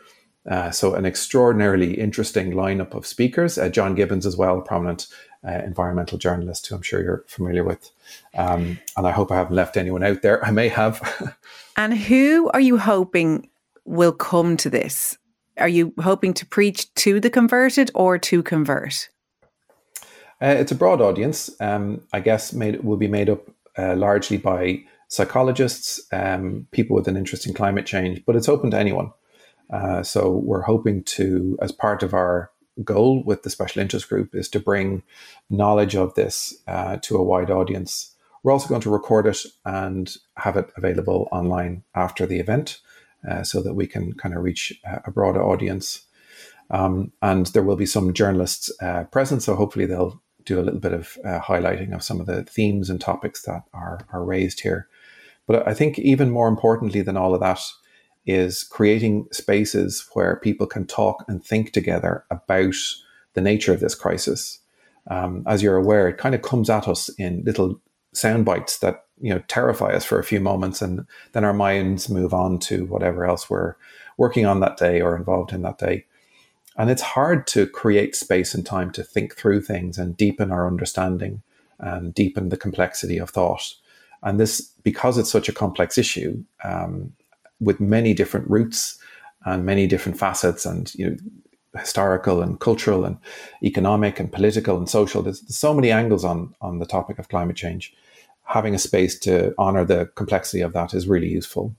Uh, 0.49 0.71
so, 0.71 0.95
an 0.95 1.07
extraordinarily 1.07 1.95
interesting 1.99 2.53
lineup 2.53 2.95
of 2.95 3.07
speakers. 3.07 3.59
John 3.73 3.95
Gibbons, 3.97 4.27
as 4.27 4.37
well, 4.37 4.61
prominent 4.61 5.09
uh, 5.47 5.63
environmental 5.65 6.19
journalist 6.19 6.67
who 6.67 6.75
I'm 6.75 6.83
sure 6.83 7.03
you're 7.03 7.25
familiar 7.29 7.65
with. 7.65 7.91
Um, 8.35 8.79
and 8.97 9.07
I 9.07 9.11
hope 9.11 9.31
I 9.31 9.37
haven't 9.37 9.55
left 9.55 9.77
anyone 9.77 10.03
out 10.03 10.23
there. 10.23 10.45
I 10.45 10.51
may 10.51 10.69
have. 10.69 11.37
and 11.77 11.97
who 11.97 12.51
are 12.51 12.61
you 12.61 12.79
hoping 12.79 13.49
will 13.85 14.13
come 14.13 14.57
to 14.59 14.71
this? 14.71 15.17
Are 15.59 15.69
you 15.69 15.95
hoping 16.01 16.35
to 16.35 16.47
preach 16.47 16.93
to 16.97 17.21
the 17.21 17.31
converted 17.31 17.91
or 17.95 18.19
to 18.19 18.43
convert? 18.43 19.09
Uh, 20.43 20.57
it's 20.59 20.73
a 20.73 20.77
broad 20.77 21.01
audience. 21.01 21.51
Um, 21.61 22.03
I 22.13 22.21
guess 22.21 22.53
made 22.53 22.85
will 22.85 22.99
be 22.99 23.09
made 23.09 23.31
up 23.31 23.49
uh, 23.79 23.97
largely 23.97 24.37
by 24.37 24.85
psychologists, 25.09 26.01
um, 26.13 26.67
people 26.73 26.97
with 26.97 27.09
an 27.09 27.17
interest 27.17 27.47
in 27.47 27.55
climate 27.55 27.87
change, 27.87 28.23
but 28.27 28.37
it's 28.37 28.49
open 28.49 28.71
to 28.73 28.79
anyone. 28.79 29.13
Uh, 29.71 30.03
so 30.03 30.31
we're 30.31 30.63
hoping 30.63 31.03
to, 31.05 31.57
as 31.63 31.73
part 31.73 32.03
of 32.03 32.13
our 32.13 32.51
goal 32.85 33.23
with 33.25 33.43
the 33.43 33.51
special 33.51 33.83
interest 33.83 34.09
group, 34.09 34.35
is 34.35 34.49
to 34.51 34.61
bring 34.61 35.03
knowledge 35.49 35.95
of 35.95 36.15
this 36.15 36.55
uh, 36.67 36.97
to 37.03 37.17
a 37.17 37.23
wide 37.23 37.51
audience. 37.51 38.15
We're 38.43 38.53
also 38.53 38.69
going 38.69 38.83
to 38.83 38.91
record 38.91 39.27
it 39.27 39.39
and 39.65 40.15
have 40.37 40.57
it 40.57 40.71
available 40.77 41.29
online 41.33 41.83
after 41.95 42.27
the 42.27 42.39
event, 42.39 42.81
uh, 43.29 43.43
so 43.43 43.63
that 43.63 43.75
we 43.75 43.87
can 43.87 44.13
kind 44.15 44.37
of 44.37 44.43
reach 44.43 44.73
a 45.05 45.11
broader 45.11 45.43
audience. 45.43 46.03
Um, 46.71 47.13
and 47.23 47.47
there 47.47 47.63
will 47.63 47.77
be 47.77 47.87
some 47.87 48.13
journalists 48.13 48.71
uh, 48.83 49.05
present, 49.05 49.43
so 49.43 49.55
hopefully 49.55 49.87
they'll 49.87 50.21
do 50.45 50.61
a 50.61 50.63
little 50.63 50.81
bit 50.81 50.93
of 50.93 51.19
uh, 51.25 51.41
highlighting 51.41 51.95
of 51.95 52.03
some 52.03 52.21
of 52.21 52.27
the 52.27 52.45
themes 52.45 52.89
and 52.89 53.01
topics 53.01 53.43
that 53.43 53.63
are, 53.73 54.07
are 54.13 54.25
raised 54.25 54.61
here. 54.61 54.89
But 55.47 55.67
I 55.67 55.75
think 55.75 55.99
even 55.99 56.31
more 56.31 56.49
importantly 56.49 57.03
than 57.03 57.17
all 57.17 57.35
of 57.35 57.41
that 57.41 57.61
is 58.27 58.65
creating 58.65 59.29
spaces 59.33 60.07
where 60.13 60.37
people 60.37 60.67
can 60.67 60.87
talk 60.87 61.25
and 61.29 61.45
think 61.45 61.73
together 61.73 62.25
about 62.31 62.75
the 63.35 63.41
nature 63.41 63.73
of 63.73 63.81
this 63.81 63.95
crisis. 63.95 64.59
Um, 65.09 65.45
as 65.47 65.63
you're 65.63 65.77
aware, 65.77 66.09
it 66.09 66.19
kind 66.19 66.35
of 66.35 66.43
comes 66.43 66.69
at 66.69 66.89
us 66.89 67.09
in 67.11 67.45
little 67.45 67.81
sound 68.13 68.45
bites 68.45 68.79
that 68.79 69.05
you 69.21 69.33
know 69.33 69.43
terrify 69.47 69.93
us 69.93 70.05
for 70.05 70.19
a 70.19 70.25
few 70.25 70.41
moments, 70.41 70.83
and 70.83 71.07
then 71.33 71.45
our 71.45 71.55
minds 71.55 72.09
move 72.09 72.35
on 72.35 72.59
to 72.61 72.87
whatever 72.87 73.25
else 73.25 73.49
we're 73.49 73.75
working 74.17 74.47
on 74.47 74.61
that 74.61 74.77
day 74.77 75.01
or 75.01 75.17
involved 75.17 75.53
in 75.53 75.63
that 75.63 75.79
day. 75.79 76.05
And 76.77 76.91
it's 76.91 77.03
hard 77.03 77.47
to 77.49 77.67
create 77.67 78.15
space 78.15 78.55
and 78.55 78.67
time 78.67 78.91
to 78.93 79.03
think 79.03 79.35
through 79.35 79.63
things 79.63 79.99
and 79.99 80.17
deepen 80.17 80.51
our 80.51 80.67
understanding 80.67 81.43
and 81.79 82.13
deepen 82.13 82.49
the 82.49 82.57
complexity 82.57 83.19
of 83.19 83.31
thought. 83.31 83.75
And 84.23 84.41
this, 84.41 84.61
because 84.83 85.19
it's 85.19 85.31
such 85.31 85.49
a 85.49 85.53
complex 85.55 85.97
issue, 85.97 86.45
um, 86.65 87.13
with 87.61 87.81
many 87.81 88.15
different 88.15 88.51
roots 88.51 88.99
and 89.45 89.65
many 89.65 89.87
different 89.87 90.19
facets, 90.19 90.67
and 90.67 90.93
you 90.95 91.11
know, 91.11 91.17
historical 91.79 92.43
and 92.43 92.61
cultural 92.61 93.05
and 93.05 93.19
economic 93.63 94.19
and 94.19 94.33
political 94.33 94.77
and 94.77 94.89
social. 94.89 95.23
There's, 95.23 95.43
there's 95.43 95.57
so 95.57 95.75
many 95.75 95.91
angles 95.91 96.25
on 96.25 96.55
on 96.61 96.79
the 96.79 96.87
topic 96.87 97.19
of 97.19 97.29
climate 97.29 97.57
change. 97.57 97.95
Having 98.45 98.75
a 98.75 98.79
space 98.79 99.19
to 99.21 99.55
honor 99.59 99.85
the 99.85 100.07
complexity 100.15 100.63
of 100.63 100.73
that 100.73 100.95
is 100.95 101.09
really 101.09 101.29
useful. 101.29 101.75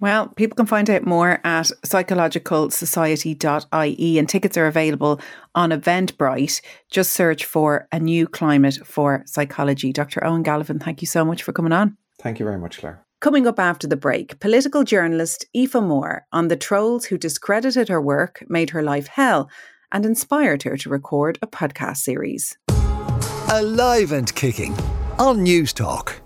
Well, 0.00 0.28
people 0.28 0.54
can 0.54 0.66
find 0.66 0.88
out 0.88 1.04
more 1.04 1.40
at 1.44 1.72
psychologicalsociety.ie 1.84 4.18
and 4.18 4.28
tickets 4.28 4.56
are 4.56 4.68
available 4.68 5.20
on 5.56 5.70
Eventbrite. 5.70 6.60
Just 6.88 7.10
search 7.12 7.44
for 7.44 7.88
a 7.90 7.98
new 7.98 8.28
climate 8.28 8.78
for 8.84 9.24
psychology. 9.26 9.92
Dr. 9.92 10.20
Eoin 10.20 10.44
Galavan, 10.44 10.80
thank 10.80 11.00
you 11.00 11.08
so 11.08 11.24
much 11.24 11.42
for 11.42 11.52
coming 11.52 11.72
on. 11.72 11.96
Thank 12.20 12.38
you 12.38 12.44
very 12.44 12.58
much, 12.58 12.78
Clare. 12.78 13.04
Coming 13.20 13.48
up 13.48 13.58
after 13.58 13.88
the 13.88 13.96
break, 13.96 14.38
political 14.38 14.84
journalist 14.84 15.44
Aoife 15.56 15.74
Moore 15.74 16.24
on 16.32 16.46
the 16.46 16.56
trolls 16.56 17.06
who 17.06 17.18
discredited 17.18 17.88
her 17.88 18.00
work, 18.00 18.44
made 18.48 18.70
her 18.70 18.82
life 18.82 19.08
hell, 19.08 19.50
and 19.90 20.06
inspired 20.06 20.62
her 20.62 20.76
to 20.76 20.88
record 20.88 21.36
a 21.42 21.48
podcast 21.48 21.96
series. 21.96 22.56
Alive 23.50 24.12
and 24.12 24.32
kicking 24.36 24.72
on 25.18 25.38
Newstalk. 25.38 26.20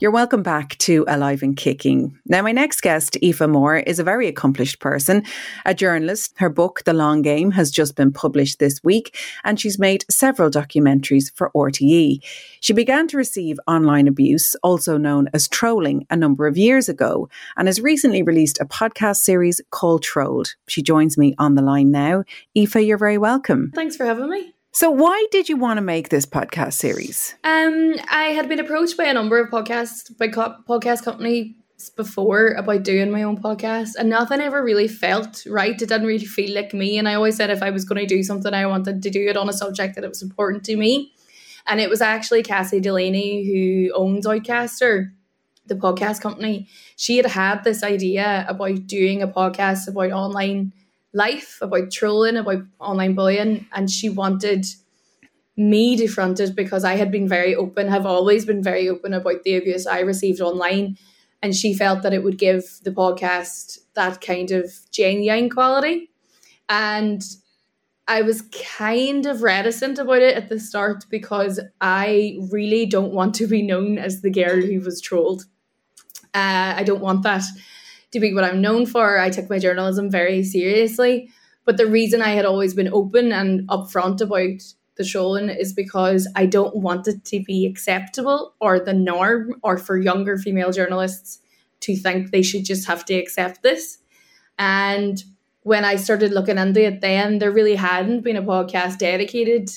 You're 0.00 0.10
welcome 0.10 0.42
back 0.42 0.78
to 0.78 1.04
Alive 1.08 1.42
and 1.42 1.54
Kicking. 1.54 2.18
Now, 2.24 2.40
my 2.40 2.52
next 2.52 2.80
guest, 2.80 3.18
Aoife 3.22 3.46
Moore, 3.46 3.76
is 3.76 3.98
a 3.98 4.02
very 4.02 4.28
accomplished 4.28 4.80
person, 4.80 5.24
a 5.66 5.74
journalist. 5.74 6.32
Her 6.38 6.48
book, 6.48 6.84
The 6.86 6.94
Long 6.94 7.20
Game, 7.20 7.50
has 7.50 7.70
just 7.70 7.96
been 7.96 8.10
published 8.10 8.60
this 8.60 8.82
week, 8.82 9.14
and 9.44 9.60
she's 9.60 9.78
made 9.78 10.06
several 10.10 10.48
documentaries 10.48 11.30
for 11.34 11.50
RTE. 11.54 12.18
She 12.60 12.72
began 12.72 13.08
to 13.08 13.18
receive 13.18 13.60
online 13.66 14.08
abuse, 14.08 14.56
also 14.62 14.96
known 14.96 15.28
as 15.34 15.46
trolling, 15.48 16.06
a 16.08 16.16
number 16.16 16.46
of 16.46 16.56
years 16.56 16.88
ago, 16.88 17.28
and 17.58 17.68
has 17.68 17.78
recently 17.78 18.22
released 18.22 18.58
a 18.58 18.64
podcast 18.64 19.16
series 19.16 19.60
called 19.68 20.02
Trolled. 20.02 20.54
She 20.66 20.80
joins 20.80 21.18
me 21.18 21.34
on 21.36 21.56
the 21.56 21.62
line 21.62 21.90
now. 21.90 22.24
Aoife, 22.56 22.76
you're 22.76 22.96
very 22.96 23.18
welcome. 23.18 23.70
Thanks 23.74 23.96
for 23.96 24.06
having 24.06 24.30
me. 24.30 24.54
So, 24.80 24.88
why 24.88 25.26
did 25.30 25.50
you 25.50 25.58
want 25.58 25.76
to 25.76 25.82
make 25.82 26.08
this 26.08 26.24
podcast 26.24 26.72
series? 26.72 27.34
Um, 27.44 27.96
I 28.10 28.28
had 28.34 28.48
been 28.48 28.60
approached 28.60 28.96
by 28.96 29.04
a 29.04 29.12
number 29.12 29.38
of 29.38 29.50
podcasts 29.50 30.16
by 30.16 30.28
co- 30.28 30.56
podcast 30.66 31.04
companies 31.04 31.52
before 31.98 32.52
about 32.52 32.82
doing 32.82 33.10
my 33.10 33.22
own 33.22 33.36
podcast, 33.36 33.90
and 33.98 34.08
nothing 34.08 34.40
ever 34.40 34.64
really 34.64 34.88
felt 34.88 35.44
right. 35.46 35.72
It 35.72 35.90
didn't 35.90 36.06
really 36.06 36.24
feel 36.24 36.54
like 36.54 36.72
me, 36.72 36.96
and 36.96 37.06
I 37.06 37.12
always 37.12 37.36
said 37.36 37.50
if 37.50 37.62
I 37.62 37.68
was 37.68 37.84
going 37.84 38.00
to 38.00 38.06
do 38.06 38.22
something, 38.22 38.54
I 38.54 38.64
wanted 38.64 39.02
to 39.02 39.10
do 39.10 39.28
it 39.28 39.36
on 39.36 39.50
a 39.50 39.52
subject 39.52 39.96
that 39.96 40.04
it 40.04 40.08
was 40.08 40.22
important 40.22 40.64
to 40.64 40.76
me. 40.76 41.12
And 41.66 41.78
it 41.78 41.90
was 41.90 42.00
actually 42.00 42.42
Cassie 42.42 42.80
Delaney 42.80 43.44
who 43.44 43.94
owns 43.94 44.24
Outcaster, 44.24 45.12
the 45.66 45.74
podcast 45.74 46.22
company. 46.22 46.68
She 46.96 47.18
had 47.18 47.26
had 47.26 47.64
this 47.64 47.82
idea 47.82 48.46
about 48.48 48.86
doing 48.86 49.20
a 49.20 49.28
podcast 49.28 49.88
about 49.88 50.10
online 50.12 50.72
life, 51.12 51.58
about 51.60 51.90
trolling, 51.90 52.36
about 52.36 52.62
online 52.78 53.14
bullying, 53.14 53.66
and 53.72 53.90
she 53.90 54.08
wanted 54.08 54.66
me 55.56 55.96
to 55.96 56.08
front 56.08 56.40
it 56.40 56.54
because 56.54 56.84
I 56.84 56.96
had 56.96 57.10
been 57.10 57.28
very 57.28 57.54
open, 57.54 57.88
have 57.88 58.06
always 58.06 58.46
been 58.46 58.62
very 58.62 58.88
open 58.88 59.12
about 59.12 59.42
the 59.42 59.56
abuse 59.56 59.86
I 59.86 60.00
received 60.00 60.40
online. 60.40 60.96
And 61.42 61.54
she 61.54 61.74
felt 61.74 62.02
that 62.02 62.12
it 62.12 62.22
would 62.22 62.38
give 62.38 62.64
the 62.82 62.90
podcast 62.90 63.78
that 63.94 64.20
kind 64.20 64.50
of 64.50 64.70
genuine 64.90 65.48
quality. 65.48 66.10
And 66.68 67.22
I 68.06 68.22
was 68.22 68.42
kind 68.76 69.26
of 69.26 69.42
reticent 69.42 69.98
about 69.98 70.22
it 70.22 70.36
at 70.36 70.48
the 70.48 70.58
start 70.58 71.04
because 71.08 71.60
I 71.80 72.38
really 72.50 72.86
don't 72.86 73.12
want 73.12 73.34
to 73.36 73.46
be 73.46 73.62
known 73.62 73.98
as 73.98 74.20
the 74.20 74.30
girl 74.30 74.60
who 74.60 74.80
was 74.80 75.00
trolled. 75.00 75.44
Uh, 76.34 76.74
I 76.76 76.82
don't 76.84 77.00
want 77.00 77.22
that 77.22 77.44
to 78.12 78.20
be 78.20 78.34
what 78.34 78.44
I'm 78.44 78.60
known 78.60 78.86
for. 78.86 79.18
I 79.18 79.30
took 79.30 79.48
my 79.48 79.58
journalism 79.58 80.10
very 80.10 80.42
seriously. 80.42 81.30
But 81.64 81.76
the 81.76 81.86
reason 81.86 82.22
I 82.22 82.30
had 82.30 82.44
always 82.44 82.74
been 82.74 82.92
open 82.92 83.32
and 83.32 83.68
upfront 83.68 84.20
about 84.20 84.62
the 84.96 85.04
trolling 85.04 85.48
is 85.48 85.72
because 85.72 86.28
I 86.34 86.46
don't 86.46 86.76
want 86.76 87.06
it 87.08 87.24
to 87.26 87.42
be 87.42 87.66
acceptable 87.66 88.54
or 88.60 88.80
the 88.80 88.92
norm 88.92 89.54
or 89.62 89.78
for 89.78 89.96
younger 89.96 90.36
female 90.36 90.72
journalists 90.72 91.38
to 91.80 91.96
think 91.96 92.30
they 92.30 92.42
should 92.42 92.64
just 92.64 92.86
have 92.86 93.04
to 93.06 93.14
accept 93.14 93.62
this. 93.62 93.98
And 94.58 95.22
when 95.62 95.84
I 95.84 95.96
started 95.96 96.32
looking 96.32 96.58
into 96.58 96.82
it, 96.82 97.00
then 97.00 97.38
there 97.38 97.50
really 97.50 97.76
hadn't 97.76 98.22
been 98.22 98.36
a 98.36 98.42
podcast 98.42 98.98
dedicated 98.98 99.70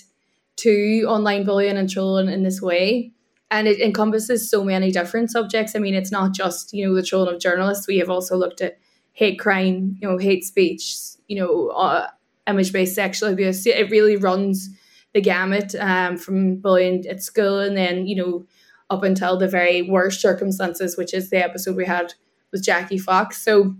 to 0.58 1.06
online 1.08 1.46
bullying 1.46 1.78
and 1.78 1.89
trolling 1.89 2.30
in 2.30 2.43
this 2.43 2.62
way 2.62 3.13
and 3.54 3.68
it 3.68 3.80
encompasses 3.80 4.50
so 4.50 4.63
many 4.63 4.92
different 4.92 5.30
subjects. 5.30 5.76
I 5.76 5.80
mean, 5.80 5.94
it's 5.94 6.12
not 6.12 6.34
just 6.34 6.74
you 6.74 6.86
know 6.86 6.96
the 6.96 7.04
trolling 7.04 7.34
of 7.34 7.39
journalists. 7.39 7.88
We 7.88 8.00
have 8.00 8.10
also 8.10 8.36
looked 8.36 8.62
at 8.62 8.80
hate 9.13 9.39
crime, 9.39 9.96
you 10.02 10.10
know, 10.10 10.18
hate 10.18 10.44
speech, 10.44 10.96
you 11.28 11.38
know, 11.39 11.68
uh, 11.68 12.08
image 12.48 12.74
based 12.74 12.96
sexual 12.96 13.30
abuse. 13.30 13.66
It 13.68 13.92
really 13.92 14.18
runs 14.18 14.70
the 15.13 15.22
gamut 15.22 15.76
um, 15.76 16.18
from 16.18 16.56
bullying 16.56 17.06
at 17.08 17.22
school, 17.22 17.60
and 17.60 17.78
then 17.78 18.08
you 18.08 18.16
know 18.16 18.46
up 18.89 19.04
until 19.04 19.38
the 19.38 19.48
very 19.48 19.84
worst 19.84 20.20
circumstances, 20.20 20.98
which 20.98 21.13
is 21.13 21.30
the 21.30 21.38
episode 21.38 21.76
we 21.76 21.86
had 21.86 22.13
with 22.52 22.63
Jackie 22.63 22.98
Fox. 22.98 23.42
So 23.42 23.76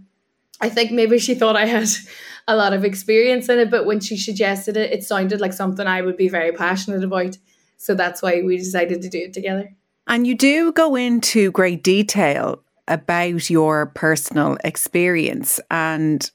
I 0.62 0.70
think 0.70 0.92
maybe 0.92 1.18
she 1.18 1.34
thought 1.34 1.56
I 1.58 1.66
had 1.66 1.90
a 2.48 2.56
lot 2.56 2.74
of 2.74 2.86
experience 2.86 3.50
in 3.50 3.58
it, 3.58 3.72
but 3.72 3.86
when 3.86 4.00
she 4.00 4.18
suggested 4.18 4.78
it, 4.78 4.92
it 4.92 5.04
sounded 5.04 5.42
like 5.42 5.54
something 5.54 5.88
I 5.88 6.02
would 6.02 6.18
be 6.18 6.30
very 6.30 6.52
passionate 6.52 7.04
about. 7.04 7.38
So 7.78 7.96
that's 7.96 8.22
why 8.22 8.42
we 8.42 8.58
decided 8.58 9.02
to 9.02 9.10
do 9.10 9.20
it 9.20 9.34
together. 9.34 9.74
And 10.08 10.28
you 10.28 10.36
do 10.36 10.72
go 10.74 10.96
into 10.96 11.52
great 11.52 11.84
detail 11.84 12.62
about 12.88 13.50
your 13.50 13.88
personal 13.88 14.58
experience. 14.64 15.60
And 15.72 16.30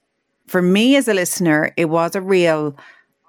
for 0.47 0.63
me 0.63 0.97
as 0.97 1.09
a 1.09 1.15
listener, 1.15 1.73
it 1.77 1.87
was 1.87 2.15
a 2.15 2.23
real 2.23 2.77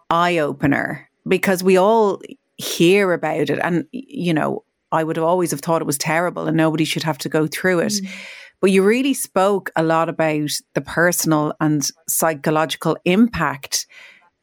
eye 0.09 0.37
opener 0.37 1.09
because 1.27 1.63
we 1.63 1.77
all 1.77 2.21
hear 2.57 3.13
about 3.13 3.49
it. 3.49 3.59
And, 3.61 3.85
you 3.91 4.33
know, 4.33 4.63
I 4.91 5.03
would 5.03 5.17
have 5.17 5.25
always 5.25 5.51
have 5.51 5.59
thought 5.59 5.81
it 5.81 5.85
was 5.85 5.97
terrible 5.97 6.47
and 6.47 6.57
nobody 6.57 6.85
should 6.85 7.03
have 7.03 7.17
to 7.19 7.29
go 7.29 7.47
through 7.47 7.79
it. 7.79 7.93
Mm. 7.93 8.09
But 8.61 8.71
you 8.71 8.83
really 8.83 9.13
spoke 9.13 9.71
a 9.75 9.83
lot 9.83 10.09
about 10.09 10.49
the 10.73 10.81
personal 10.81 11.53
and 11.61 11.87
psychological 12.07 12.97
impact 13.05 13.85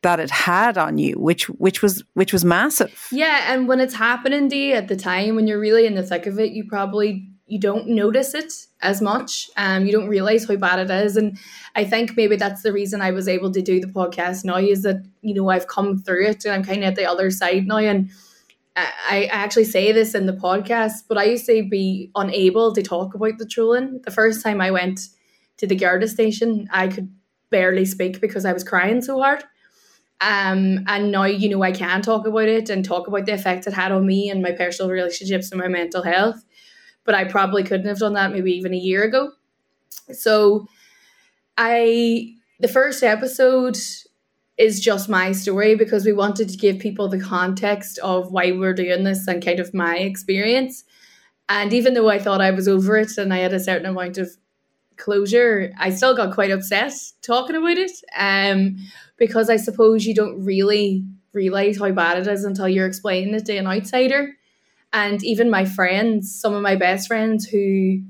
that 0.03 0.21
it 0.21 0.31
had 0.31 0.79
on 0.79 0.99
you, 0.99 1.15
which 1.15 1.49
which 1.49 1.83
was 1.83 2.05
which 2.15 2.33
was 2.33 2.45
massive. 2.45 3.09
Yeah, 3.11 3.53
and 3.53 3.67
when 3.69 3.81
it's 3.81 3.95
happening 3.95 4.51
you 4.51 4.75
at 4.75 4.89
the 4.89 4.97
time, 4.97 5.37
when 5.37 5.47
you're 5.47 5.61
really 5.61 5.87
in 5.87 5.95
the 5.95 6.03
thick 6.03 6.27
of 6.27 6.39
it, 6.39 6.53
you 6.53 6.65
probably 6.65 7.29
you 7.47 7.61
don't 7.61 7.89
notice 7.89 8.35
it 8.35 8.53
as 8.83 9.01
much. 9.01 9.49
Um, 9.57 9.87
you 9.87 9.93
don't 9.93 10.09
realize 10.09 10.47
how 10.47 10.57
bad 10.57 10.79
it 10.79 10.91
is, 10.91 11.17
and 11.17 11.39
I 11.75 11.85
think 11.85 12.17
maybe 12.17 12.37
that's 12.37 12.63
the 12.63 12.73
reason 12.73 13.01
I 13.01 13.11
was 13.11 13.29
able 13.29 13.51
to 13.53 13.63
do 13.63 13.81
the 13.81 13.87
podcast 13.87 14.45
now 14.45 14.57
is 14.57 14.83
that 14.83 15.03
you 15.23 15.35
know 15.35 15.49
I've 15.49 15.69
come 15.69 15.99
through 15.99 16.27
it 16.27 16.45
and 16.45 16.55
I'm 16.55 16.65
kind 16.65 16.83
of 16.83 16.89
at 16.91 16.97
the 16.97 17.07
other 17.07 17.31
side 17.31 17.67
now, 17.67 17.79
and 17.79 18.11
I, 18.77 19.23
I 19.25 19.25
actually 19.25 19.65
say 19.65 19.93
this 19.93 20.15
in 20.15 20.27
the 20.27 20.33
podcast, 20.35 21.05
but 21.09 21.19
I 21.19 21.25
used 21.25 21.47
to 21.47 21.67
be 21.69 22.11
unable 22.15 22.75
to 22.75 22.83
talk 22.83 23.15
about 23.15 23.39
the 23.39 23.47
trolling. 23.47 24.03
The 24.05 24.11
first 24.11 24.43
time 24.43 24.61
I 24.61 24.71
went 24.71 25.01
to 25.57 25.67
the 25.67 25.77
Garda 25.77 26.07
station, 26.07 26.69
I 26.71 26.89
could 26.89 27.11
barely 27.51 27.87
speak 27.87 28.21
because 28.21 28.45
I 28.45 28.53
was 28.53 28.65
crying 28.65 29.01
so 29.01 29.21
hard. 29.21 29.45
Um, 30.21 30.85
and 30.87 31.13
now, 31.13 31.25
you 31.25 31.49
know, 31.49 31.63
I 31.63 31.73
can 31.73 32.01
talk 32.01 32.27
about 32.27 32.49
it 32.49 32.71
and 32.71 32.85
talk 32.85 33.07
about 33.07 33.27
the 33.27 33.33
effect 33.33 33.67
it 33.67 33.75
had 33.75 33.93
on 33.93 34.07
me 34.07 34.31
and 34.31 34.43
my 34.43 34.53
personal 34.53 34.91
relationships 34.91 35.51
and 35.51 35.61
my 35.61 35.69
mental 35.69 36.03
health. 36.03 36.43
But 37.05 37.15
I 37.15 37.25
probably 37.25 37.63
couldn't 37.63 37.87
have 37.87 37.99
done 37.99 38.15
that 38.15 38.33
maybe 38.33 38.53
even 38.53 38.73
a 38.73 38.79
year 38.79 39.05
ago. 39.05 39.33
So 40.13 40.67
I 41.59 42.35
the 42.61 42.69
first 42.69 43.03
episode 43.03 43.77
is 44.57 44.81
just 44.81 45.09
my 45.09 45.33
story 45.33 45.75
because 45.75 46.07
we 46.07 46.13
wanted 46.13 46.49
to 46.49 46.57
give 46.57 46.79
people 46.79 47.09
the 47.09 47.21
context 47.21 47.99
of 47.99 48.33
why 48.33 48.53
we're 48.53 48.73
doing 48.73 49.05
this 49.05 49.29
and 49.29 49.45
kind 49.45 49.61
of 49.61 49.75
my 49.75 49.99
experience. 49.99 50.85
And 51.49 51.73
even 51.73 51.95
though 51.95 52.09
I 52.09 52.19
thought 52.19 52.41
I 52.41 52.51
was 52.51 52.67
over 52.67 52.97
it 52.97 53.19
and 53.19 53.33
I 53.33 53.39
had 53.39 53.53
a 53.53 53.61
certain 53.61 53.87
amount 53.87 54.17
of 54.19 54.31
closure, 54.97 55.73
I 55.79 55.91
still 55.91 56.17
got 56.17 56.35
quite 56.35 56.51
upset 56.51 56.93
talking 57.23 57.57
about 57.57 57.79
it. 57.79 57.93
Um, 58.17 58.77
because 59.17 59.49
I 59.49 59.57
suppose 59.57 60.07
you 60.07 60.15
don't 60.15 60.43
really 60.45 61.05
realize 61.33 61.79
how 61.79 61.91
bad 61.93 62.19
it 62.19 62.27
is 62.27 62.45
until 62.45 62.69
you're 62.69 62.87
explaining 62.87 63.35
it 63.35 63.47
to 63.47 63.57
an 63.57 63.67
outsider. 63.67 64.35
And 64.93 65.23
even 65.25 65.51
my 65.51 65.65
friends, 65.65 66.35
some 66.35 66.55
of 66.55 66.63
my 66.63 66.77
best 66.77 67.09
friends 67.09 67.47
who 67.47 68.03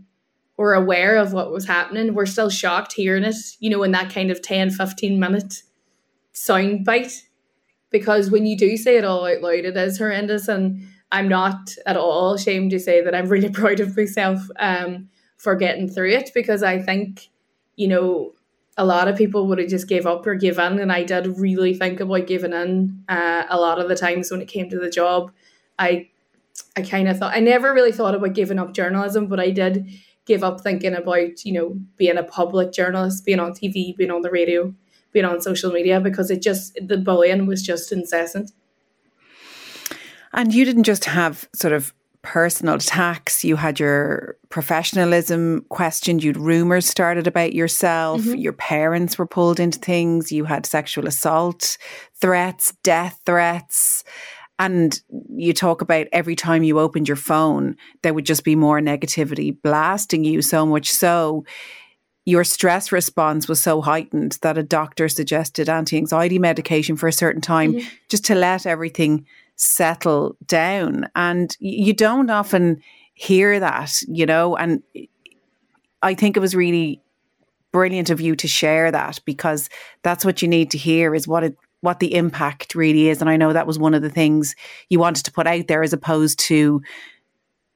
were 0.57 0.75
aware 0.75 1.16
of 1.16 1.33
what 1.33 1.53
was 1.53 1.66
happening, 1.66 2.14
were 2.14 2.27
still 2.27 2.49
shocked 2.49 2.94
hearing 2.94 3.25
it, 3.25 3.37
you 3.59 3.68
know, 3.68 3.83
in 3.83 3.92
that 3.92 4.12
kind 4.12 4.31
of 4.31 4.40
10, 4.40 4.70
15 4.70 5.18
minute 5.20 5.62
sound 6.33 6.85
bite. 6.85 7.25
Because 7.90 8.31
when 8.31 8.46
you 8.46 8.57
do 8.57 8.77
say 8.77 8.96
it 8.96 9.05
all 9.05 9.27
out 9.27 9.42
loud, 9.42 9.64
it 9.64 9.77
is 9.77 9.99
horrendous. 9.99 10.49
And 10.49 10.87
I'm 11.12 11.29
not 11.29 11.75
at 11.85 11.96
all 11.96 12.35
ashamed 12.35 12.70
to 12.70 12.81
say 12.81 13.03
that 13.03 13.14
I'm 13.14 13.29
really 13.29 13.51
proud 13.51 13.81
of 13.81 13.96
myself 13.96 14.40
um, 14.59 15.09
for 15.37 15.55
getting 15.55 15.88
through 15.88 16.11
it 16.11 16.31
because 16.35 16.62
I 16.62 16.81
think, 16.81 17.29
you 17.77 17.88
know, 17.88 18.33
a 18.77 18.85
lot 18.85 19.09
of 19.09 19.16
people 19.16 19.46
would 19.46 19.59
have 19.59 19.68
just 19.68 19.88
gave 19.88 20.07
up 20.07 20.27
or 20.27 20.35
given 20.35 20.79
and 20.79 20.92
i 20.92 21.03
did 21.03 21.38
really 21.38 21.72
think 21.72 21.99
about 21.99 22.27
giving 22.27 22.53
in 22.53 23.03
uh, 23.09 23.44
a 23.49 23.59
lot 23.59 23.79
of 23.79 23.88
the 23.88 23.96
times 23.96 24.31
when 24.31 24.42
it 24.42 24.49
came 24.49 24.68
to 24.68 24.79
the 24.79 24.90
job. 24.90 25.33
I 25.79 26.11
i 26.77 26.83
kind 26.83 27.09
of 27.09 27.18
thought 27.18 27.35
i 27.35 27.40
never 27.40 27.72
really 27.72 27.90
thought 27.90 28.14
about 28.14 28.35
giving 28.35 28.59
up 28.59 28.75
journalism 28.75 29.29
but 29.29 29.40
i 29.40 29.49
did 29.49 29.88
give 30.27 30.44
up 30.44 30.61
thinking 30.61 30.94
about 30.94 31.42
you 31.46 31.53
know 31.53 31.81
being 31.96 32.18
a 32.18 32.22
public 32.22 32.70
journalist 32.70 33.25
being 33.25 33.40
on 33.40 33.53
tv 33.53 33.96
being 33.96 34.11
on 34.11 34.20
the 34.20 34.31
radio 34.31 34.75
being 35.16 35.25
on 35.25 35.40
social 35.40 35.72
media 35.72 35.99
because 35.99 36.31
it 36.31 36.42
just 36.42 36.79
the 36.87 36.99
bullying 36.99 37.46
was 37.46 37.62
just 37.62 37.90
incessant. 37.90 38.53
And 40.35 40.53
you 40.53 40.66
didn't 40.66 40.83
just 40.83 41.07
have 41.07 41.49
sort 41.55 41.72
of 41.72 41.94
personal 42.27 42.75
attacks, 42.75 43.45
you 43.45 43.55
had 43.55 43.79
your 43.79 44.37
professionalism 44.49 45.65
questioned, 45.69 46.25
you'd 46.25 46.37
rumors 46.37 46.85
started 46.85 47.29
about 47.29 47.53
yourself, 47.53 48.21
mm-hmm. 48.21 48.35
your 48.35 48.53
parents 48.53 49.17
were 49.17 49.27
pulled 49.27 49.61
into 49.61 49.79
things, 49.79 50.33
you 50.33 50.45
had 50.45 50.67
sexual 50.67 51.07
assault 51.07 51.79
threats, 52.21 52.75
death 52.83 53.21
threats. 53.25 54.03
And 54.59 55.01
you 55.37 55.53
talk 55.53 55.83
about 55.83 56.09
every 56.12 56.35
time 56.35 56.65
you 56.65 56.81
opened 56.81 57.07
your 57.07 57.17
phone, 57.17 57.77
there 58.03 58.12
would 58.12 58.27
just 58.27 58.43
be 58.43 58.57
more 58.57 58.81
negativity 58.81 59.57
blasting 59.62 60.25
you, 60.25 60.43
so 60.43 60.67
much 60.67 60.91
so 60.91 61.45
your 62.25 62.43
stress 62.43 62.91
response 62.91 63.47
was 63.47 63.62
so 63.62 63.81
heightened 63.81 64.37
that 64.43 64.59
a 64.59 64.62
doctor 64.65 65.09
suggested 65.09 65.69
anti 65.69 65.97
anxiety 65.97 66.41
medication 66.41 66.97
for 66.97 67.07
a 67.07 67.12
certain 67.12 67.41
time 67.41 67.75
mm-hmm. 67.75 67.89
just 68.09 68.25
to 68.25 68.35
let 68.35 68.67
everything 68.67 69.25
settle 69.57 70.37
down. 70.47 71.09
And 71.16 71.57
you 71.59 71.92
don't 71.92 72.31
often 72.31 72.83
hear 73.14 73.59
that, 73.59 74.01
you 74.07 74.27
know, 74.27 74.57
and 74.57 74.83
I 76.03 76.14
think 76.14 76.37
it 76.37 76.40
was 76.40 76.55
really 76.55 77.03
brilliant 77.73 78.11
of 78.11 78.21
you 78.21 78.37
to 78.37 78.49
share 78.49 78.90
that 78.90 79.21
because 79.25 79.69
that's 80.03 80.25
what 80.25 80.40
you 80.40 80.49
need 80.49 80.71
to 80.71 80.79
hear 80.79 81.14
is 81.14 81.27
what 81.27 81.45
it 81.45 81.57
what 81.83 82.01
the 82.01 82.14
impact 82.14 82.75
really 82.75 83.09
is 83.11 83.21
and 83.21 83.29
I 83.29 83.37
know 83.37 83.53
that 83.53 83.66
was 83.66 83.79
one 83.79 83.92
of 83.92 84.01
the 84.01 84.09
things 84.11 84.57
you 84.88 84.99
wanted 84.99 85.27
to 85.27 85.33
put 85.33 85.47
out 85.47 85.69
there 85.69 85.83
as 85.83 85.92
opposed 85.92 86.38
to 86.40 86.81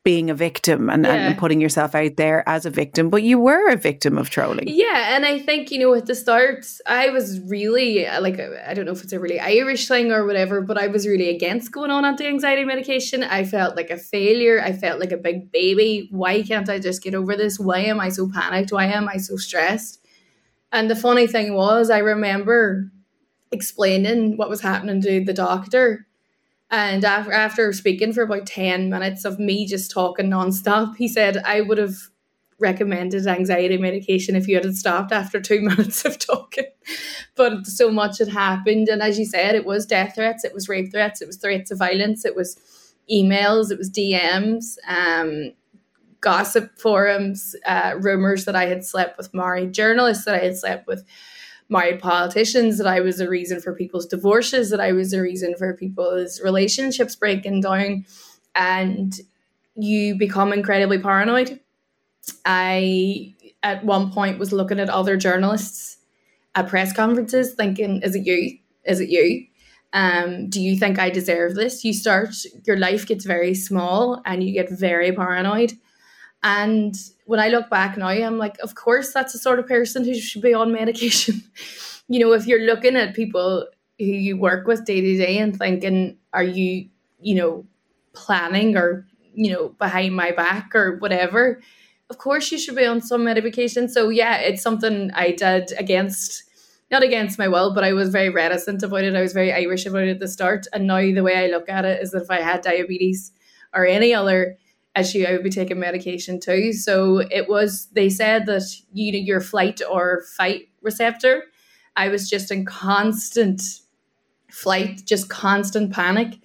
being 0.03 0.31
a 0.31 0.35
victim 0.35 0.89
and, 0.89 1.05
yeah. 1.05 1.29
and, 1.29 1.39
putting 1.39 1.61
yourself 1.61 1.95
out 1.95 2.17
there 2.17 2.43
as 2.49 2.65
a 2.65 2.71
victim, 2.71 3.11
but 3.11 3.23
you 3.23 3.39
were 3.39 3.69
a 3.69 3.77
victim 3.77 4.17
of 4.17 4.31
trolling. 4.31 4.67
Yeah, 4.67 5.15
and 5.15 5.27
I 5.27 5.39
think 5.39 5.71
you 5.71 5.79
know 5.79 5.93
at 5.95 6.07
the 6.07 6.15
start 6.15 6.67
I 6.87 7.11
was 7.11 7.41
really 7.41 8.07
uh, 8.07 8.21
like 8.23 8.39
uh, 8.39 8.49
I 8.67 8.73
don't 8.73 8.87
know 8.87 8.93
if 8.93 9.03
it's 9.03 9.13
a 9.13 9.21
really 9.21 9.39
Irish 9.39 9.89
thing 9.89 10.11
or 10.11 10.25
whatever, 10.25 10.63
but 10.63 10.79
I 10.79 10.87
was 10.87 11.07
really 11.07 11.29
against 11.29 11.73
going 11.73 11.91
on 11.91 12.05
anti-anxiety 12.05 12.65
medication. 12.65 13.23
I 13.23 13.45
felt 13.45 13.77
like 13.77 13.91
a 13.91 13.99
failure. 13.99 14.61
I 14.63 14.73
felt 14.73 15.01
like 15.01 15.13
a 15.13 15.19
big 15.19 15.53
baby. 15.53 16.09
Why 16.11 16.43
can't 16.43 16.71
I 16.71 16.79
just 16.79 17.03
get 17.03 17.15
over 17.15 17.37
this? 17.37 17.59
Why 17.59 17.81
am 17.81 18.01
I 18.01 18.09
so 18.09 18.29
panicked? 18.29 18.73
Why 18.73 18.87
am 18.87 19.09
I 19.09 19.19
so 19.19 19.37
stressed? 19.37 19.99
And 20.73 20.89
the 20.89 20.97
funny 20.97 21.27
thing 21.27 21.55
was, 21.55 21.91
I 21.91 21.99
remember 21.99 22.91
explaining 23.53 24.37
what 24.37 24.49
was 24.49 24.61
happening 24.61 25.03
to 25.03 25.25
the 25.25 25.33
doctor 25.35 26.07
and 26.71 27.05
after, 27.05 27.33
after 27.33 27.73
speaking 27.73 28.13
for 28.13 28.23
about 28.23 28.47
10 28.47 28.91
minutes 28.91 29.25
of 29.25 29.39
me 29.39 29.67
just 29.67 29.91
talking 29.91 30.31
nonstop, 30.31 30.97
he 30.97 31.09
said, 31.09 31.39
I 31.39 31.61
would 31.61 31.79
have 31.79 31.97
recommended 32.61 33.27
anxiety 33.27 33.79
medication 33.79 34.37
if 34.37 34.47
you 34.47 34.57
had 34.57 34.77
stopped 34.77 35.11
after 35.11 35.41
two 35.41 35.61
minutes 35.69 36.05
of 36.05 36.19
talking. 36.19 36.67
But 37.35 37.67
so 37.67 37.91
much 37.91 38.19
had 38.19 38.29
happened. 38.29 38.89
And 38.89 39.03
as 39.03 39.19
you 39.19 39.25
said, 39.25 39.55
it 39.55 39.67
was 39.67 39.87
death 39.87 40.15
threats, 40.15 40.45
it 40.45 40.55
was 40.55 40.69
rape 40.69 40.93
threats, 40.93 41.21
it 41.21 41.27
was 41.27 41.39
threats 41.39 41.71
of 41.71 41.79
violence, 41.79 42.25
it 42.25 42.37
was 42.37 42.57
emails, 43.11 43.73
it 43.73 43.79
was 43.79 43.91
DMs, 43.91 44.77
um, 44.87 45.53
gossip 46.21 46.79
forums, 46.79 47.57
uh, 47.67 47.95
rumors 47.99 48.45
that 48.45 48.55
I 48.55 48.67
had 48.67 48.85
slept 48.85 49.17
with 49.17 49.35
married 49.35 49.73
journalists, 49.73 50.25
that 50.27 50.35
I 50.35 50.45
had 50.45 50.57
slept 50.57 50.87
with 50.87 51.05
married 51.71 52.01
politicians, 52.01 52.79
that 52.79 52.87
I 52.87 53.01
was 53.01 53.21
a 53.21 53.29
reason 53.29 53.61
for 53.61 53.75
people's 53.75 54.07
divorces, 54.07 54.71
that 54.71 54.81
I 54.81 54.93
was 54.93 55.13
a 55.13 55.23
reason 55.23 55.55
for 55.57 55.73
people's 55.75 56.41
relationships 56.43 57.17
breaking 57.17 57.61
down, 57.63 58.05
and 58.55 59.15
you 59.77 60.17
become 60.17 60.53
incredibly 60.53 60.99
paranoid. 60.99 61.61
I, 62.45 63.35
at 63.63 63.85
one 63.85 64.13
point, 64.13 64.39
was 64.39 64.53
looking 64.53 64.81
at 64.81 64.91
other 64.91 65.17
journalists 65.17 65.99
at 66.55 66.69
press 66.69 66.93
conferences 66.93 67.55
thinking, 67.55 68.03
is 68.03 68.15
it 68.15 68.27
you? 68.27 68.59
Is 68.85 69.01
it 69.01 69.09
you? 69.09 69.47
Um, 69.93 70.49
do 70.49 70.61
you 70.61 70.77
think 70.79 70.99
I 70.99 71.11
deserve 71.11 71.55
this? 71.55 71.85
You 71.85 71.93
start, 71.93 72.35
your 72.67 72.77
life 72.77 73.07
gets 73.07 73.25
very 73.25 73.55
small 73.55 74.23
and 74.25 74.43
you 74.43 74.53
get 74.53 74.71
very 74.71 75.13
paranoid. 75.13 75.73
And 76.43 76.97
when 77.27 77.41
I 77.41 77.49
look 77.49 77.69
back 77.69 77.97
now, 77.97 78.09
I'm 78.09 78.39
like, 78.39 78.59
of 78.61 78.75
course, 78.75 79.13
that's 79.13 79.33
the 79.33 79.39
sort 79.39 79.59
of 79.59 79.67
person 79.67 80.05
who 80.05 80.15
should 80.15 80.43
be 80.43 80.55
on 80.55 80.73
medication. 80.73 81.43
you 82.09 82.19
know, 82.19 82.33
if 82.33 82.47
you're 82.47 82.67
looking 82.67 82.97
at 82.97 83.15
people 83.15 83.67
who 83.99 84.07
you 84.07 84.37
work 84.37 84.67
with 84.67 84.85
day 84.85 85.01
to 85.01 85.17
day 85.19 85.39
and 85.39 85.57
thinking, 85.57 86.17
are 86.33 86.45
you, 86.45 86.89
you 87.21 87.35
know, 87.35 87.67
planning 88.15 88.77
or, 88.77 89.07
you 89.35 89.53
know, 89.53 89.69
behind 89.79 90.17
my 90.17 90.33
back 90.33 90.75
or 90.75 90.97
whatever, 90.97 91.61
of 92.09 92.19
course 92.19 92.51
you 92.51 92.59
should 92.59 92.75
be 92.75 92.87
on 92.87 93.01
some 93.01 93.25
medication. 93.25 93.89
So, 93.89 94.09
yeah, 94.09 94.39
it's 94.39 94.63
something 94.63 95.11
I 95.15 95.33
did 95.33 95.73
against 95.79 96.45
not 96.91 97.03
against 97.05 97.39
my 97.39 97.47
will, 97.47 97.73
but 97.73 97.85
I 97.85 97.93
was 97.93 98.09
very 98.09 98.31
reticent 98.31 98.83
about 98.83 99.05
it. 99.05 99.15
I 99.15 99.21
was 99.21 99.33
very 99.33 99.53
Irish 99.53 99.87
about 99.87 100.03
it 100.03 100.11
at 100.11 100.19
the 100.19 100.27
start. 100.27 100.67
And 100.73 100.87
now 100.87 101.01
the 101.01 101.21
way 101.21 101.37
I 101.37 101.47
look 101.47 101.69
at 101.69 101.85
it 101.85 102.03
is 102.03 102.11
that 102.11 102.23
if 102.23 102.31
I 102.31 102.41
had 102.41 102.63
diabetes 102.63 103.31
or 103.73 103.87
any 103.87 104.13
other 104.13 104.59
issue, 104.97 105.25
I 105.27 105.33
would 105.33 105.45
be 105.45 105.51
taking 105.51 105.79
medication 105.79 106.41
too. 106.41 106.73
So 106.73 107.19
it 107.19 107.49
was, 107.49 107.89
they 107.93 108.09
said 108.09 108.47
that 108.47 108.63
you 108.93 109.13
know, 109.13 109.19
your 109.19 109.41
flight 109.41 109.81
or 109.89 110.25
fight 110.37 110.69
receptor, 110.83 111.45
I 111.97 112.09
was 112.09 112.29
just 112.29 112.51
in 112.51 112.65
constant 112.65 113.63
flight, 114.51 115.03
just 115.05 115.29
constant 115.29 115.93
panic. 115.93 116.39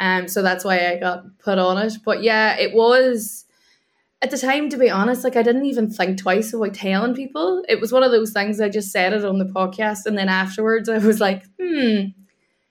Um, 0.00 0.26
so 0.26 0.42
that's 0.42 0.64
why 0.64 0.88
I 0.88 0.98
got 0.98 1.38
put 1.38 1.58
on 1.58 1.78
it. 1.78 1.94
But 2.04 2.22
yeah, 2.22 2.56
it 2.56 2.74
was 2.74 3.44
at 4.20 4.30
the 4.30 4.38
time, 4.38 4.68
to 4.70 4.76
be 4.76 4.88
honest, 4.88 5.24
like 5.24 5.36
I 5.36 5.42
didn't 5.42 5.66
even 5.66 5.90
think 5.90 6.18
twice 6.18 6.52
about 6.52 6.74
telling 6.74 7.14
people. 7.14 7.64
It 7.68 7.80
was 7.80 7.92
one 7.92 8.02
of 8.04 8.12
those 8.12 8.32
things 8.32 8.60
I 8.60 8.68
just 8.68 8.92
said 8.92 9.12
it 9.12 9.24
on 9.24 9.38
the 9.38 9.44
podcast, 9.44 10.06
and 10.06 10.16
then 10.16 10.28
afterwards 10.28 10.88
I 10.88 10.98
was 10.98 11.20
like, 11.20 11.44
hmm, 11.60 12.06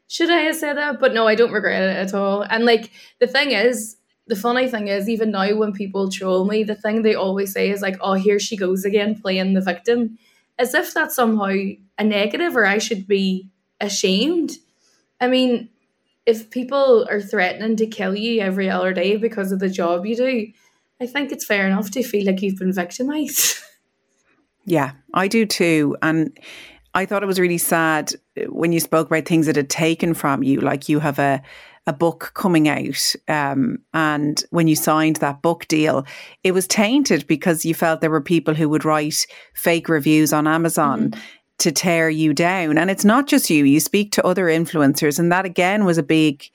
should 0.07 0.29
I 0.29 0.41
have 0.41 0.55
said 0.55 0.77
that? 0.77 0.99
But 0.99 1.13
no, 1.13 1.27
I 1.27 1.35
don't 1.35 1.51
regret 1.51 1.83
it 1.83 1.97
at 1.97 2.13
all. 2.13 2.41
And 2.41 2.65
like 2.65 2.91
the 3.19 3.27
thing 3.27 3.51
is, 3.51 3.97
the 4.27 4.35
funny 4.35 4.67
thing 4.67 4.87
is, 4.87 5.09
even 5.09 5.31
now 5.31 5.53
when 5.55 5.73
people 5.73 6.09
troll 6.09 6.45
me, 6.45 6.63
the 6.63 6.75
thing 6.75 7.01
they 7.01 7.15
always 7.15 7.51
say 7.51 7.69
is 7.69 7.81
like, 7.81 7.97
"Oh, 8.01 8.13
here 8.13 8.39
she 8.39 8.55
goes 8.55 8.85
again, 8.85 9.19
playing 9.19 9.53
the 9.53 9.61
victim," 9.61 10.17
as 10.57 10.73
if 10.73 10.93
that's 10.93 11.15
somehow 11.15 11.49
a 11.97 12.03
negative, 12.03 12.55
or 12.55 12.65
I 12.65 12.77
should 12.77 13.07
be 13.07 13.49
ashamed. 13.79 14.57
I 15.19 15.27
mean, 15.27 15.69
if 16.25 16.49
people 16.49 17.07
are 17.09 17.21
threatening 17.21 17.75
to 17.77 17.87
kill 17.87 18.15
you 18.15 18.41
every 18.41 18.69
other 18.69 18.93
day 18.93 19.17
because 19.17 19.51
of 19.51 19.59
the 19.59 19.69
job 19.69 20.05
you 20.05 20.15
do, 20.15 20.47
I 21.01 21.07
think 21.07 21.31
it's 21.31 21.45
fair 21.45 21.65
enough 21.65 21.91
to 21.91 22.03
feel 22.03 22.25
like 22.25 22.41
you've 22.41 22.59
been 22.59 22.73
victimized. 22.73 23.57
Yeah, 24.65 24.91
I 25.13 25.27
do 25.27 25.47
too. 25.47 25.97
And 26.01 26.37
I 26.93 27.05
thought 27.05 27.23
it 27.23 27.27
was 27.27 27.39
really 27.39 27.57
sad 27.57 28.13
when 28.47 28.71
you 28.71 28.79
spoke 28.79 29.07
about 29.07 29.25
things 29.25 29.47
that 29.47 29.55
had 29.55 29.69
taken 29.69 30.13
from 30.13 30.43
you, 30.43 30.59
like 30.59 30.87
you 30.87 30.99
have 30.99 31.19
a 31.19 31.41
a 31.87 31.93
book 31.93 32.31
coming 32.35 32.67
out, 32.67 33.15
um, 33.27 33.79
and 33.93 34.43
when 34.51 34.67
you 34.67 34.75
signed 34.75 35.17
that 35.17 35.41
book 35.41 35.67
deal, 35.67 36.05
it 36.43 36.53
was 36.53 36.67
tainted 36.67 37.25
because 37.27 37.65
you 37.65 37.73
felt 37.73 38.01
there 38.01 38.09
were 38.09 38.21
people 38.21 38.53
who 38.53 38.69
would 38.69 38.85
write 38.85 39.25
fake 39.55 39.89
reviews 39.89 40.33
on 40.33 40.47
Amazon. 40.47 41.09
Mm-hmm. 41.09 41.19
To 41.59 41.71
tear 41.71 42.09
you 42.09 42.33
down. 42.33 42.79
And 42.79 42.89
it's 42.89 43.05
not 43.05 43.27
just 43.27 43.51
you, 43.51 43.65
you 43.65 43.79
speak 43.79 44.11
to 44.13 44.25
other 44.25 44.45
influencers. 44.45 45.19
And 45.19 45.31
that 45.31 45.45
again 45.45 45.85
was 45.85 45.99
a 45.99 46.01
big 46.01 46.49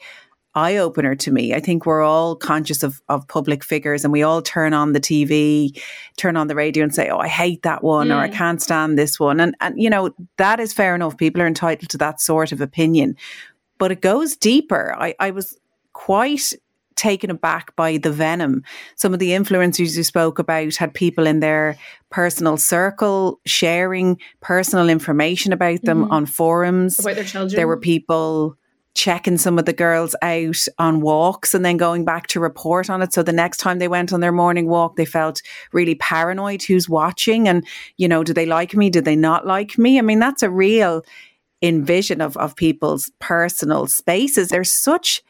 eye 0.56 0.78
opener 0.78 1.14
to 1.14 1.30
me. 1.30 1.54
I 1.54 1.60
think 1.60 1.84
we're 1.84 2.02
all 2.02 2.34
conscious 2.34 2.82
of, 2.82 3.00
of 3.08 3.28
public 3.28 3.62
figures 3.62 4.02
and 4.02 4.12
we 4.12 4.22
all 4.22 4.40
turn 4.40 4.72
on 4.72 4.94
the 4.94 5.00
TV, 5.00 5.80
turn 6.16 6.36
on 6.36 6.48
the 6.48 6.54
radio 6.54 6.82
and 6.82 6.94
say, 6.94 7.10
Oh, 7.10 7.18
I 7.18 7.28
hate 7.28 7.62
that 7.62 7.84
one 7.84 8.08
mm. 8.08 8.16
or 8.16 8.18
I 8.18 8.30
mm. 8.30 8.32
can't 8.32 8.60
stand 8.60 8.98
this 8.98 9.20
one. 9.20 9.38
And, 9.38 9.54
and, 9.60 9.80
you 9.80 9.90
know, 9.90 10.10
that 10.38 10.58
is 10.58 10.72
fair 10.72 10.94
enough. 10.94 11.16
People 11.18 11.42
are 11.42 11.46
entitled 11.46 11.90
to 11.90 11.98
that 11.98 12.20
sort 12.20 12.52
of 12.52 12.62
opinion. 12.62 13.16
But 13.78 13.92
it 13.92 14.00
goes 14.00 14.36
deeper. 14.36 14.94
I, 14.98 15.14
I 15.20 15.30
was 15.30 15.58
quite 15.92 16.52
taken 16.96 17.30
aback 17.30 17.76
by 17.76 17.98
the 17.98 18.10
venom. 18.10 18.64
Some 18.96 19.12
of 19.12 19.20
the 19.20 19.30
influencers 19.30 19.96
you 19.96 20.02
spoke 20.02 20.38
about 20.38 20.76
had 20.76 20.94
people 20.94 21.26
in 21.26 21.40
their 21.40 21.76
personal 22.10 22.56
circle 22.56 23.38
sharing 23.44 24.18
personal 24.40 24.88
information 24.88 25.52
about 25.52 25.82
them 25.82 26.04
mm-hmm. 26.04 26.12
on 26.12 26.26
forums. 26.26 26.98
About 26.98 27.16
their 27.16 27.24
children. 27.24 27.54
There 27.54 27.68
were 27.68 27.76
people 27.76 28.56
checking 28.94 29.36
some 29.36 29.58
of 29.58 29.66
the 29.66 29.74
girls 29.74 30.16
out 30.22 30.56
on 30.78 31.02
walks 31.02 31.52
and 31.52 31.62
then 31.62 31.76
going 31.76 32.02
back 32.02 32.28
to 32.28 32.40
report 32.40 32.88
on 32.88 33.02
it. 33.02 33.12
So 33.12 33.22
the 33.22 33.30
next 33.30 33.58
time 33.58 33.78
they 33.78 33.88
went 33.88 34.10
on 34.10 34.20
their 34.20 34.32
morning 34.32 34.68
walk, 34.68 34.96
they 34.96 35.04
felt 35.04 35.42
really 35.72 35.96
paranoid 35.96 36.62
who's 36.62 36.88
watching 36.88 37.46
and, 37.46 37.64
you 37.98 38.08
know, 38.08 38.24
do 38.24 38.32
they 38.32 38.46
like 38.46 38.74
me? 38.74 38.88
Do 38.88 39.02
they 39.02 39.14
not 39.14 39.46
like 39.46 39.76
me? 39.76 39.98
I 39.98 40.02
mean, 40.02 40.18
that's 40.18 40.42
a 40.42 40.48
real 40.48 41.04
envision 41.62 42.20
of, 42.20 42.36
of 42.36 42.56
people's 42.56 43.10
personal 43.18 43.86
spaces. 43.86 44.48
There's 44.48 44.72
such 44.72 45.22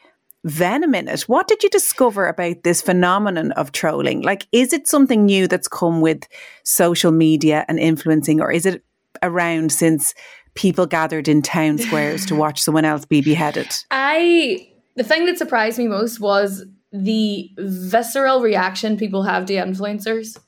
venom 0.43 0.95
in 0.95 1.07
it. 1.07 1.21
What 1.21 1.47
did 1.47 1.63
you 1.63 1.69
discover 1.69 2.27
about 2.27 2.63
this 2.63 2.81
phenomenon 2.81 3.51
of 3.53 3.71
trolling? 3.71 4.21
Like, 4.21 4.47
is 4.51 4.73
it 4.73 4.87
something 4.87 5.25
new 5.25 5.47
that's 5.47 5.67
come 5.67 6.01
with 6.01 6.23
social 6.63 7.11
media 7.11 7.65
and 7.67 7.79
influencing, 7.79 8.41
or 8.41 8.51
is 8.51 8.65
it 8.65 8.83
around 9.21 9.71
since 9.71 10.13
people 10.53 10.85
gathered 10.85 11.27
in 11.27 11.41
town 11.41 11.77
squares 11.77 12.25
to 12.25 12.35
watch 12.43 12.61
someone 12.61 12.85
else 12.85 13.05
be 13.05 13.21
beheaded? 13.21 13.67
I 13.91 14.69
the 14.95 15.03
thing 15.03 15.25
that 15.27 15.37
surprised 15.37 15.77
me 15.77 15.87
most 15.87 16.19
was 16.19 16.65
the 16.91 17.51
visceral 17.57 18.41
reaction 18.41 18.97
people 18.97 19.23
have 19.23 19.45
to 19.45 19.53
influencers. 19.53 20.39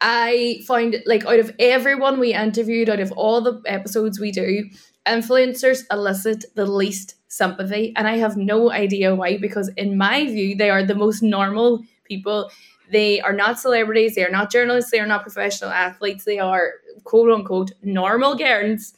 I 0.00 0.60
find 0.66 0.96
like 1.06 1.24
out 1.24 1.40
of 1.40 1.54
everyone 1.58 2.20
we 2.20 2.34
interviewed, 2.34 2.88
out 2.88 3.00
of 3.00 3.12
all 3.12 3.40
the 3.40 3.60
episodes 3.66 4.20
we 4.20 4.30
do, 4.30 4.68
influencers 5.08 5.84
elicit 5.90 6.44
the 6.54 6.66
least 6.66 7.16
sympathy. 7.28 7.92
And 7.96 8.06
I 8.08 8.16
have 8.16 8.36
no 8.36 8.70
idea 8.70 9.14
why, 9.14 9.38
because 9.38 9.68
in 9.76 9.98
my 9.98 10.24
view, 10.24 10.56
they 10.56 10.70
are 10.70 10.84
the 10.84 10.94
most 10.94 11.22
normal 11.22 11.82
people. 12.04 12.50
They 12.90 13.20
are 13.20 13.32
not 13.32 13.60
celebrities, 13.60 14.14
they 14.14 14.24
are 14.24 14.30
not 14.30 14.50
journalists, 14.50 14.90
they 14.90 15.00
are 15.00 15.06
not 15.06 15.22
professional 15.22 15.70
athletes, 15.70 16.24
they 16.24 16.38
are 16.38 16.74
quote 17.04 17.30
unquote 17.30 17.72
normal 17.82 18.34
girls 18.34 18.94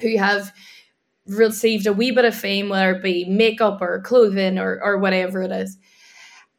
who 0.00 0.18
have 0.18 0.52
received 1.26 1.86
a 1.86 1.92
wee 1.92 2.10
bit 2.10 2.26
of 2.26 2.34
fame, 2.34 2.68
whether 2.68 2.92
it 2.92 3.02
be 3.02 3.24
makeup 3.24 3.80
or 3.80 4.02
clothing 4.02 4.58
or, 4.58 4.78
or 4.82 4.98
whatever 4.98 5.42
it 5.42 5.52
is. 5.52 5.78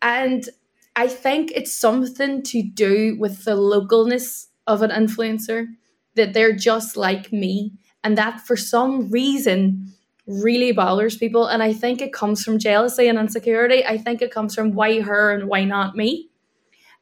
And 0.02 0.50
I 0.96 1.08
think 1.08 1.52
it's 1.54 1.74
something 1.74 2.42
to 2.44 2.64
do 2.64 3.16
with 3.20 3.44
the 3.46 3.56
localness 3.56 4.48
of 4.66 4.82
an 4.82 4.90
influencer, 4.90 5.68
that 6.16 6.34
they're 6.34 6.56
just 6.56 6.98
like 6.98 7.32
me. 7.32 7.74
And 8.06 8.18
that 8.18 8.40
for 8.40 8.56
some 8.56 9.10
reason 9.10 9.92
really 10.28 10.72
bothers 10.72 11.18
people. 11.18 11.48
And 11.48 11.62
I 11.62 11.74
think 11.74 12.02
it 12.02 12.14
comes 12.14 12.44
from 12.44 12.60
jealousy 12.60 13.08
and 13.08 13.20
insecurity. 13.20 13.86
I 13.86 13.98
think 13.98 14.22
it 14.22 14.32
comes 14.32 14.56
from 14.56 14.74
why 14.74 15.02
her 15.02 15.32
and 15.32 15.50
why 15.50 15.66
not 15.66 15.96
me. 15.96 16.30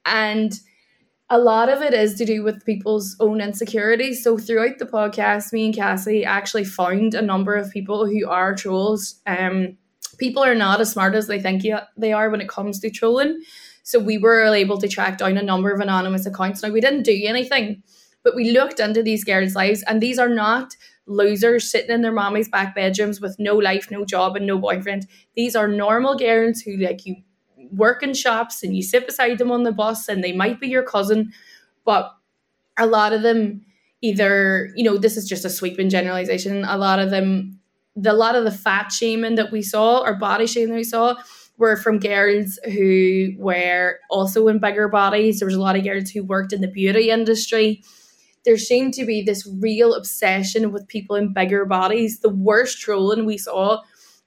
And 0.06 0.54
a 1.30 1.38
lot 1.38 1.70
of 1.70 1.82
it 1.82 1.94
is 1.94 2.16
to 2.16 2.26
do 2.26 2.44
with 2.44 2.66
people's 2.66 3.16
own 3.20 3.42
insecurities. 3.42 4.24
So 4.24 4.38
throughout 4.38 4.80
the 4.80 4.86
podcast, 4.86 5.54
me 5.54 5.66
and 5.66 5.76
Cassie 5.76 6.26
actually 6.26 6.66
found 6.66 7.14
a 7.14 7.22
number 7.22 7.56
of 7.56 7.72
people 7.72 8.06
who 8.06 8.28
are 8.28 8.56
trolls. 8.56 9.22
Um, 9.26 9.78
people 10.18 10.44
are 10.44 10.56
not 10.56 10.82
as 10.82 10.92
smart 10.92 11.16
as 11.16 11.28
they 11.28 11.42
think 11.42 11.64
they 11.98 12.14
are 12.14 12.30
when 12.30 12.42
it 12.42 12.50
comes 12.50 12.80
to 12.80 12.90
trolling. 12.90 13.42
So 13.84 14.00
we 14.00 14.18
were 14.18 14.46
able 14.54 14.78
to 14.78 14.88
track 14.88 15.18
down 15.18 15.38
a 15.38 15.44
number 15.44 15.72
of 15.72 15.82
anonymous 15.82 16.26
accounts. 16.26 16.64
Now 16.64 16.70
we 16.70 16.82
didn't 16.82 17.04
do 17.04 17.22
anything, 17.26 17.84
but 18.24 18.36
we 18.36 18.52
looked 18.52 18.80
into 18.80 19.04
these 19.04 19.26
girls' 19.26 19.56
lives, 19.56 19.84
and 19.84 20.00
these 20.00 20.20
are 20.20 20.30
not 20.30 20.76
losers 21.06 21.70
sitting 21.70 21.92
in 21.92 22.02
their 22.02 22.12
mommy's 22.12 22.50
back 22.50 22.76
bedrooms 22.76 23.20
with 23.20 23.36
no 23.40 23.56
life, 23.56 23.90
no 23.92 24.06
job, 24.06 24.36
and 24.36 24.48
no 24.48 24.58
boyfriend. 24.58 25.08
These 25.36 25.56
are 25.56 25.68
normal 25.68 26.16
girls 26.18 26.62
who 26.62 26.78
like 26.78 27.06
you 27.06 27.18
work 27.72 28.04
in 28.04 28.14
shops 28.14 28.64
and 28.64 28.76
you 28.76 28.84
sit 28.84 29.06
beside 29.06 29.38
them 29.38 29.52
on 29.52 29.64
the 29.64 29.72
bus 29.72 30.08
and 30.08 30.24
they 30.24 30.32
might 30.32 30.60
be 30.60 30.68
your 30.68 30.84
cousin, 30.84 31.34
but 31.86 32.16
a 32.78 32.86
lot 32.86 33.14
of 33.14 33.22
them 33.22 33.66
either, 34.02 34.72
you 34.76 34.84
know, 34.84 34.98
this 34.98 35.18
is 35.18 35.28
just 35.28 35.46
a 35.46 35.50
sweeping 35.50 35.90
generalization. 35.90 36.66
A 36.66 36.78
lot 36.78 37.00
of 37.00 37.10
them, 37.10 37.60
the 37.96 38.12
a 38.12 38.14
lot 38.14 38.36
of 38.36 38.44
the 38.44 38.52
fat 38.52 38.92
shaming 38.92 39.36
that 39.36 39.52
we 39.52 39.62
saw 39.62 40.00
or 40.00 40.16
body 40.16 40.46
shaming 40.46 40.70
that 40.70 40.76
we 40.76 40.84
saw 40.84 41.16
were 41.58 41.78
from 41.78 42.00
girls 42.00 42.60
who 42.66 43.30
were 43.38 44.00
also 44.10 44.48
in 44.48 44.60
bigger 44.60 44.88
bodies. 44.88 45.40
There 45.40 45.46
was 45.46 45.56
a 45.56 45.62
lot 45.62 45.76
of 45.76 45.84
girls 45.84 46.10
who 46.10 46.24
worked 46.24 46.54
in 46.54 46.62
the 46.62 46.68
beauty 46.68 47.10
industry. 47.10 47.84
There 48.46 48.58
seemed 48.58 48.94
to 48.96 49.06
be 49.06 49.22
this 49.22 49.48
real 49.60 49.94
obsession 49.94 50.72
with 50.72 50.88
people 50.88 51.16
in 51.16 51.34
bigger 51.34 51.66
bodies. 51.66 52.20
The 52.20 52.30
worst 52.30 52.80
trolling 52.80 53.26
we 53.26 53.38
saw 53.38 53.82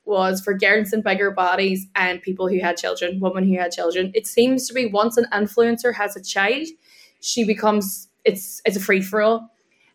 was 0.05 0.40
for 0.40 0.55
girls 0.55 0.92
in 0.92 1.02
bigger 1.02 1.31
bodies 1.31 1.87
and 1.94 2.22
people 2.22 2.48
who 2.48 2.61
had 2.61 2.76
children, 2.76 3.20
women 3.20 3.44
who 3.44 3.59
had 3.59 3.72
children. 3.72 4.12
It 4.14 4.26
seems 4.26 4.66
to 4.68 4.74
be 4.74 4.87
once 4.87 5.16
an 5.16 5.26
influencer 5.33 5.94
has 5.94 6.16
a 6.16 6.22
child, 6.22 6.68
she 7.20 7.44
becomes 7.44 8.09
it's 8.24 8.61
it's 8.64 8.76
a 8.76 8.81
free 8.81 9.02
for 9.02 9.20
all. 9.22 9.50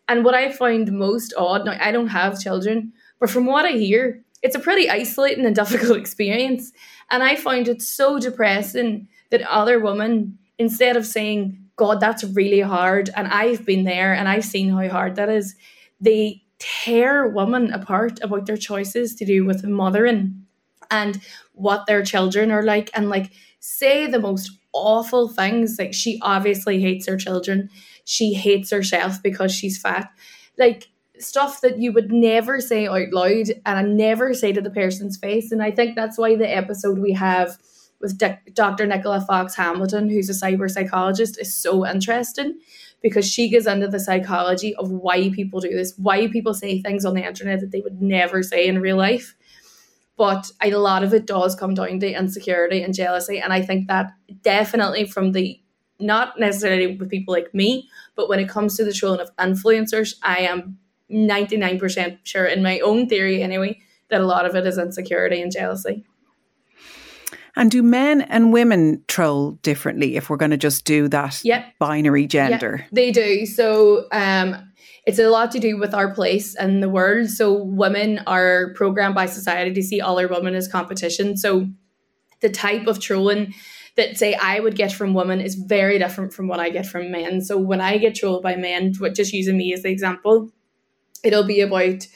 And 0.08 0.24
what 0.24 0.34
I 0.34 0.52
find 0.52 0.92
most 0.92 1.32
odd, 1.36 1.64
now 1.64 1.76
I 1.80 1.92
don't 1.92 2.08
have 2.08 2.40
children, 2.40 2.92
but 3.20 3.30
from 3.30 3.46
what 3.46 3.64
I 3.64 3.72
hear, 3.72 4.22
it's 4.42 4.56
a 4.56 4.60
pretty 4.60 4.90
isolating 4.90 5.46
and 5.46 5.54
difficult 5.62 5.98
experience. 5.98 6.72
And 7.10 7.22
I 7.22 7.36
find 7.36 7.68
it 7.68 7.82
so 7.82 8.18
depressing 8.18 9.08
that 9.30 9.42
other 9.42 9.80
women, 9.80 10.38
instead 10.58 10.96
of 10.96 11.06
saying, 11.06 11.61
God, 11.76 12.00
that's 12.00 12.24
really 12.24 12.60
hard, 12.60 13.10
and 13.16 13.28
I've 13.28 13.64
been 13.64 13.84
there 13.84 14.12
and 14.12 14.28
I've 14.28 14.44
seen 14.44 14.70
how 14.70 14.88
hard 14.88 15.16
that 15.16 15.28
is, 15.28 15.54
they 16.00 16.42
tear 16.58 17.26
women 17.26 17.72
apart 17.72 18.20
about 18.22 18.46
their 18.46 18.56
choices 18.56 19.14
to 19.16 19.24
do 19.24 19.44
with 19.44 19.64
mothering 19.64 20.46
and 20.90 21.20
what 21.54 21.86
their 21.86 22.04
children 22.04 22.50
are 22.52 22.62
like 22.62 22.90
and 22.94 23.08
like 23.08 23.32
say 23.58 24.06
the 24.06 24.20
most 24.20 24.50
awful 24.72 25.28
things. 25.28 25.76
Like 25.78 25.94
she 25.94 26.18
obviously 26.22 26.80
hates 26.80 27.06
her 27.06 27.16
children. 27.16 27.70
She 28.04 28.34
hates 28.34 28.70
herself 28.70 29.22
because 29.22 29.52
she's 29.52 29.80
fat. 29.80 30.10
Like 30.58 30.88
stuff 31.18 31.60
that 31.62 31.78
you 31.78 31.92
would 31.92 32.12
never 32.12 32.60
say 32.60 32.86
out 32.86 33.12
loud 33.12 33.50
and 33.64 33.78
I 33.78 33.82
never 33.82 34.34
say 34.34 34.52
to 34.52 34.60
the 34.60 34.70
person's 34.70 35.16
face. 35.16 35.52
And 35.52 35.62
I 35.62 35.70
think 35.70 35.94
that's 35.94 36.18
why 36.18 36.36
the 36.36 36.48
episode 36.48 36.98
we 36.98 37.12
have 37.12 37.58
with 38.02 38.20
Dr. 38.52 38.86
Nicola 38.86 39.20
Fox 39.20 39.54
Hamilton 39.54 40.10
who's 40.10 40.28
a 40.28 40.32
cyber 40.32 40.70
psychologist 40.70 41.40
is 41.40 41.54
so 41.54 41.86
interesting 41.86 42.58
because 43.00 43.28
she 43.28 43.50
goes 43.50 43.66
into 43.66 43.88
the 43.88 44.00
psychology 44.00 44.74
of 44.76 44.90
why 44.90 45.30
people 45.30 45.60
do 45.60 45.70
this, 45.70 45.94
why 45.96 46.28
people 46.28 46.54
say 46.54 46.80
things 46.80 47.04
on 47.04 47.14
the 47.14 47.26
internet 47.26 47.60
that 47.60 47.70
they 47.70 47.80
would 47.80 48.00
never 48.00 48.42
say 48.42 48.66
in 48.66 48.80
real 48.80 48.96
life. 48.96 49.34
But 50.16 50.50
a 50.60 50.70
lot 50.74 51.02
of 51.02 51.14
it 51.14 51.26
does 51.26 51.54
come 51.54 51.74
down 51.74 51.98
to 52.00 52.12
insecurity 52.12 52.82
and 52.82 52.94
jealousy. 52.94 53.38
And 53.40 53.52
I 53.52 53.62
think 53.62 53.88
that 53.88 54.12
definitely 54.42 55.06
from 55.06 55.32
the 55.32 55.58
not 55.98 56.38
necessarily 56.38 56.96
with 56.96 57.10
people 57.10 57.32
like 57.32 57.54
me, 57.54 57.88
but 58.16 58.28
when 58.28 58.40
it 58.40 58.48
comes 58.48 58.76
to 58.76 58.84
the 58.84 58.92
trolling 58.92 59.20
of 59.20 59.34
influencers, 59.36 60.14
I 60.22 60.38
am 60.38 60.78
99% 61.10 62.18
sure 62.24 62.46
in 62.46 62.62
my 62.62 62.80
own 62.80 63.08
theory 63.08 63.42
anyway, 63.42 63.80
that 64.10 64.20
a 64.20 64.26
lot 64.26 64.44
of 64.44 64.54
it 64.54 64.66
is 64.66 64.78
insecurity 64.78 65.40
and 65.40 65.52
jealousy. 65.52 66.04
And 67.54 67.70
do 67.70 67.82
men 67.82 68.22
and 68.22 68.52
women 68.52 69.04
troll 69.08 69.52
differently 69.62 70.16
if 70.16 70.30
we're 70.30 70.38
going 70.38 70.52
to 70.52 70.56
just 70.56 70.84
do 70.84 71.08
that 71.08 71.44
yep. 71.44 71.66
binary 71.78 72.26
gender? 72.26 72.78
Yep, 72.80 72.88
they 72.92 73.10
do. 73.10 73.44
So 73.44 74.06
um, 74.10 74.72
it's 75.06 75.18
a 75.18 75.28
lot 75.28 75.50
to 75.52 75.58
do 75.58 75.78
with 75.78 75.92
our 75.92 76.14
place 76.14 76.54
in 76.58 76.80
the 76.80 76.88
world. 76.88 77.28
So 77.28 77.52
women 77.52 78.20
are 78.26 78.72
programmed 78.74 79.14
by 79.14 79.26
society 79.26 79.74
to 79.74 79.82
see 79.82 80.00
other 80.00 80.28
women 80.28 80.54
as 80.54 80.66
competition. 80.66 81.36
So 81.36 81.66
the 82.40 82.48
type 82.48 82.86
of 82.86 83.00
trolling 83.00 83.54
that 83.96 84.16
say 84.16 84.34
I 84.34 84.60
would 84.60 84.74
get 84.74 84.92
from 84.92 85.12
women 85.12 85.40
is 85.40 85.54
very 85.54 85.98
different 85.98 86.32
from 86.32 86.48
what 86.48 86.60
I 86.60 86.70
get 86.70 86.86
from 86.86 87.10
men. 87.10 87.42
So 87.42 87.58
when 87.58 87.80
I 87.80 87.98
get 87.98 88.14
trolled 88.14 88.42
by 88.42 88.56
men, 88.56 88.94
just 89.14 89.34
using 89.34 89.58
me 89.58 89.74
as 89.74 89.82
the 89.82 89.90
example, 89.90 90.50
it'll 91.22 91.46
be 91.46 91.60
about 91.60 92.06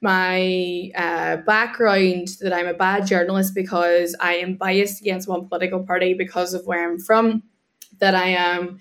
my 0.00 0.90
uh, 0.96 1.36
background 1.38 2.28
that 2.40 2.52
I'm 2.52 2.66
a 2.66 2.74
bad 2.74 3.06
journalist 3.06 3.54
because 3.54 4.16
I 4.20 4.34
am 4.34 4.54
biased 4.54 5.00
against 5.00 5.28
one 5.28 5.46
political 5.48 5.82
party 5.82 6.14
because 6.14 6.54
of 6.54 6.66
where 6.66 6.88
I'm 6.88 6.98
from, 6.98 7.42
that 7.98 8.14
I 8.14 8.28
am 8.28 8.78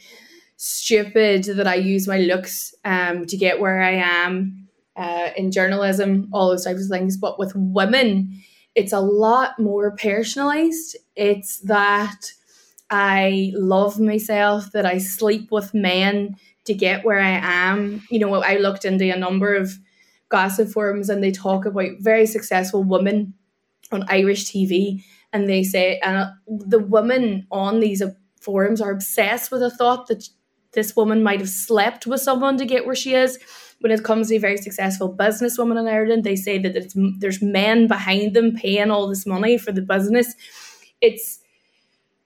stupid, 0.55 1.43
that 1.45 1.67
I 1.67 1.75
use 1.75 2.07
my 2.07 2.19
looks 2.19 2.73
um, 2.85 3.25
to 3.25 3.37
get 3.37 3.59
where 3.59 3.81
I 3.81 3.91
am 3.91 4.67
uh, 4.95 5.29
in 5.35 5.51
journalism, 5.51 6.29
all 6.31 6.49
those 6.49 6.65
types 6.65 6.83
of 6.83 6.89
things. 6.89 7.17
But 7.17 7.37
with 7.37 7.53
women, 7.55 8.41
it's 8.75 8.93
a 8.93 8.99
lot 8.99 9.59
more 9.59 9.91
personalized. 9.91 10.97
It's 11.15 11.59
that 11.61 12.31
I 12.89 13.51
love 13.55 13.99
myself, 13.99 14.71
that 14.71 14.85
I 14.85 14.97
sleep 14.97 15.51
with 15.51 15.73
men 15.73 16.35
to 16.65 16.73
get 16.73 17.05
where 17.05 17.19
I 17.19 17.39
am. 17.41 18.03
You 18.09 18.19
know, 18.19 18.33
I 18.35 18.57
looked 18.57 18.85
into 18.85 19.13
a 19.13 19.17
number 19.17 19.55
of 19.55 19.71
gossip 20.29 20.69
forums 20.69 21.09
and 21.09 21.23
they 21.23 21.31
talk 21.31 21.65
about 21.65 21.91
very 21.99 22.25
successful 22.25 22.83
women 22.83 23.33
on 23.91 24.05
Irish 24.07 24.45
TV 24.45 25.03
and 25.33 25.49
they 25.49 25.63
say 25.63 25.99
and 25.99 26.17
uh, 26.17 26.29
the 26.47 26.79
women 26.79 27.47
on 27.51 27.79
these 27.79 28.01
forums 28.39 28.81
are 28.81 28.91
obsessed 28.91 29.51
with 29.51 29.61
the 29.61 29.69
thought 29.71 30.07
that 30.07 30.27
this 30.73 30.95
woman 30.95 31.23
might 31.23 31.39
have 31.39 31.49
slept 31.49 32.05
with 32.05 32.21
someone 32.21 32.57
to 32.57 32.65
get 32.65 32.85
where 32.85 32.95
she 32.95 33.13
is. 33.13 33.39
When 33.81 33.91
it 33.91 34.03
comes 34.03 34.27
to 34.27 34.35
a 34.35 34.39
very 34.39 34.57
successful 34.57 35.15
businesswoman 35.15 35.79
in 35.79 35.87
Ireland, 35.87 36.23
they 36.23 36.35
say 36.35 36.59
that 36.59 36.93
there's 37.19 37.41
men 37.41 37.87
behind 37.87 38.35
them 38.35 38.55
paying 38.55 38.91
all 38.91 39.07
this 39.07 39.25
money 39.25 39.57
for 39.57 39.71
the 39.71 39.81
business. 39.81 40.35
It's 41.01 41.38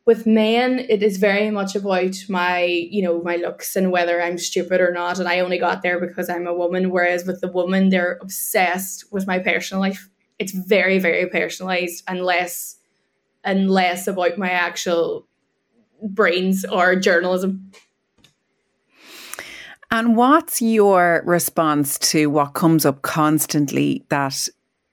with 0.05 0.27
men 0.27 0.79
it 0.89 1.01
is 1.01 1.17
very 1.17 1.49
much 1.49 1.75
about 1.75 2.15
my 2.27 2.63
you 2.63 3.01
know 3.01 3.21
my 3.21 3.37
looks 3.37 3.75
and 3.75 3.91
whether 3.91 4.21
i'm 4.21 4.37
stupid 4.37 4.81
or 4.81 4.91
not 4.91 5.19
and 5.19 5.27
i 5.27 5.39
only 5.39 5.57
got 5.57 5.81
there 5.81 5.99
because 5.99 6.29
i'm 6.29 6.47
a 6.47 6.53
woman 6.53 6.89
whereas 6.89 7.25
with 7.25 7.41
the 7.41 7.47
woman 7.47 7.89
they're 7.89 8.19
obsessed 8.21 9.05
with 9.11 9.27
my 9.27 9.39
personal 9.39 9.81
life. 9.81 10.09
It's 10.39 10.51
very 10.51 10.99
very 10.99 11.27
personalized 11.27 12.03
and 12.07 12.23
less 12.23 12.77
and 13.43 13.69
less 13.69 14.07
about 14.07 14.37
my 14.37 14.49
actual 14.49 15.27
brains 16.01 16.65
or 16.65 16.95
journalism. 16.95 17.71
And 19.91 20.17
what's 20.17 20.61
your 20.61 21.21
response 21.25 21.99
to 21.99 22.27
what 22.27 22.53
comes 22.53 22.85
up 22.85 23.03
constantly 23.03 24.05
that 24.09 24.49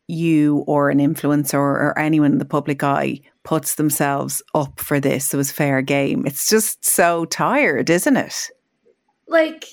you 0.08 0.58
or 0.66 0.90
an 0.90 0.98
influencer 0.98 1.54
or 1.54 1.98
anyone 1.98 2.32
in 2.32 2.38
the 2.38 2.44
public 2.44 2.82
eye 2.82 3.20
puts 3.44 3.76
themselves 3.76 4.42
up 4.54 4.80
for 4.80 5.00
this. 5.00 5.26
So 5.26 5.38
it's 5.38 5.50
fair 5.50 5.82
game. 5.82 6.24
It's 6.26 6.48
just 6.48 6.84
so 6.84 7.24
tired, 7.24 7.90
isn't 7.90 8.16
it? 8.16 8.50
Like, 9.26 9.64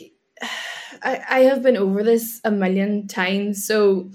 I, 1.04 1.22
I 1.30 1.40
have 1.42 1.62
been 1.62 1.78
over 1.78 2.04
this 2.04 2.40
a 2.44 2.52
million 2.52 3.08
times. 3.08 3.66
So 3.66 4.10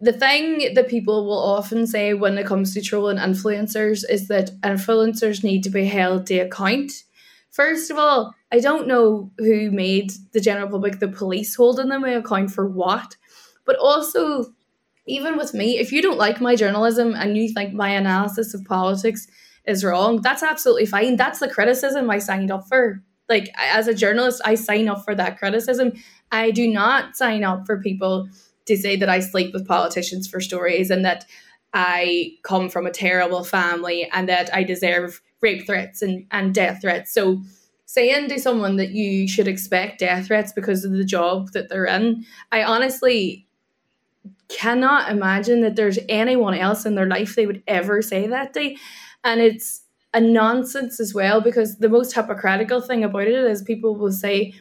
the 0.00 0.12
thing 0.12 0.74
that 0.74 0.88
people 0.88 1.24
will 1.24 1.38
often 1.38 1.86
say 1.86 2.14
when 2.14 2.36
it 2.38 2.46
comes 2.46 2.74
to 2.74 2.82
trolling 2.82 3.16
influencers 3.16 4.04
is 4.08 4.28
that 4.28 4.50
influencers 4.60 5.42
need 5.42 5.62
to 5.64 5.70
be 5.70 5.86
held 5.86 6.26
to 6.26 6.40
account. 6.40 6.92
First 7.50 7.90
of 7.90 7.96
all, 7.96 8.34
I 8.52 8.60
don't 8.60 8.86
know 8.86 9.32
who 9.38 9.70
made 9.70 10.12
the 10.32 10.40
general 10.40 10.68
public 10.68 10.98
the 10.98 11.08
police 11.08 11.54
holding 11.54 11.88
them 11.88 12.04
account 12.04 12.50
for 12.50 12.68
what, 12.68 13.16
but 13.64 13.76
also 13.76 14.52
even 15.06 15.36
with 15.36 15.54
me, 15.54 15.78
if 15.78 15.92
you 15.92 16.02
don't 16.02 16.18
like 16.18 16.40
my 16.40 16.56
journalism 16.56 17.14
and 17.14 17.36
you 17.36 17.52
think 17.52 17.72
my 17.72 17.90
analysis 17.90 18.54
of 18.54 18.64
politics 18.64 19.26
is 19.64 19.84
wrong, 19.84 20.20
that's 20.20 20.42
absolutely 20.42 20.86
fine. 20.86 21.16
That's 21.16 21.38
the 21.38 21.48
criticism 21.48 22.10
I 22.10 22.18
signed 22.18 22.50
up 22.50 22.68
for. 22.68 23.02
Like, 23.28 23.48
as 23.56 23.88
a 23.88 23.94
journalist, 23.94 24.40
I 24.44 24.54
sign 24.54 24.88
up 24.88 25.04
for 25.04 25.14
that 25.14 25.38
criticism. 25.38 25.92
I 26.30 26.50
do 26.50 26.68
not 26.68 27.16
sign 27.16 27.44
up 27.44 27.66
for 27.66 27.80
people 27.80 28.28
to 28.66 28.76
say 28.76 28.96
that 28.96 29.08
I 29.08 29.20
sleep 29.20 29.52
with 29.52 29.66
politicians 29.66 30.28
for 30.28 30.40
stories 30.40 30.90
and 30.90 31.04
that 31.04 31.24
I 31.72 32.32
come 32.42 32.68
from 32.68 32.86
a 32.86 32.92
terrible 32.92 33.44
family 33.44 34.08
and 34.12 34.28
that 34.28 34.54
I 34.54 34.62
deserve 34.62 35.20
rape 35.40 35.66
threats 35.66 36.02
and, 36.02 36.26
and 36.30 36.54
death 36.54 36.80
threats. 36.80 37.12
So, 37.12 37.42
saying 37.88 38.28
to 38.28 38.40
someone 38.40 38.76
that 38.76 38.90
you 38.90 39.28
should 39.28 39.46
expect 39.46 40.00
death 40.00 40.26
threats 40.26 40.52
because 40.52 40.84
of 40.84 40.92
the 40.92 41.04
job 41.04 41.52
that 41.52 41.68
they're 41.68 41.84
in, 41.84 42.24
I 42.50 42.64
honestly 42.64 43.45
cannot 44.48 45.10
imagine 45.10 45.60
that 45.62 45.76
there's 45.76 45.98
anyone 46.08 46.54
else 46.54 46.86
in 46.86 46.94
their 46.94 47.06
life 47.06 47.34
they 47.34 47.46
would 47.46 47.62
ever 47.66 48.02
say 48.02 48.26
that 48.26 48.54
to. 48.54 48.74
And 49.24 49.40
it's 49.40 49.82
a 50.14 50.20
nonsense 50.20 51.00
as 51.00 51.12
well 51.12 51.40
because 51.40 51.78
the 51.78 51.88
most 51.88 52.14
hypocritical 52.14 52.80
thing 52.80 53.04
about 53.04 53.22
it 53.22 53.34
is 53.34 53.62
people 53.62 53.96
will 53.96 54.12
say, 54.12 54.54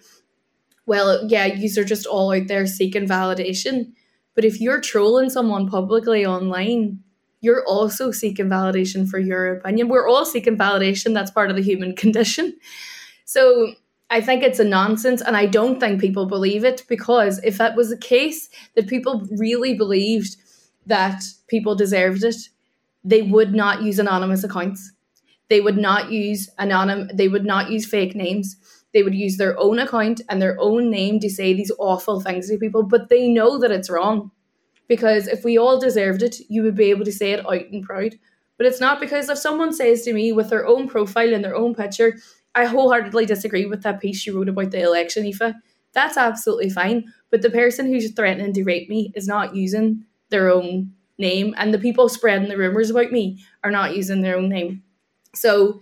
well, 0.85 1.25
yeah, 1.27 1.45
you 1.45 1.69
are 1.81 1.85
just 1.85 2.05
all 2.05 2.33
out 2.33 2.47
there 2.47 2.67
seeking 2.67 3.07
validation. 3.07 3.93
But 4.33 4.45
if 4.45 4.59
you're 4.59 4.81
trolling 4.81 5.29
someone 5.29 5.69
publicly 5.69 6.25
online, 6.25 6.99
you're 7.41 7.65
also 7.65 8.11
seeking 8.11 8.47
validation 8.47 9.07
for 9.07 9.19
your 9.19 9.57
opinion. 9.57 9.87
We're 9.87 10.07
all 10.07 10.25
seeking 10.25 10.57
validation. 10.57 11.13
That's 11.13 11.31
part 11.31 11.49
of 11.49 11.55
the 11.55 11.63
human 11.63 11.95
condition. 12.03 12.55
So 13.25 13.73
I 14.09 14.21
think 14.21 14.43
it's 14.43 14.59
a 14.59 14.63
nonsense, 14.63 15.21
and 15.21 15.35
I 15.35 15.47
don't 15.47 15.79
think 15.79 15.99
people 15.99 16.27
believe 16.27 16.63
it 16.63 16.83
because 16.87 17.39
if 17.43 17.57
that 17.57 17.75
was 17.75 17.89
the 17.89 17.97
case, 17.97 18.49
that 18.75 18.87
people 18.87 19.27
really 19.31 19.75
believed 19.75 20.37
that 20.85 21.23
people 21.47 21.75
deserved 21.75 22.23
it, 22.23 22.35
they 23.03 23.23
would 23.23 23.53
not 23.53 23.81
use 23.81 23.97
anonymous 23.97 24.43
accounts. 24.43 24.91
They 25.49 25.61
would 25.61 25.77
not 25.77 26.11
use 26.11 26.49
anonym. 26.59 27.15
They 27.15 27.27
would 27.27 27.45
not 27.45 27.71
use 27.71 27.85
fake 27.85 28.15
names. 28.15 28.55
They 28.93 29.03
would 29.03 29.15
use 29.15 29.37
their 29.37 29.59
own 29.59 29.79
account 29.79 30.21
and 30.29 30.41
their 30.41 30.57
own 30.59 30.89
name 30.89 31.19
to 31.19 31.29
say 31.29 31.53
these 31.53 31.71
awful 31.77 32.21
things 32.21 32.49
to 32.49 32.57
people, 32.57 32.83
but 32.83 33.09
they 33.09 33.27
know 33.27 33.57
that 33.59 33.71
it's 33.71 33.89
wrong. 33.89 34.31
Because 34.87 35.27
if 35.27 35.43
we 35.43 35.57
all 35.57 35.79
deserved 35.79 36.21
it, 36.21 36.37
you 36.47 36.61
would 36.63 36.75
be 36.75 36.91
able 36.91 37.05
to 37.05 37.11
say 37.11 37.31
it 37.31 37.45
out 37.45 37.65
and 37.71 37.83
proud. 37.83 38.15
But 38.57 38.67
it's 38.67 38.79
not 38.79 38.99
because 38.99 39.29
if 39.29 39.37
someone 39.37 39.73
says 39.73 40.03
to 40.03 40.13
me 40.13 40.31
with 40.31 40.49
their 40.49 40.65
own 40.65 40.87
profile 40.87 41.33
and 41.33 41.43
their 41.43 41.55
own 41.55 41.75
picture, 41.75 42.17
I 42.55 42.65
wholeheartedly 42.65 43.25
disagree 43.25 43.65
with 43.65 43.83
that 43.83 43.99
piece 43.99 44.25
you 44.25 44.35
wrote 44.35 44.49
about 44.49 44.71
the 44.71 44.81
election, 44.81 45.25
Aoife. 45.25 45.53
That's 45.93 46.17
absolutely 46.17 46.69
fine. 46.69 47.05
But 47.29 47.41
the 47.41 47.49
person 47.49 47.87
who's 47.87 48.11
threatening 48.11 48.53
to 48.53 48.63
rape 48.63 48.89
me 48.89 49.11
is 49.15 49.27
not 49.27 49.55
using 49.55 50.05
their 50.29 50.51
own 50.51 50.93
name, 51.17 51.53
and 51.57 51.73
the 51.73 51.79
people 51.79 52.09
spreading 52.09 52.49
the 52.49 52.57
rumors 52.57 52.89
about 52.89 53.11
me 53.11 53.43
are 53.63 53.71
not 53.71 53.95
using 53.95 54.21
their 54.21 54.37
own 54.37 54.49
name. 54.49 54.83
So 55.33 55.81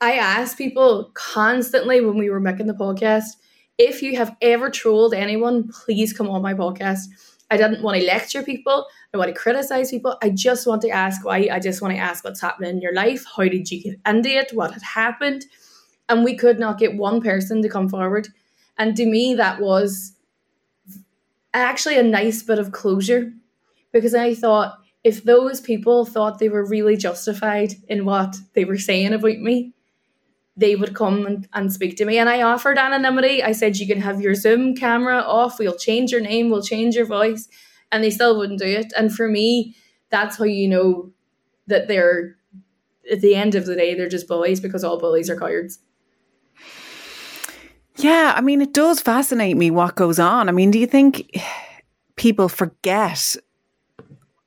I 0.00 0.12
ask 0.12 0.58
people 0.58 1.10
constantly 1.14 2.00
when 2.00 2.18
we 2.18 2.30
were 2.30 2.40
making 2.40 2.66
the 2.66 2.74
podcast 2.74 3.36
if 3.80 4.02
you 4.02 4.14
have 4.18 4.36
ever 4.42 4.68
trolled 4.68 5.14
anyone, 5.14 5.68
please 5.68 6.12
come 6.12 6.28
on 6.28 6.42
my 6.42 6.52
podcast. 6.52 7.06
I 7.50 7.56
didn't 7.56 7.82
want 7.82 7.98
to 7.98 8.06
lecture 8.06 8.42
people. 8.42 8.84
I 9.14 9.16
want 9.16 9.34
to 9.34 9.40
criticize 9.40 9.90
people. 9.90 10.18
I 10.22 10.28
just 10.28 10.66
want 10.66 10.82
to 10.82 10.90
ask 10.90 11.24
why. 11.24 11.48
I 11.50 11.58
just 11.60 11.80
want 11.80 11.94
to 11.94 11.98
ask 11.98 12.22
what's 12.22 12.42
happening 12.42 12.72
in 12.72 12.82
your 12.82 12.92
life. 12.92 13.24
How 13.34 13.44
did 13.44 13.70
you 13.70 13.82
get 13.82 13.98
into 14.06 14.28
it? 14.28 14.50
What 14.52 14.72
had 14.72 14.82
happened? 14.82 15.46
And 16.10 16.24
we 16.24 16.36
could 16.36 16.58
not 16.58 16.78
get 16.78 16.96
one 16.96 17.22
person 17.22 17.62
to 17.62 17.68
come 17.68 17.88
forward. 17.88 18.28
And 18.76 18.96
to 18.96 19.06
me, 19.06 19.34
that 19.34 19.60
was 19.60 20.12
actually 21.54 21.98
a 21.98 22.02
nice 22.02 22.42
bit 22.42 22.58
of 22.58 22.72
closure 22.72 23.32
because 23.92 24.14
I 24.14 24.34
thought 24.34 24.78
if 25.02 25.24
those 25.24 25.60
people 25.60 26.04
thought 26.04 26.38
they 26.38 26.48
were 26.48 26.66
really 26.66 26.96
justified 26.96 27.74
in 27.88 28.04
what 28.04 28.36
they 28.54 28.64
were 28.64 28.78
saying 28.78 29.12
about 29.12 29.38
me, 29.38 29.72
they 30.56 30.76
would 30.76 30.94
come 30.94 31.24
and, 31.24 31.48
and 31.54 31.72
speak 31.72 31.96
to 31.96 32.04
me. 32.04 32.18
And 32.18 32.28
I 32.28 32.42
offered 32.42 32.76
anonymity. 32.76 33.42
I 33.42 33.52
said, 33.52 33.78
You 33.78 33.86
can 33.86 34.00
have 34.00 34.20
your 34.20 34.34
Zoom 34.34 34.74
camera 34.74 35.18
off, 35.18 35.58
we'll 35.58 35.76
change 35.76 36.12
your 36.12 36.20
name, 36.20 36.50
we'll 36.50 36.62
change 36.62 36.96
your 36.96 37.06
voice. 37.06 37.48
And 37.92 38.04
they 38.04 38.10
still 38.10 38.36
wouldn't 38.36 38.60
do 38.60 38.66
it. 38.66 38.92
And 38.96 39.14
for 39.14 39.26
me, 39.28 39.74
that's 40.10 40.36
how 40.36 40.44
you 40.44 40.68
know 40.68 41.12
that 41.66 41.88
they're, 41.88 42.36
at 43.10 43.20
the 43.20 43.34
end 43.34 43.54
of 43.54 43.66
the 43.66 43.74
day, 43.74 43.94
they're 43.94 44.08
just 44.08 44.28
bullies 44.28 44.60
because 44.60 44.84
all 44.84 44.98
bullies 44.98 45.30
are 45.30 45.38
cowards. 45.38 45.78
Yeah, 47.96 48.32
I 48.36 48.40
mean, 48.40 48.60
it 48.60 48.72
does 48.72 49.00
fascinate 49.00 49.56
me 49.56 49.70
what 49.70 49.94
goes 49.94 50.18
on. 50.18 50.48
I 50.48 50.52
mean, 50.52 50.70
do 50.70 50.78
you 50.78 50.86
think 50.86 51.38
people 52.16 52.48
forget 52.48 53.36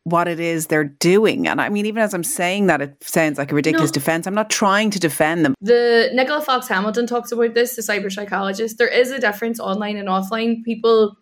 what 0.03 0.27
it 0.27 0.39
is 0.39 0.67
they're 0.67 0.83
doing? 0.83 1.47
And 1.47 1.61
I 1.61 1.69
mean, 1.69 1.85
even 1.85 2.01
as 2.01 2.13
I'm 2.13 2.23
saying 2.23 2.67
that, 2.67 2.81
it 2.81 3.03
sounds 3.03 3.37
like 3.37 3.51
a 3.51 3.55
ridiculous 3.55 3.91
no. 3.91 3.93
defense. 3.93 4.27
I'm 4.27 4.33
not 4.33 4.49
trying 4.49 4.89
to 4.91 4.99
defend 4.99 5.45
them. 5.45 5.55
The 5.61 6.09
Nicola 6.13 6.41
Fox 6.41 6.67
Hamilton 6.67 7.07
talks 7.07 7.31
about 7.31 7.53
this, 7.53 7.75
the 7.75 7.81
cyber 7.81 8.11
psychologist. 8.11 8.77
There 8.77 8.87
is 8.87 9.11
a 9.11 9.19
difference 9.19 9.59
online 9.59 9.97
and 9.97 10.07
offline. 10.07 10.63
People 10.63 11.17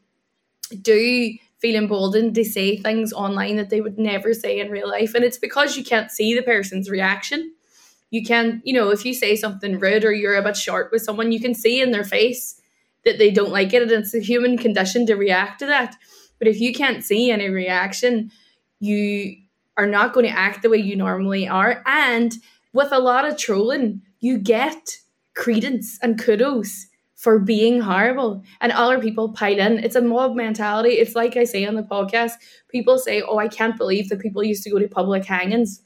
do 0.81 1.33
feel 1.59 1.75
emboldened 1.75 2.33
to 2.35 2.43
say 2.43 2.77
things 2.77 3.13
online 3.13 3.55
that 3.55 3.69
they 3.69 3.81
would 3.81 3.99
never 3.99 4.33
say 4.33 4.59
in 4.59 4.71
real 4.71 4.89
life. 4.89 5.13
And 5.13 5.23
it's 5.23 5.37
because 5.37 5.77
you 5.77 5.83
can't 5.83 6.09
see 6.09 6.33
the 6.33 6.41
person's 6.41 6.89
reaction 6.89 7.53
you 8.11 8.23
can, 8.23 8.61
you 8.63 8.73
know, 8.73 8.91
if 8.91 9.05
you 9.05 9.13
say 9.13 9.35
something 9.35 9.79
rude 9.79 10.03
or 10.03 10.11
you're 10.11 10.35
a 10.35 10.43
bit 10.43 10.57
short 10.57 10.91
with 10.91 11.01
someone, 11.01 11.31
you 11.31 11.39
can 11.39 11.55
see 11.55 11.81
in 11.81 11.91
their 11.91 12.03
face 12.03 12.61
that 13.05 13.17
they 13.17 13.31
don't 13.31 13.51
like 13.51 13.73
it. 13.73 13.81
And 13.81 13.91
it's 13.91 14.13
a 14.13 14.19
human 14.19 14.57
condition 14.57 15.05
to 15.07 15.15
react 15.15 15.59
to 15.59 15.65
that. 15.65 15.95
But 16.37 16.49
if 16.49 16.59
you 16.59 16.73
can't 16.73 17.03
see 17.03 17.31
any 17.31 17.49
reaction, 17.49 18.29
you 18.79 19.37
are 19.77 19.87
not 19.87 20.13
going 20.13 20.25
to 20.25 20.37
act 20.37 20.61
the 20.61 20.69
way 20.69 20.77
you 20.77 20.95
normally 20.95 21.47
are. 21.47 21.81
And 21.85 22.35
with 22.73 22.91
a 22.91 22.99
lot 22.99 23.25
of 23.25 23.37
trolling, 23.37 24.01
you 24.19 24.37
get 24.37 24.97
credence 25.33 25.97
and 26.01 26.21
kudos 26.21 26.87
for 27.15 27.39
being 27.39 27.79
horrible 27.79 28.43
and 28.59 28.71
other 28.71 28.99
people 28.99 29.29
pile 29.29 29.59
in. 29.59 29.79
It's 29.79 29.95
a 29.95 30.01
mob 30.01 30.35
mentality. 30.35 30.95
It's 30.95 31.15
like 31.15 31.37
I 31.37 31.45
say 31.45 31.65
on 31.65 31.75
the 31.75 31.83
podcast, 31.83 32.33
people 32.69 32.97
say, 32.97 33.21
Oh, 33.21 33.37
I 33.37 33.47
can't 33.47 33.77
believe 33.77 34.09
that 34.09 34.19
people 34.19 34.43
used 34.43 34.63
to 34.63 34.71
go 34.71 34.79
to 34.79 34.87
public 34.87 35.23
hangings 35.23 35.81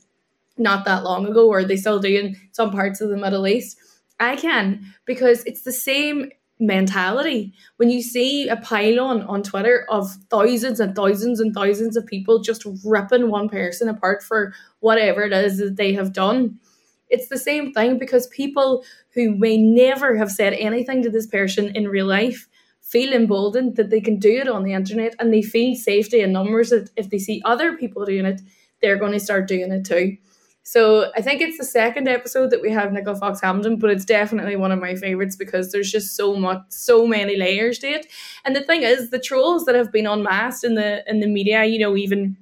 not 0.58 0.86
that 0.86 1.04
long 1.04 1.26
ago, 1.26 1.48
or 1.48 1.64
they 1.64 1.78
still 1.78 2.00
do 2.00 2.08
in 2.08 2.36
some 2.52 2.72
parts 2.72 3.02
of 3.02 3.10
the 3.10 3.18
Middle 3.18 3.48
East. 3.48 3.78
I 4.20 4.36
can 4.36 4.94
because 5.06 5.44
it's 5.46 5.64
the 5.64 5.74
same 5.74 6.32
mentality. 6.60 7.54
When 7.78 7.90
you 7.90 8.02
see 8.02 8.48
a 8.48 8.56
pile-on 8.56 9.24
on 9.24 9.44
Twitter 9.44 9.86
of 9.90 10.10
thousands 10.30 10.80
and 10.80 10.96
thousands 10.96 11.40
and 11.40 11.54
thousands 11.54 11.98
of 11.98 12.06
people 12.06 12.40
just 12.40 12.66
ripping 12.86 13.30
one 13.30 13.50
person 13.50 13.90
apart 13.90 14.24
for 14.24 14.54
whatever 14.80 15.24
it 15.24 15.34
is 15.34 15.58
that 15.58 15.76
they 15.76 15.94
have 15.94 16.14
done, 16.14 16.58
it's 17.10 17.28
the 17.28 17.38
same 17.38 17.74
thing 17.74 18.00
because 18.00 18.28
people 18.28 18.86
who 19.14 19.36
may 19.36 19.58
never 19.58 20.16
have 20.16 20.32
said 20.32 20.54
anything 20.54 21.04
to 21.04 21.10
this 21.10 21.28
person 21.28 21.76
in 21.76 21.88
real 21.88 22.08
life 22.08 22.48
feel 22.82 23.14
emboldened 23.14 23.76
that 23.76 23.90
they 23.90 24.00
can 24.00 24.18
do 24.18 24.32
it 24.40 24.48
on 24.48 24.64
the 24.64 24.74
internet 24.74 25.16
and 25.20 25.34
they 25.34 25.42
feel 25.42 25.76
safety 25.76 26.22
in 26.22 26.32
numbers 26.32 26.70
that 26.70 26.90
if 26.96 27.10
they 27.10 27.18
see 27.18 27.42
other 27.44 27.76
people 27.76 28.06
doing 28.06 28.26
it, 28.26 28.42
they're 28.82 28.98
going 28.98 29.12
to 29.12 29.20
start 29.20 29.48
doing 29.48 29.72
it 29.72 29.86
too. 29.86 30.18
So 30.68 31.12
I 31.16 31.22
think 31.22 31.42
it's 31.42 31.60
the 31.60 31.64
second 31.64 32.08
episode 32.08 32.50
that 32.50 32.60
we 32.60 32.72
have 32.72 32.92
Nicola 32.92 33.16
Fox 33.16 33.40
Hamilton, 33.40 33.78
but 33.78 33.92
it's 33.92 34.04
definitely 34.04 34.56
one 34.56 34.72
of 34.72 34.80
my 34.80 34.96
favorites 34.96 35.36
because 35.36 35.72
there's 35.72 35.92
just 35.92 36.16
so 36.16 36.36
much, 36.36 36.64
so 36.70 37.06
many 37.06 37.38
layers 37.38 37.78
to 37.80 37.88
it. 37.88 38.08
And 38.44 38.56
the 38.56 38.64
thing 38.64 38.82
is, 38.82 39.12
the 39.12 39.20
trolls 39.20 39.66
that 39.66 39.76
have 39.76 39.92
been 39.92 40.08
unmasked 40.08 40.64
in 40.64 40.74
the 40.74 41.08
in 41.08 41.20
the 41.20 41.28
media, 41.28 41.66
you 41.66 41.78
know, 41.78 41.96
even 41.96 42.36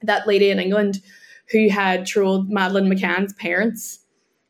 that 0.00 0.28
lady 0.28 0.48
in 0.48 0.60
England 0.60 1.02
who 1.50 1.68
had 1.68 2.06
trolled 2.06 2.48
Madeleine 2.48 2.88
McCann's 2.88 3.32
parents 3.32 3.98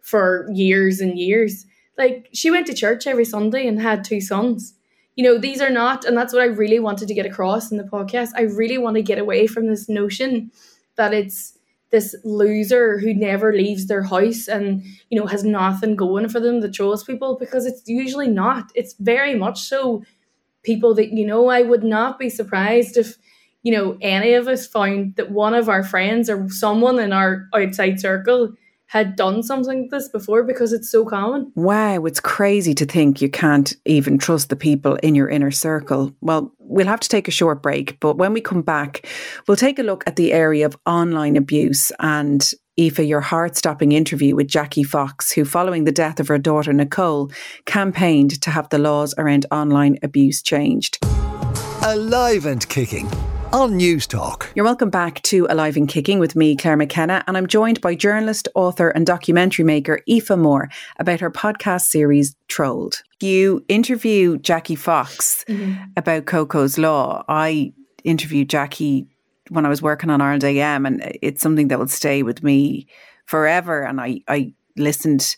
for 0.02 0.46
years 0.52 1.00
and 1.00 1.18
years. 1.18 1.64
Like 1.96 2.28
she 2.34 2.50
went 2.50 2.66
to 2.66 2.74
church 2.74 3.06
every 3.06 3.24
Sunday 3.24 3.66
and 3.66 3.80
had 3.80 4.04
two 4.04 4.20
sons. 4.20 4.74
You 5.14 5.24
know, 5.24 5.38
these 5.38 5.62
are 5.62 5.70
not, 5.70 6.04
and 6.04 6.14
that's 6.14 6.34
what 6.34 6.42
I 6.42 6.46
really 6.46 6.80
wanted 6.80 7.08
to 7.08 7.14
get 7.14 7.24
across 7.24 7.70
in 7.70 7.78
the 7.78 7.84
podcast. 7.84 8.32
I 8.36 8.42
really 8.42 8.76
want 8.76 8.96
to 8.96 9.02
get 9.02 9.18
away 9.18 9.46
from 9.46 9.68
this 9.68 9.88
notion 9.88 10.50
that 10.96 11.14
it's 11.14 11.55
this 11.90 12.16
loser 12.24 12.98
who 12.98 13.14
never 13.14 13.52
leaves 13.52 13.86
their 13.86 14.02
house 14.02 14.48
and 14.48 14.82
you 15.10 15.18
know 15.18 15.26
has 15.26 15.44
nothing 15.44 15.96
going 15.96 16.28
for 16.28 16.40
them 16.40 16.60
that 16.60 16.74
trolls 16.74 17.04
people 17.04 17.36
because 17.38 17.66
it's 17.66 17.88
usually 17.88 18.28
not. 18.28 18.70
It's 18.74 18.94
very 18.94 19.34
much 19.34 19.60
so 19.60 20.02
people 20.62 20.94
that 20.94 21.12
you 21.12 21.26
know 21.26 21.48
i 21.48 21.62
would 21.62 21.84
not 21.84 22.18
be 22.18 22.28
surprised 22.28 22.96
if 22.96 23.16
you 23.62 23.72
know 23.72 23.96
any 24.00 24.34
of 24.34 24.48
us 24.48 24.66
found 24.66 25.14
that 25.16 25.30
one 25.30 25.54
of 25.54 25.68
our 25.68 25.82
friends 25.84 26.28
or 26.28 26.48
someone 26.50 26.98
in 26.98 27.12
our 27.12 27.48
outside 27.54 28.00
circle 28.00 28.52
had 28.86 29.16
done 29.16 29.42
something 29.42 29.82
like 29.82 29.90
this 29.90 30.08
before 30.08 30.44
because 30.44 30.72
it's 30.72 30.90
so 30.90 31.04
common. 31.04 31.52
Wow, 31.54 32.04
it's 32.04 32.20
crazy 32.20 32.74
to 32.74 32.86
think 32.86 33.20
you 33.20 33.28
can't 33.28 33.74
even 33.84 34.18
trust 34.18 34.48
the 34.48 34.56
people 34.56 34.96
in 34.96 35.14
your 35.14 35.28
inner 35.28 35.50
circle. 35.50 36.14
Well, 36.20 36.52
we'll 36.58 36.86
have 36.86 37.00
to 37.00 37.08
take 37.08 37.28
a 37.28 37.32
short 37.32 37.62
break, 37.62 37.98
but 38.00 38.16
when 38.16 38.32
we 38.32 38.40
come 38.40 38.62
back, 38.62 39.06
we'll 39.46 39.56
take 39.56 39.78
a 39.78 39.82
look 39.82 40.04
at 40.06 40.16
the 40.16 40.32
area 40.32 40.66
of 40.66 40.76
online 40.86 41.36
abuse 41.36 41.90
and 41.98 42.48
Aoife, 42.78 42.98
your 42.98 43.22
heart 43.22 43.56
stopping 43.56 43.92
interview 43.92 44.36
with 44.36 44.48
Jackie 44.48 44.82
Fox, 44.82 45.32
who, 45.32 45.46
following 45.46 45.84
the 45.84 45.92
death 45.92 46.20
of 46.20 46.28
her 46.28 46.36
daughter 46.36 46.74
Nicole, 46.74 47.30
campaigned 47.64 48.40
to 48.42 48.50
have 48.50 48.68
the 48.68 48.78
laws 48.78 49.14
around 49.16 49.46
online 49.50 49.98
abuse 50.02 50.42
changed. 50.42 50.98
Alive 51.82 52.44
and 52.44 52.68
kicking 52.68 53.08
on 53.52 53.72
Newstalk. 53.72 54.48
You're 54.54 54.64
welcome 54.64 54.90
back 54.90 55.22
to 55.22 55.46
Alive 55.48 55.76
and 55.76 55.88
Kicking 55.88 56.18
with 56.18 56.34
me, 56.34 56.56
Clare 56.56 56.76
McKenna, 56.76 57.22
and 57.26 57.36
I'm 57.36 57.46
joined 57.46 57.80
by 57.80 57.94
journalist, 57.94 58.48
author, 58.54 58.88
and 58.88 59.06
documentary 59.06 59.64
maker 59.64 60.00
Aoife 60.08 60.36
Moore 60.36 60.68
about 60.98 61.20
her 61.20 61.30
podcast 61.30 61.82
series 61.82 62.34
Trolled. 62.48 63.02
You 63.20 63.64
interview 63.68 64.38
Jackie 64.38 64.74
Fox 64.74 65.44
mm-hmm. 65.48 65.82
about 65.96 66.26
Coco's 66.26 66.76
Law. 66.76 67.24
I 67.28 67.72
interviewed 68.04 68.50
Jackie 68.50 69.06
when 69.50 69.64
I 69.64 69.68
was 69.68 69.82
working 69.82 70.10
on 70.10 70.20
Ireland 70.20 70.44
AM, 70.44 70.84
and 70.84 71.16
it's 71.22 71.40
something 71.40 71.68
that 71.68 71.78
will 71.78 71.88
stay 71.88 72.22
with 72.22 72.42
me 72.42 72.88
forever. 73.26 73.82
And 73.82 74.00
I, 74.00 74.22
I 74.28 74.52
listened 74.76 75.36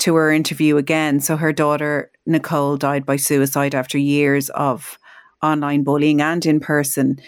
to 0.00 0.14
her 0.16 0.30
interview 0.30 0.76
again. 0.76 1.20
So 1.20 1.36
her 1.36 1.52
daughter 1.52 2.10
Nicole 2.26 2.76
died 2.76 3.06
by 3.06 3.16
suicide 3.16 3.74
after 3.74 3.98
years 3.98 4.50
of 4.50 4.98
online 5.42 5.84
bullying 5.84 6.20
and 6.20 6.44
in 6.46 6.60
person 6.60 7.18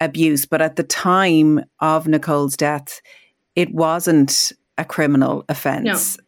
abuse. 0.00 0.46
But 0.46 0.62
at 0.62 0.76
the 0.76 0.82
time 0.82 1.64
of 1.80 2.06
Nicole's 2.06 2.56
death, 2.56 3.00
it 3.54 3.72
wasn't 3.72 4.52
a 4.78 4.84
criminal 4.84 5.44
offence. 5.48 6.16
No. 6.18 6.24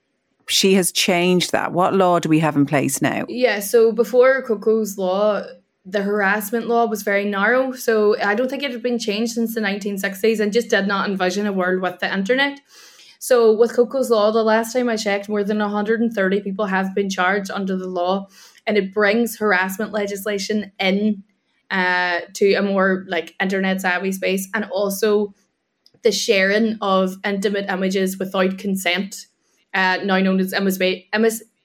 She 0.47 0.74
has 0.74 0.92
changed 0.92 1.53
that. 1.53 1.72
What 1.72 1.95
law 1.95 2.18
do 2.18 2.28
we 2.28 2.40
have 2.40 2.55
in 2.57 2.66
place 2.66 3.01
now? 3.01 3.24
Yeah, 3.28 3.61
so 3.61 3.92
before 3.92 4.42
Coco's 4.42 4.99
law, 4.99 5.42
the 5.86 6.03
harassment 6.03 6.66
law 6.66 6.86
was 6.86 7.03
very 7.03 7.24
narrow. 7.24 7.72
So 7.72 8.18
I 8.20 8.34
don't 8.34 8.51
think 8.51 8.62
it 8.62 8.70
had 8.70 8.82
been 8.82 8.99
changed 8.99 9.32
since 9.32 9.55
the 9.55 9.61
1960s 9.61 10.40
and 10.40 10.53
just 10.53 10.68
did 10.68 10.86
not 10.86 11.09
envision 11.09 11.47
a 11.47 11.53
world 11.53 11.80
with 11.80 11.99
the 12.01 12.12
internet. 12.12 12.61
So 13.18 13.57
with 13.57 13.74
Coco's 13.74 14.11
law, 14.11 14.30
the 14.30 14.42
last 14.42 14.74
time 14.74 14.90
I 14.90 14.97
checked, 14.97 15.30
more 15.30 15.42
than 15.42 15.59
130 15.59 16.40
people 16.42 16.66
have 16.66 16.95
been 16.95 17.09
charged 17.09 17.51
under 17.51 17.74
the 17.74 17.88
law, 17.88 18.28
and 18.66 18.76
it 18.76 18.92
brings 18.92 19.38
harassment 19.38 19.92
legislation 19.92 20.72
in 20.78 21.22
uh, 21.71 22.21
to 22.35 22.55
a 22.55 22.62
more 22.62 23.05
like 23.09 23.35
internet 23.41 23.81
savvy 23.81 24.12
space 24.12 24.49
and 24.55 24.65
also 24.67 25.35
the 26.03 26.12
sharing 26.12 26.77
of 26.81 27.17
intimate 27.25 27.69
images 27.69 28.19
without 28.19 28.59
consent, 28.59 29.27
uh, 29.73 29.99
now 30.05 30.19
known 30.19 30.41
as 30.41 30.53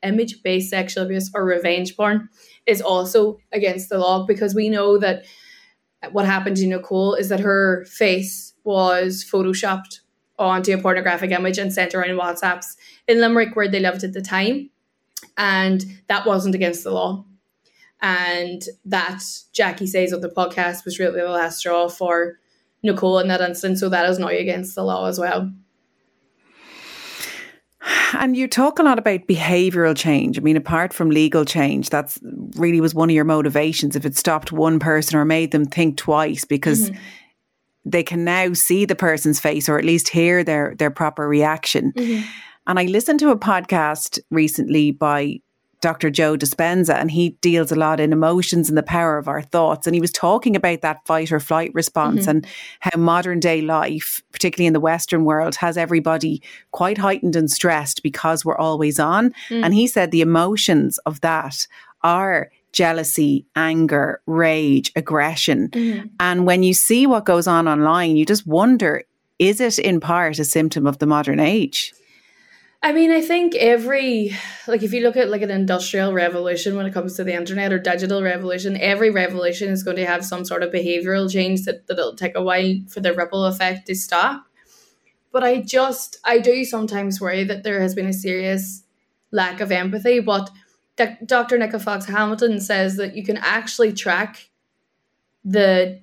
image 0.02 0.44
based 0.44 0.70
sexual 0.70 1.04
abuse 1.04 1.30
or 1.34 1.46
revenge 1.46 1.96
porn, 1.96 2.30
is 2.66 2.82
also 2.82 3.38
against 3.52 3.90
the 3.90 3.98
law 3.98 4.26
because 4.26 4.56
we 4.56 4.70
know 4.70 4.98
that 4.98 5.26
what 6.12 6.26
happened 6.26 6.58
to 6.58 6.68
Nicole 6.68 7.14
is 7.14 7.30
that 7.30 7.42
her 7.42 7.86
face 7.86 8.54
was 8.64 9.26
photoshopped 9.30 10.00
onto 10.38 10.74
a 10.74 10.82
pornographic 10.82 11.32
image 11.32 11.58
and 11.58 11.74
sent 11.74 11.94
around 11.94 12.18
WhatsApps 12.18 12.78
in 13.08 13.20
Limerick 13.20 13.56
where 13.56 13.68
they 13.68 13.80
lived 13.82 14.04
at 14.04 14.14
the 14.14 14.22
time. 14.22 14.70
And 15.38 15.84
that 16.08 16.26
wasn't 16.26 16.56
against 16.56 16.84
the 16.84 16.92
law. 16.92 17.26
And 18.02 18.64
that 18.86 19.24
Jackie 19.52 19.88
says 19.88 20.14
on 20.14 20.22
the 20.22 20.30
podcast 20.30 20.86
was 20.86 21.00
really 21.00 21.20
the 21.22 21.30
last 21.30 21.60
straw 21.60 21.90
for 21.90 22.40
Nicole 22.82 23.20
in 23.20 23.28
that 23.28 23.42
instance. 23.42 23.80
So 23.80 23.90
that 23.90 24.10
is 24.10 24.20
now 24.20 24.28
against 24.28 24.76
the 24.76 24.84
law 24.84 25.08
as 25.08 25.20
well. 25.20 25.52
And 28.14 28.36
you 28.36 28.48
talk 28.48 28.80
a 28.80 28.84
lot 28.84 29.00
about 29.00 29.28
behavioural 29.28 29.96
change. 29.96 30.38
I 30.38 30.42
mean, 30.42 30.58
apart 30.58 30.94
from 30.94 31.10
legal 31.10 31.46
change, 31.46 31.90
that's 31.90 32.20
really 32.56 32.82
was 32.82 32.96
one 32.96 33.10
of 33.10 33.16
your 33.16 33.26
motivations. 33.26 33.96
If 33.96 34.06
it 34.06 34.18
stopped 34.18 34.52
one 34.52 34.80
person 34.80 35.18
or 35.18 35.26
made 35.26 35.52
them 35.52 35.66
think 35.66 35.98
twice, 35.98 36.44
because 36.44 36.90
mm-hmm. 36.90 37.00
they 37.86 38.04
can 38.04 38.24
now 38.24 38.54
see 38.54 38.86
the 38.86 38.96
person's 38.96 39.40
face 39.40 39.70
or 39.70 39.78
at 39.78 39.86
least 39.86 40.10
hear 40.10 40.44
their 40.44 40.76
their 40.78 40.92
proper 40.92 41.28
reaction. 41.28 41.94
Mm-hmm. 41.94 42.28
And 42.68 42.80
I 42.80 42.84
listened 42.86 43.20
to 43.22 43.30
a 43.30 43.38
podcast 43.38 44.20
recently 44.30 44.92
by 44.92 45.40
Dr. 45.82 46.10
Joe 46.10 46.36
Dispenza, 46.36 46.96
and 46.96 47.10
he 47.10 47.30
deals 47.42 47.72
a 47.72 47.76
lot 47.76 48.00
in 48.00 48.12
emotions 48.12 48.68
and 48.68 48.78
the 48.78 48.84
power 48.84 49.18
of 49.18 49.28
our 49.28 49.42
thoughts. 49.42 49.88
And 49.88 49.94
he 49.94 50.02
was 50.02 50.12
talking 50.12 50.56
about 50.56 50.82
that 50.82 51.06
fight 51.06 51.32
or 51.32 51.40
flight 51.40 51.74
response 51.74 52.22
mm-hmm. 52.22 52.30
and 52.30 52.48
how 52.82 53.00
modern 53.00 53.40
day 53.40 53.62
life, 53.62 54.22
particularly 54.32 54.68
in 54.68 54.74
the 54.74 54.80
Western 54.80 55.24
world, 55.24 55.56
has 55.56 55.78
everybody 55.78 56.42
quite 56.72 56.98
heightened 56.98 57.36
and 57.36 57.50
stressed 57.50 58.04
because 58.04 58.44
we're 58.44 58.58
always 58.58 59.00
on. 59.00 59.34
Mm. 59.50 59.66
And 59.66 59.74
he 59.74 59.88
said 59.88 60.12
the 60.12 60.22
emotions 60.22 60.98
of 61.00 61.22
that 61.22 61.66
are 62.04 62.52
jealousy, 62.72 63.46
anger, 63.56 64.22
rage, 64.26 64.92
aggression. 64.96 65.70
Mm-hmm. 65.70 66.08
And 66.20 66.46
when 66.46 66.64
you 66.64 66.74
see 66.74 67.08
what 67.08 67.26
goes 67.26 67.48
on 67.48 67.68
online, 67.68 68.18
you 68.18 68.26
just 68.26 68.46
wonder 68.46 69.04
is 69.40 69.62
it 69.62 69.80
in 69.80 70.02
part 70.02 70.38
a 70.38 70.44
symptom 70.44 70.86
of 70.86 71.00
the 71.00 71.06
modern 71.06 71.40
age? 71.40 71.94
I 72.82 72.94
mean, 72.94 73.12
I 73.12 73.22
think 73.22 73.56
every 73.56 74.32
like 74.66 74.84
if 74.84 74.94
you 74.94 75.02
look 75.02 75.18
at 75.18 75.30
like 75.30 75.42
an 75.42 75.52
industrial 75.52 76.14
revolution 76.14 76.78
when 76.78 76.86
it 76.86 76.94
comes 76.94 77.16
to 77.16 77.26
the 77.26 77.34
internet 77.34 77.74
or 77.74 77.80
digital 77.80 78.24
revolution, 78.24 78.78
every 78.80 79.10
revolution 79.10 79.70
is 79.70 79.84
going 79.84 79.98
to 79.98 80.06
have 80.06 80.24
some 80.24 80.46
sort 80.46 80.64
of 80.64 80.72
behavioral 80.72 81.30
change 81.30 81.64
that 81.66 81.88
that'll 81.88 82.16
take 82.16 82.38
a 82.38 82.42
while 82.42 82.76
for 82.88 83.02
the 83.02 83.14
ripple 83.14 83.44
effect 83.46 83.88
to 83.88 83.96
stop. 83.96 84.46
But 85.34 85.44
I 85.44 85.62
just 85.62 86.20
I 86.24 86.40
do 86.40 86.64
sometimes 86.64 87.20
worry 87.20 87.44
that 87.44 87.64
there 87.64 87.82
has 87.82 87.96
been 87.96 88.08
a 88.08 88.14
serious 88.14 88.84
lack 89.32 89.60
of 89.60 89.74
empathy. 89.74 90.22
But 90.22 90.50
Dr. 91.26 91.58
Nicola 91.58 91.84
Fox 91.84 92.06
Hamilton 92.06 92.62
says 92.62 92.96
that 92.96 93.16
you 93.16 93.24
can 93.26 93.38
actually 93.38 93.92
track 93.92 94.50
the 95.44 96.00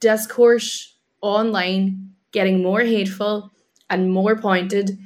discourse 0.00 0.96
online 1.22 2.10
getting 2.30 2.62
more 2.62 2.80
hateful 2.80 3.52
and 3.88 4.10
more 4.10 4.36
pointed 4.36 4.98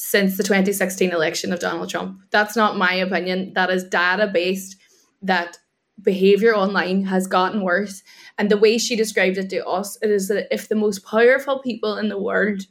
since 0.00 0.36
the 0.36 0.42
2016 0.42 1.12
election 1.12 1.52
of 1.52 1.60
Donald 1.60 1.90
Trump. 1.90 2.22
That's 2.30 2.56
not 2.56 2.78
my 2.78 2.94
opinion. 2.94 3.52
That 3.54 3.70
is 3.70 3.84
data 3.84 4.28
based 4.32 4.76
that 5.22 5.58
behavior 6.00 6.54
online 6.56 7.04
has 7.04 7.26
gotten 7.26 7.60
worse. 7.60 8.02
And 8.38 8.50
the 8.50 8.56
way 8.56 8.78
she 8.78 8.96
described 8.96 9.36
it 9.36 9.50
to 9.50 9.66
us, 9.66 9.98
it 10.00 10.10
is 10.10 10.28
that 10.28 10.48
if 10.50 10.68
the 10.68 10.74
most 10.74 11.04
powerful 11.04 11.58
people 11.58 11.98
in 11.98 12.08
the 12.08 12.18
world 12.18 12.62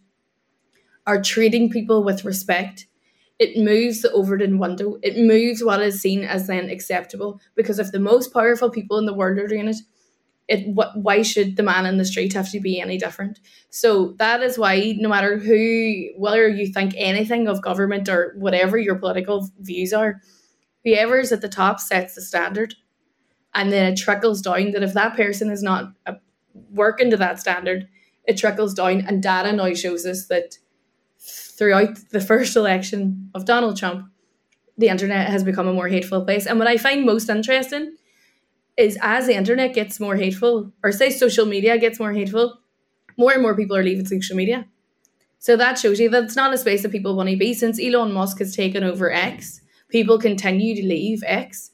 are 1.06 1.22
treating 1.22 1.70
people 1.70 2.04
with 2.04 2.26
respect, 2.26 2.88
it 3.38 3.64
moves 3.64 4.02
the 4.02 4.12
Overton 4.12 4.58
window. 4.58 4.98
It 5.04 5.18
moves 5.18 5.64
what 5.64 5.82
is 5.82 6.02
seen 6.02 6.24
as 6.24 6.48
then 6.48 6.70
acceptable. 6.70 7.40
Because 7.54 7.78
if 7.78 7.92
the 7.92 8.00
most 8.00 8.34
powerful 8.34 8.72
people 8.72 8.98
in 8.98 9.06
the 9.06 9.14
world 9.14 9.38
are 9.38 9.48
doing 9.48 9.68
it, 9.68 9.78
it 10.50 10.68
what 10.68 10.97
why 10.97 11.22
should 11.22 11.56
the 11.56 11.64
man 11.64 11.86
in 11.86 11.97
the 11.97 12.06
street 12.06 12.34
have 12.34 12.52
to 12.52 12.60
be 12.60 12.82
any 12.82 12.97
different? 12.97 13.39
So 13.70 14.16
that 14.18 14.41
is 14.41 14.58
why 14.58 14.95
no 14.97 15.08
matter 15.08 15.38
who 15.38 16.08
whether 16.18 16.47
you 16.50 16.74
think 16.74 16.93
anything 16.97 17.47
of 17.47 17.62
government 17.62 18.10
or 18.10 18.34
whatever 18.36 18.78
your 18.78 18.95
political 18.95 19.47
views 19.60 19.93
are, 19.93 20.22
whoever 20.84 21.20
is 21.20 21.32
at 21.32 21.41
the 21.41 21.47
top 21.47 21.80
sets 21.80 22.16
the 22.16 22.22
standard. 22.22 22.74
And 23.54 23.72
then 23.72 23.93
it 23.93 23.97
trickles 23.97 24.41
down 24.41 24.72
that 24.72 24.84
if 24.84 24.93
that 24.93 25.16
person 25.16 25.52
is 25.52 25.64
not 25.64 25.93
uh, 26.06 26.14
working 26.72 27.12
to 27.12 27.18
that 27.18 27.39
standard, 27.39 27.88
it 28.28 28.38
trickles 28.38 28.74
down. 28.74 29.02
And 29.02 29.24
data 29.24 29.52
now 29.54 29.74
shows 29.74 30.06
us 30.06 30.28
that 30.28 30.58
throughout 31.20 31.97
the 32.12 32.22
first 32.22 32.56
election 32.56 33.30
of 33.36 33.45
Donald 33.45 33.78
Trump, 33.78 34.10
the 34.78 34.88
internet 34.88 35.30
has 35.30 35.43
become 35.43 35.68
a 35.68 35.74
more 35.74 35.89
hateful 35.89 36.24
place. 36.24 36.47
And 36.47 36.58
what 36.58 36.68
I 36.68 36.78
find 36.78 37.06
most 37.06 37.30
interesting 37.30 37.97
is 38.80 38.98
as 39.02 39.28
the 39.28 39.36
internet 39.36 39.74
gets 39.74 40.00
more 40.00 40.16
hateful, 40.16 40.72
or 40.84 40.92
say 40.92 41.10
social 41.10 41.46
media 41.46 41.78
gets 41.78 42.00
more 42.00 42.14
hateful, 42.14 42.60
more 43.18 43.34
and 43.34 43.42
more 43.42 43.56
people 43.56 43.76
are 43.76 43.84
leaving 43.84 44.06
social 44.06 44.38
media. 44.38 44.66
So 45.40 45.58
that 45.58 45.78
shows 45.78 46.00
you 46.00 46.10
that 46.10 46.24
it's 46.24 46.36
not 46.36 46.54
a 46.54 46.58
space 46.58 46.84
that 46.84 46.92
people 46.92 47.16
want 47.16 47.30
to 47.30 47.36
be. 47.36 47.54
Since 47.54 47.82
Elon 47.82 48.14
Musk 48.14 48.40
has 48.40 48.56
taken 48.56 48.84
over 48.84 49.12
X, 49.12 49.62
people 49.90 50.18
continue 50.18 50.76
to 50.76 50.88
leave 50.88 51.22
X 51.26 51.72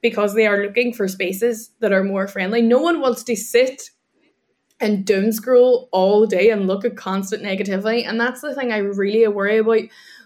because 0.00 0.34
they 0.34 0.46
are 0.46 0.64
looking 0.64 0.92
for 0.92 1.06
spaces 1.06 1.70
that 1.80 1.92
are 1.92 2.02
more 2.02 2.26
friendly. 2.26 2.62
No 2.62 2.80
one 2.80 3.00
wants 3.00 3.22
to 3.24 3.36
sit 3.36 3.90
and 4.80 5.04
doom 5.04 5.30
scroll 5.30 5.88
all 5.92 6.26
day 6.26 6.50
and 6.50 6.66
look 6.66 6.84
at 6.84 6.96
constant 6.96 7.42
negativity. 7.42 8.06
And 8.06 8.18
that's 8.18 8.40
the 8.40 8.54
thing 8.54 8.72
I 8.72 8.78
really 8.78 9.28
worry 9.28 9.58
about 9.58 9.82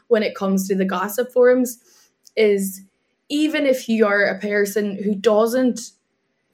when 0.09 0.23
it 0.23 0.35
comes 0.35 0.69
to 0.69 0.75
the 0.75 0.85
gossip 0.85 1.33
forums 1.33 1.79
is 2.37 2.83
even 3.29 3.67
if 3.67 3.89
you 3.89 4.07
are 4.07 4.25
a 4.25 4.39
person 4.39 5.03
who 5.03 5.15
doesn't 5.15 5.91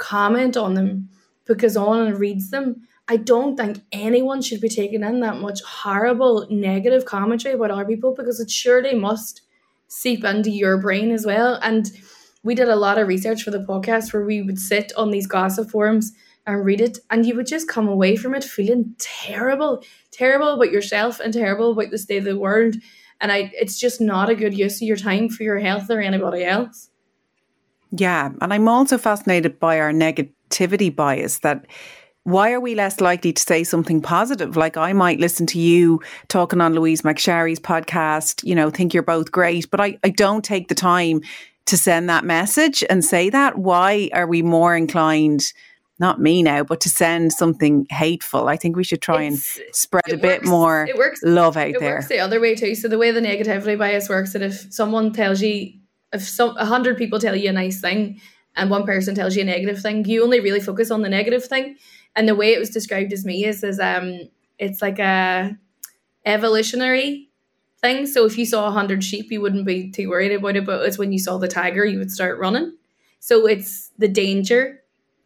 comment 0.00 0.56
on 0.56 0.74
them 0.74 1.08
because 1.46 1.76
on 1.76 2.14
reads 2.14 2.50
them, 2.50 2.82
I 3.08 3.16
don't 3.16 3.56
think 3.56 3.82
anyone 3.92 4.42
should 4.42 4.60
be 4.60 4.68
taking 4.68 5.04
in 5.04 5.20
that 5.20 5.40
much 5.40 5.60
horrible 5.62 6.46
negative 6.50 7.04
commentary 7.04 7.54
about 7.54 7.70
other 7.70 7.84
people 7.84 8.14
because 8.14 8.40
it 8.40 8.50
surely 8.50 8.94
must 8.94 9.42
seep 9.88 10.24
into 10.24 10.50
your 10.50 10.78
brain 10.78 11.10
as 11.10 11.26
well. 11.26 11.58
And 11.62 11.90
we 12.42 12.54
did 12.54 12.68
a 12.68 12.76
lot 12.76 12.98
of 12.98 13.08
research 13.08 13.42
for 13.42 13.50
the 13.50 13.58
podcast 13.58 14.12
where 14.12 14.24
we 14.24 14.42
would 14.42 14.58
sit 14.58 14.92
on 14.96 15.10
these 15.10 15.26
gossip 15.26 15.70
forums 15.70 16.12
and 16.46 16.64
read 16.64 16.80
it 16.80 16.98
and 17.10 17.26
you 17.26 17.34
would 17.36 17.46
just 17.46 17.68
come 17.68 17.88
away 17.88 18.16
from 18.16 18.34
it 18.34 18.42
feeling 18.42 18.94
terrible 18.98 19.82
terrible 20.10 20.54
about 20.54 20.72
yourself 20.72 21.20
and 21.20 21.34
terrible 21.34 21.72
about 21.72 21.90
the 21.90 21.98
state 21.98 22.18
of 22.18 22.24
the 22.24 22.38
world 22.38 22.74
and 23.20 23.30
i 23.30 23.50
it's 23.54 23.78
just 23.78 24.00
not 24.00 24.30
a 24.30 24.34
good 24.34 24.56
use 24.56 24.76
of 24.76 24.88
your 24.88 24.96
time 24.96 25.28
for 25.28 25.42
your 25.42 25.58
health 25.58 25.90
or 25.90 26.00
anybody 26.00 26.42
else 26.42 26.88
yeah 27.90 28.30
and 28.40 28.52
i'm 28.52 28.68
also 28.68 28.98
fascinated 28.98 29.58
by 29.58 29.78
our 29.78 29.92
negativity 29.92 30.94
bias 30.94 31.40
that 31.40 31.66
why 32.24 32.52
are 32.52 32.60
we 32.60 32.74
less 32.74 33.00
likely 33.00 33.32
to 33.32 33.42
say 33.42 33.64
something 33.64 34.02
positive? 34.02 34.54
Like 34.54 34.76
I 34.76 34.92
might 34.92 35.18
listen 35.18 35.46
to 35.46 35.58
you 35.58 36.00
talking 36.28 36.60
on 36.60 36.74
Louise 36.74 37.00
McSharry's 37.00 37.58
podcast, 37.58 38.44
you 38.44 38.54
know, 38.54 38.68
think 38.68 38.92
you're 38.92 39.02
both 39.02 39.32
great, 39.32 39.70
but 39.70 39.80
I, 39.80 39.98
I 40.04 40.10
don't 40.10 40.44
take 40.44 40.68
the 40.68 40.74
time 40.74 41.22
to 41.64 41.78
send 41.78 42.10
that 42.10 42.24
message 42.24 42.84
and 42.90 43.04
say 43.04 43.30
that. 43.30 43.58
Why 43.58 44.10
are 44.12 44.26
we 44.26 44.42
more 44.42 44.76
inclined 44.76 45.52
not 46.00 46.18
me 46.18 46.42
now, 46.42 46.64
but 46.64 46.80
to 46.80 46.88
send 46.88 47.30
something 47.30 47.86
hateful. 47.90 48.48
I 48.48 48.56
think 48.56 48.74
we 48.74 48.84
should 48.84 49.02
try 49.02 49.24
it's, 49.24 49.58
and 49.58 49.74
spread 49.76 50.10
a 50.10 50.16
bit 50.16 50.46
more 50.46 50.86
it 50.88 50.96
works, 50.96 51.20
love 51.22 51.58
out 51.58 51.68
it 51.68 51.78
there. 51.78 51.90
It 51.90 51.94
works 51.96 52.08
the 52.08 52.18
other 52.18 52.40
way 52.40 52.54
too. 52.54 52.74
So 52.74 52.88
the 52.88 52.96
way 52.96 53.10
the 53.10 53.20
negativity 53.20 53.78
bias 53.78 54.08
works, 54.08 54.32
that 54.32 54.40
if 54.40 54.72
someone 54.72 55.12
tells 55.12 55.42
you, 55.42 55.74
if 56.12 56.22
some 56.22 56.56
a 56.56 56.64
hundred 56.64 56.96
people 56.96 57.18
tell 57.18 57.36
you 57.36 57.48
a 57.50 57.52
nice 57.52 57.80
thing, 57.80 58.20
and 58.56 58.70
one 58.70 58.84
person 58.84 59.14
tells 59.14 59.36
you 59.36 59.42
a 59.42 59.46
negative 59.46 59.80
thing, 59.80 60.04
you 60.04 60.22
only 60.22 60.40
really 60.40 60.60
focus 60.60 60.90
on 60.90 61.02
the 61.02 61.08
negative 61.08 61.44
thing. 61.44 61.76
And 62.16 62.28
the 62.28 62.34
way 62.34 62.52
it 62.52 62.58
was 62.58 62.70
described 62.70 63.12
as 63.12 63.24
me 63.24 63.44
is, 63.44 63.62
is 63.62 63.78
um, 63.78 64.28
it's 64.58 64.82
like 64.82 64.98
a 64.98 65.56
evolutionary 66.26 67.30
thing. 67.80 68.06
So 68.06 68.26
if 68.26 68.36
you 68.36 68.44
saw 68.44 68.66
a 68.66 68.72
hundred 68.72 69.04
sheep, 69.04 69.30
you 69.30 69.40
wouldn't 69.40 69.66
be 69.66 69.90
too 69.90 70.08
worried 70.08 70.32
about 70.32 70.56
it. 70.56 70.66
But 70.66 70.86
it's 70.86 70.98
when 70.98 71.12
you 71.12 71.18
saw 71.18 71.38
the 71.38 71.48
tiger, 71.48 71.84
you 71.84 71.98
would 71.98 72.10
start 72.10 72.38
running. 72.38 72.76
So 73.20 73.46
it's 73.46 73.90
the 73.98 74.08
danger 74.08 74.80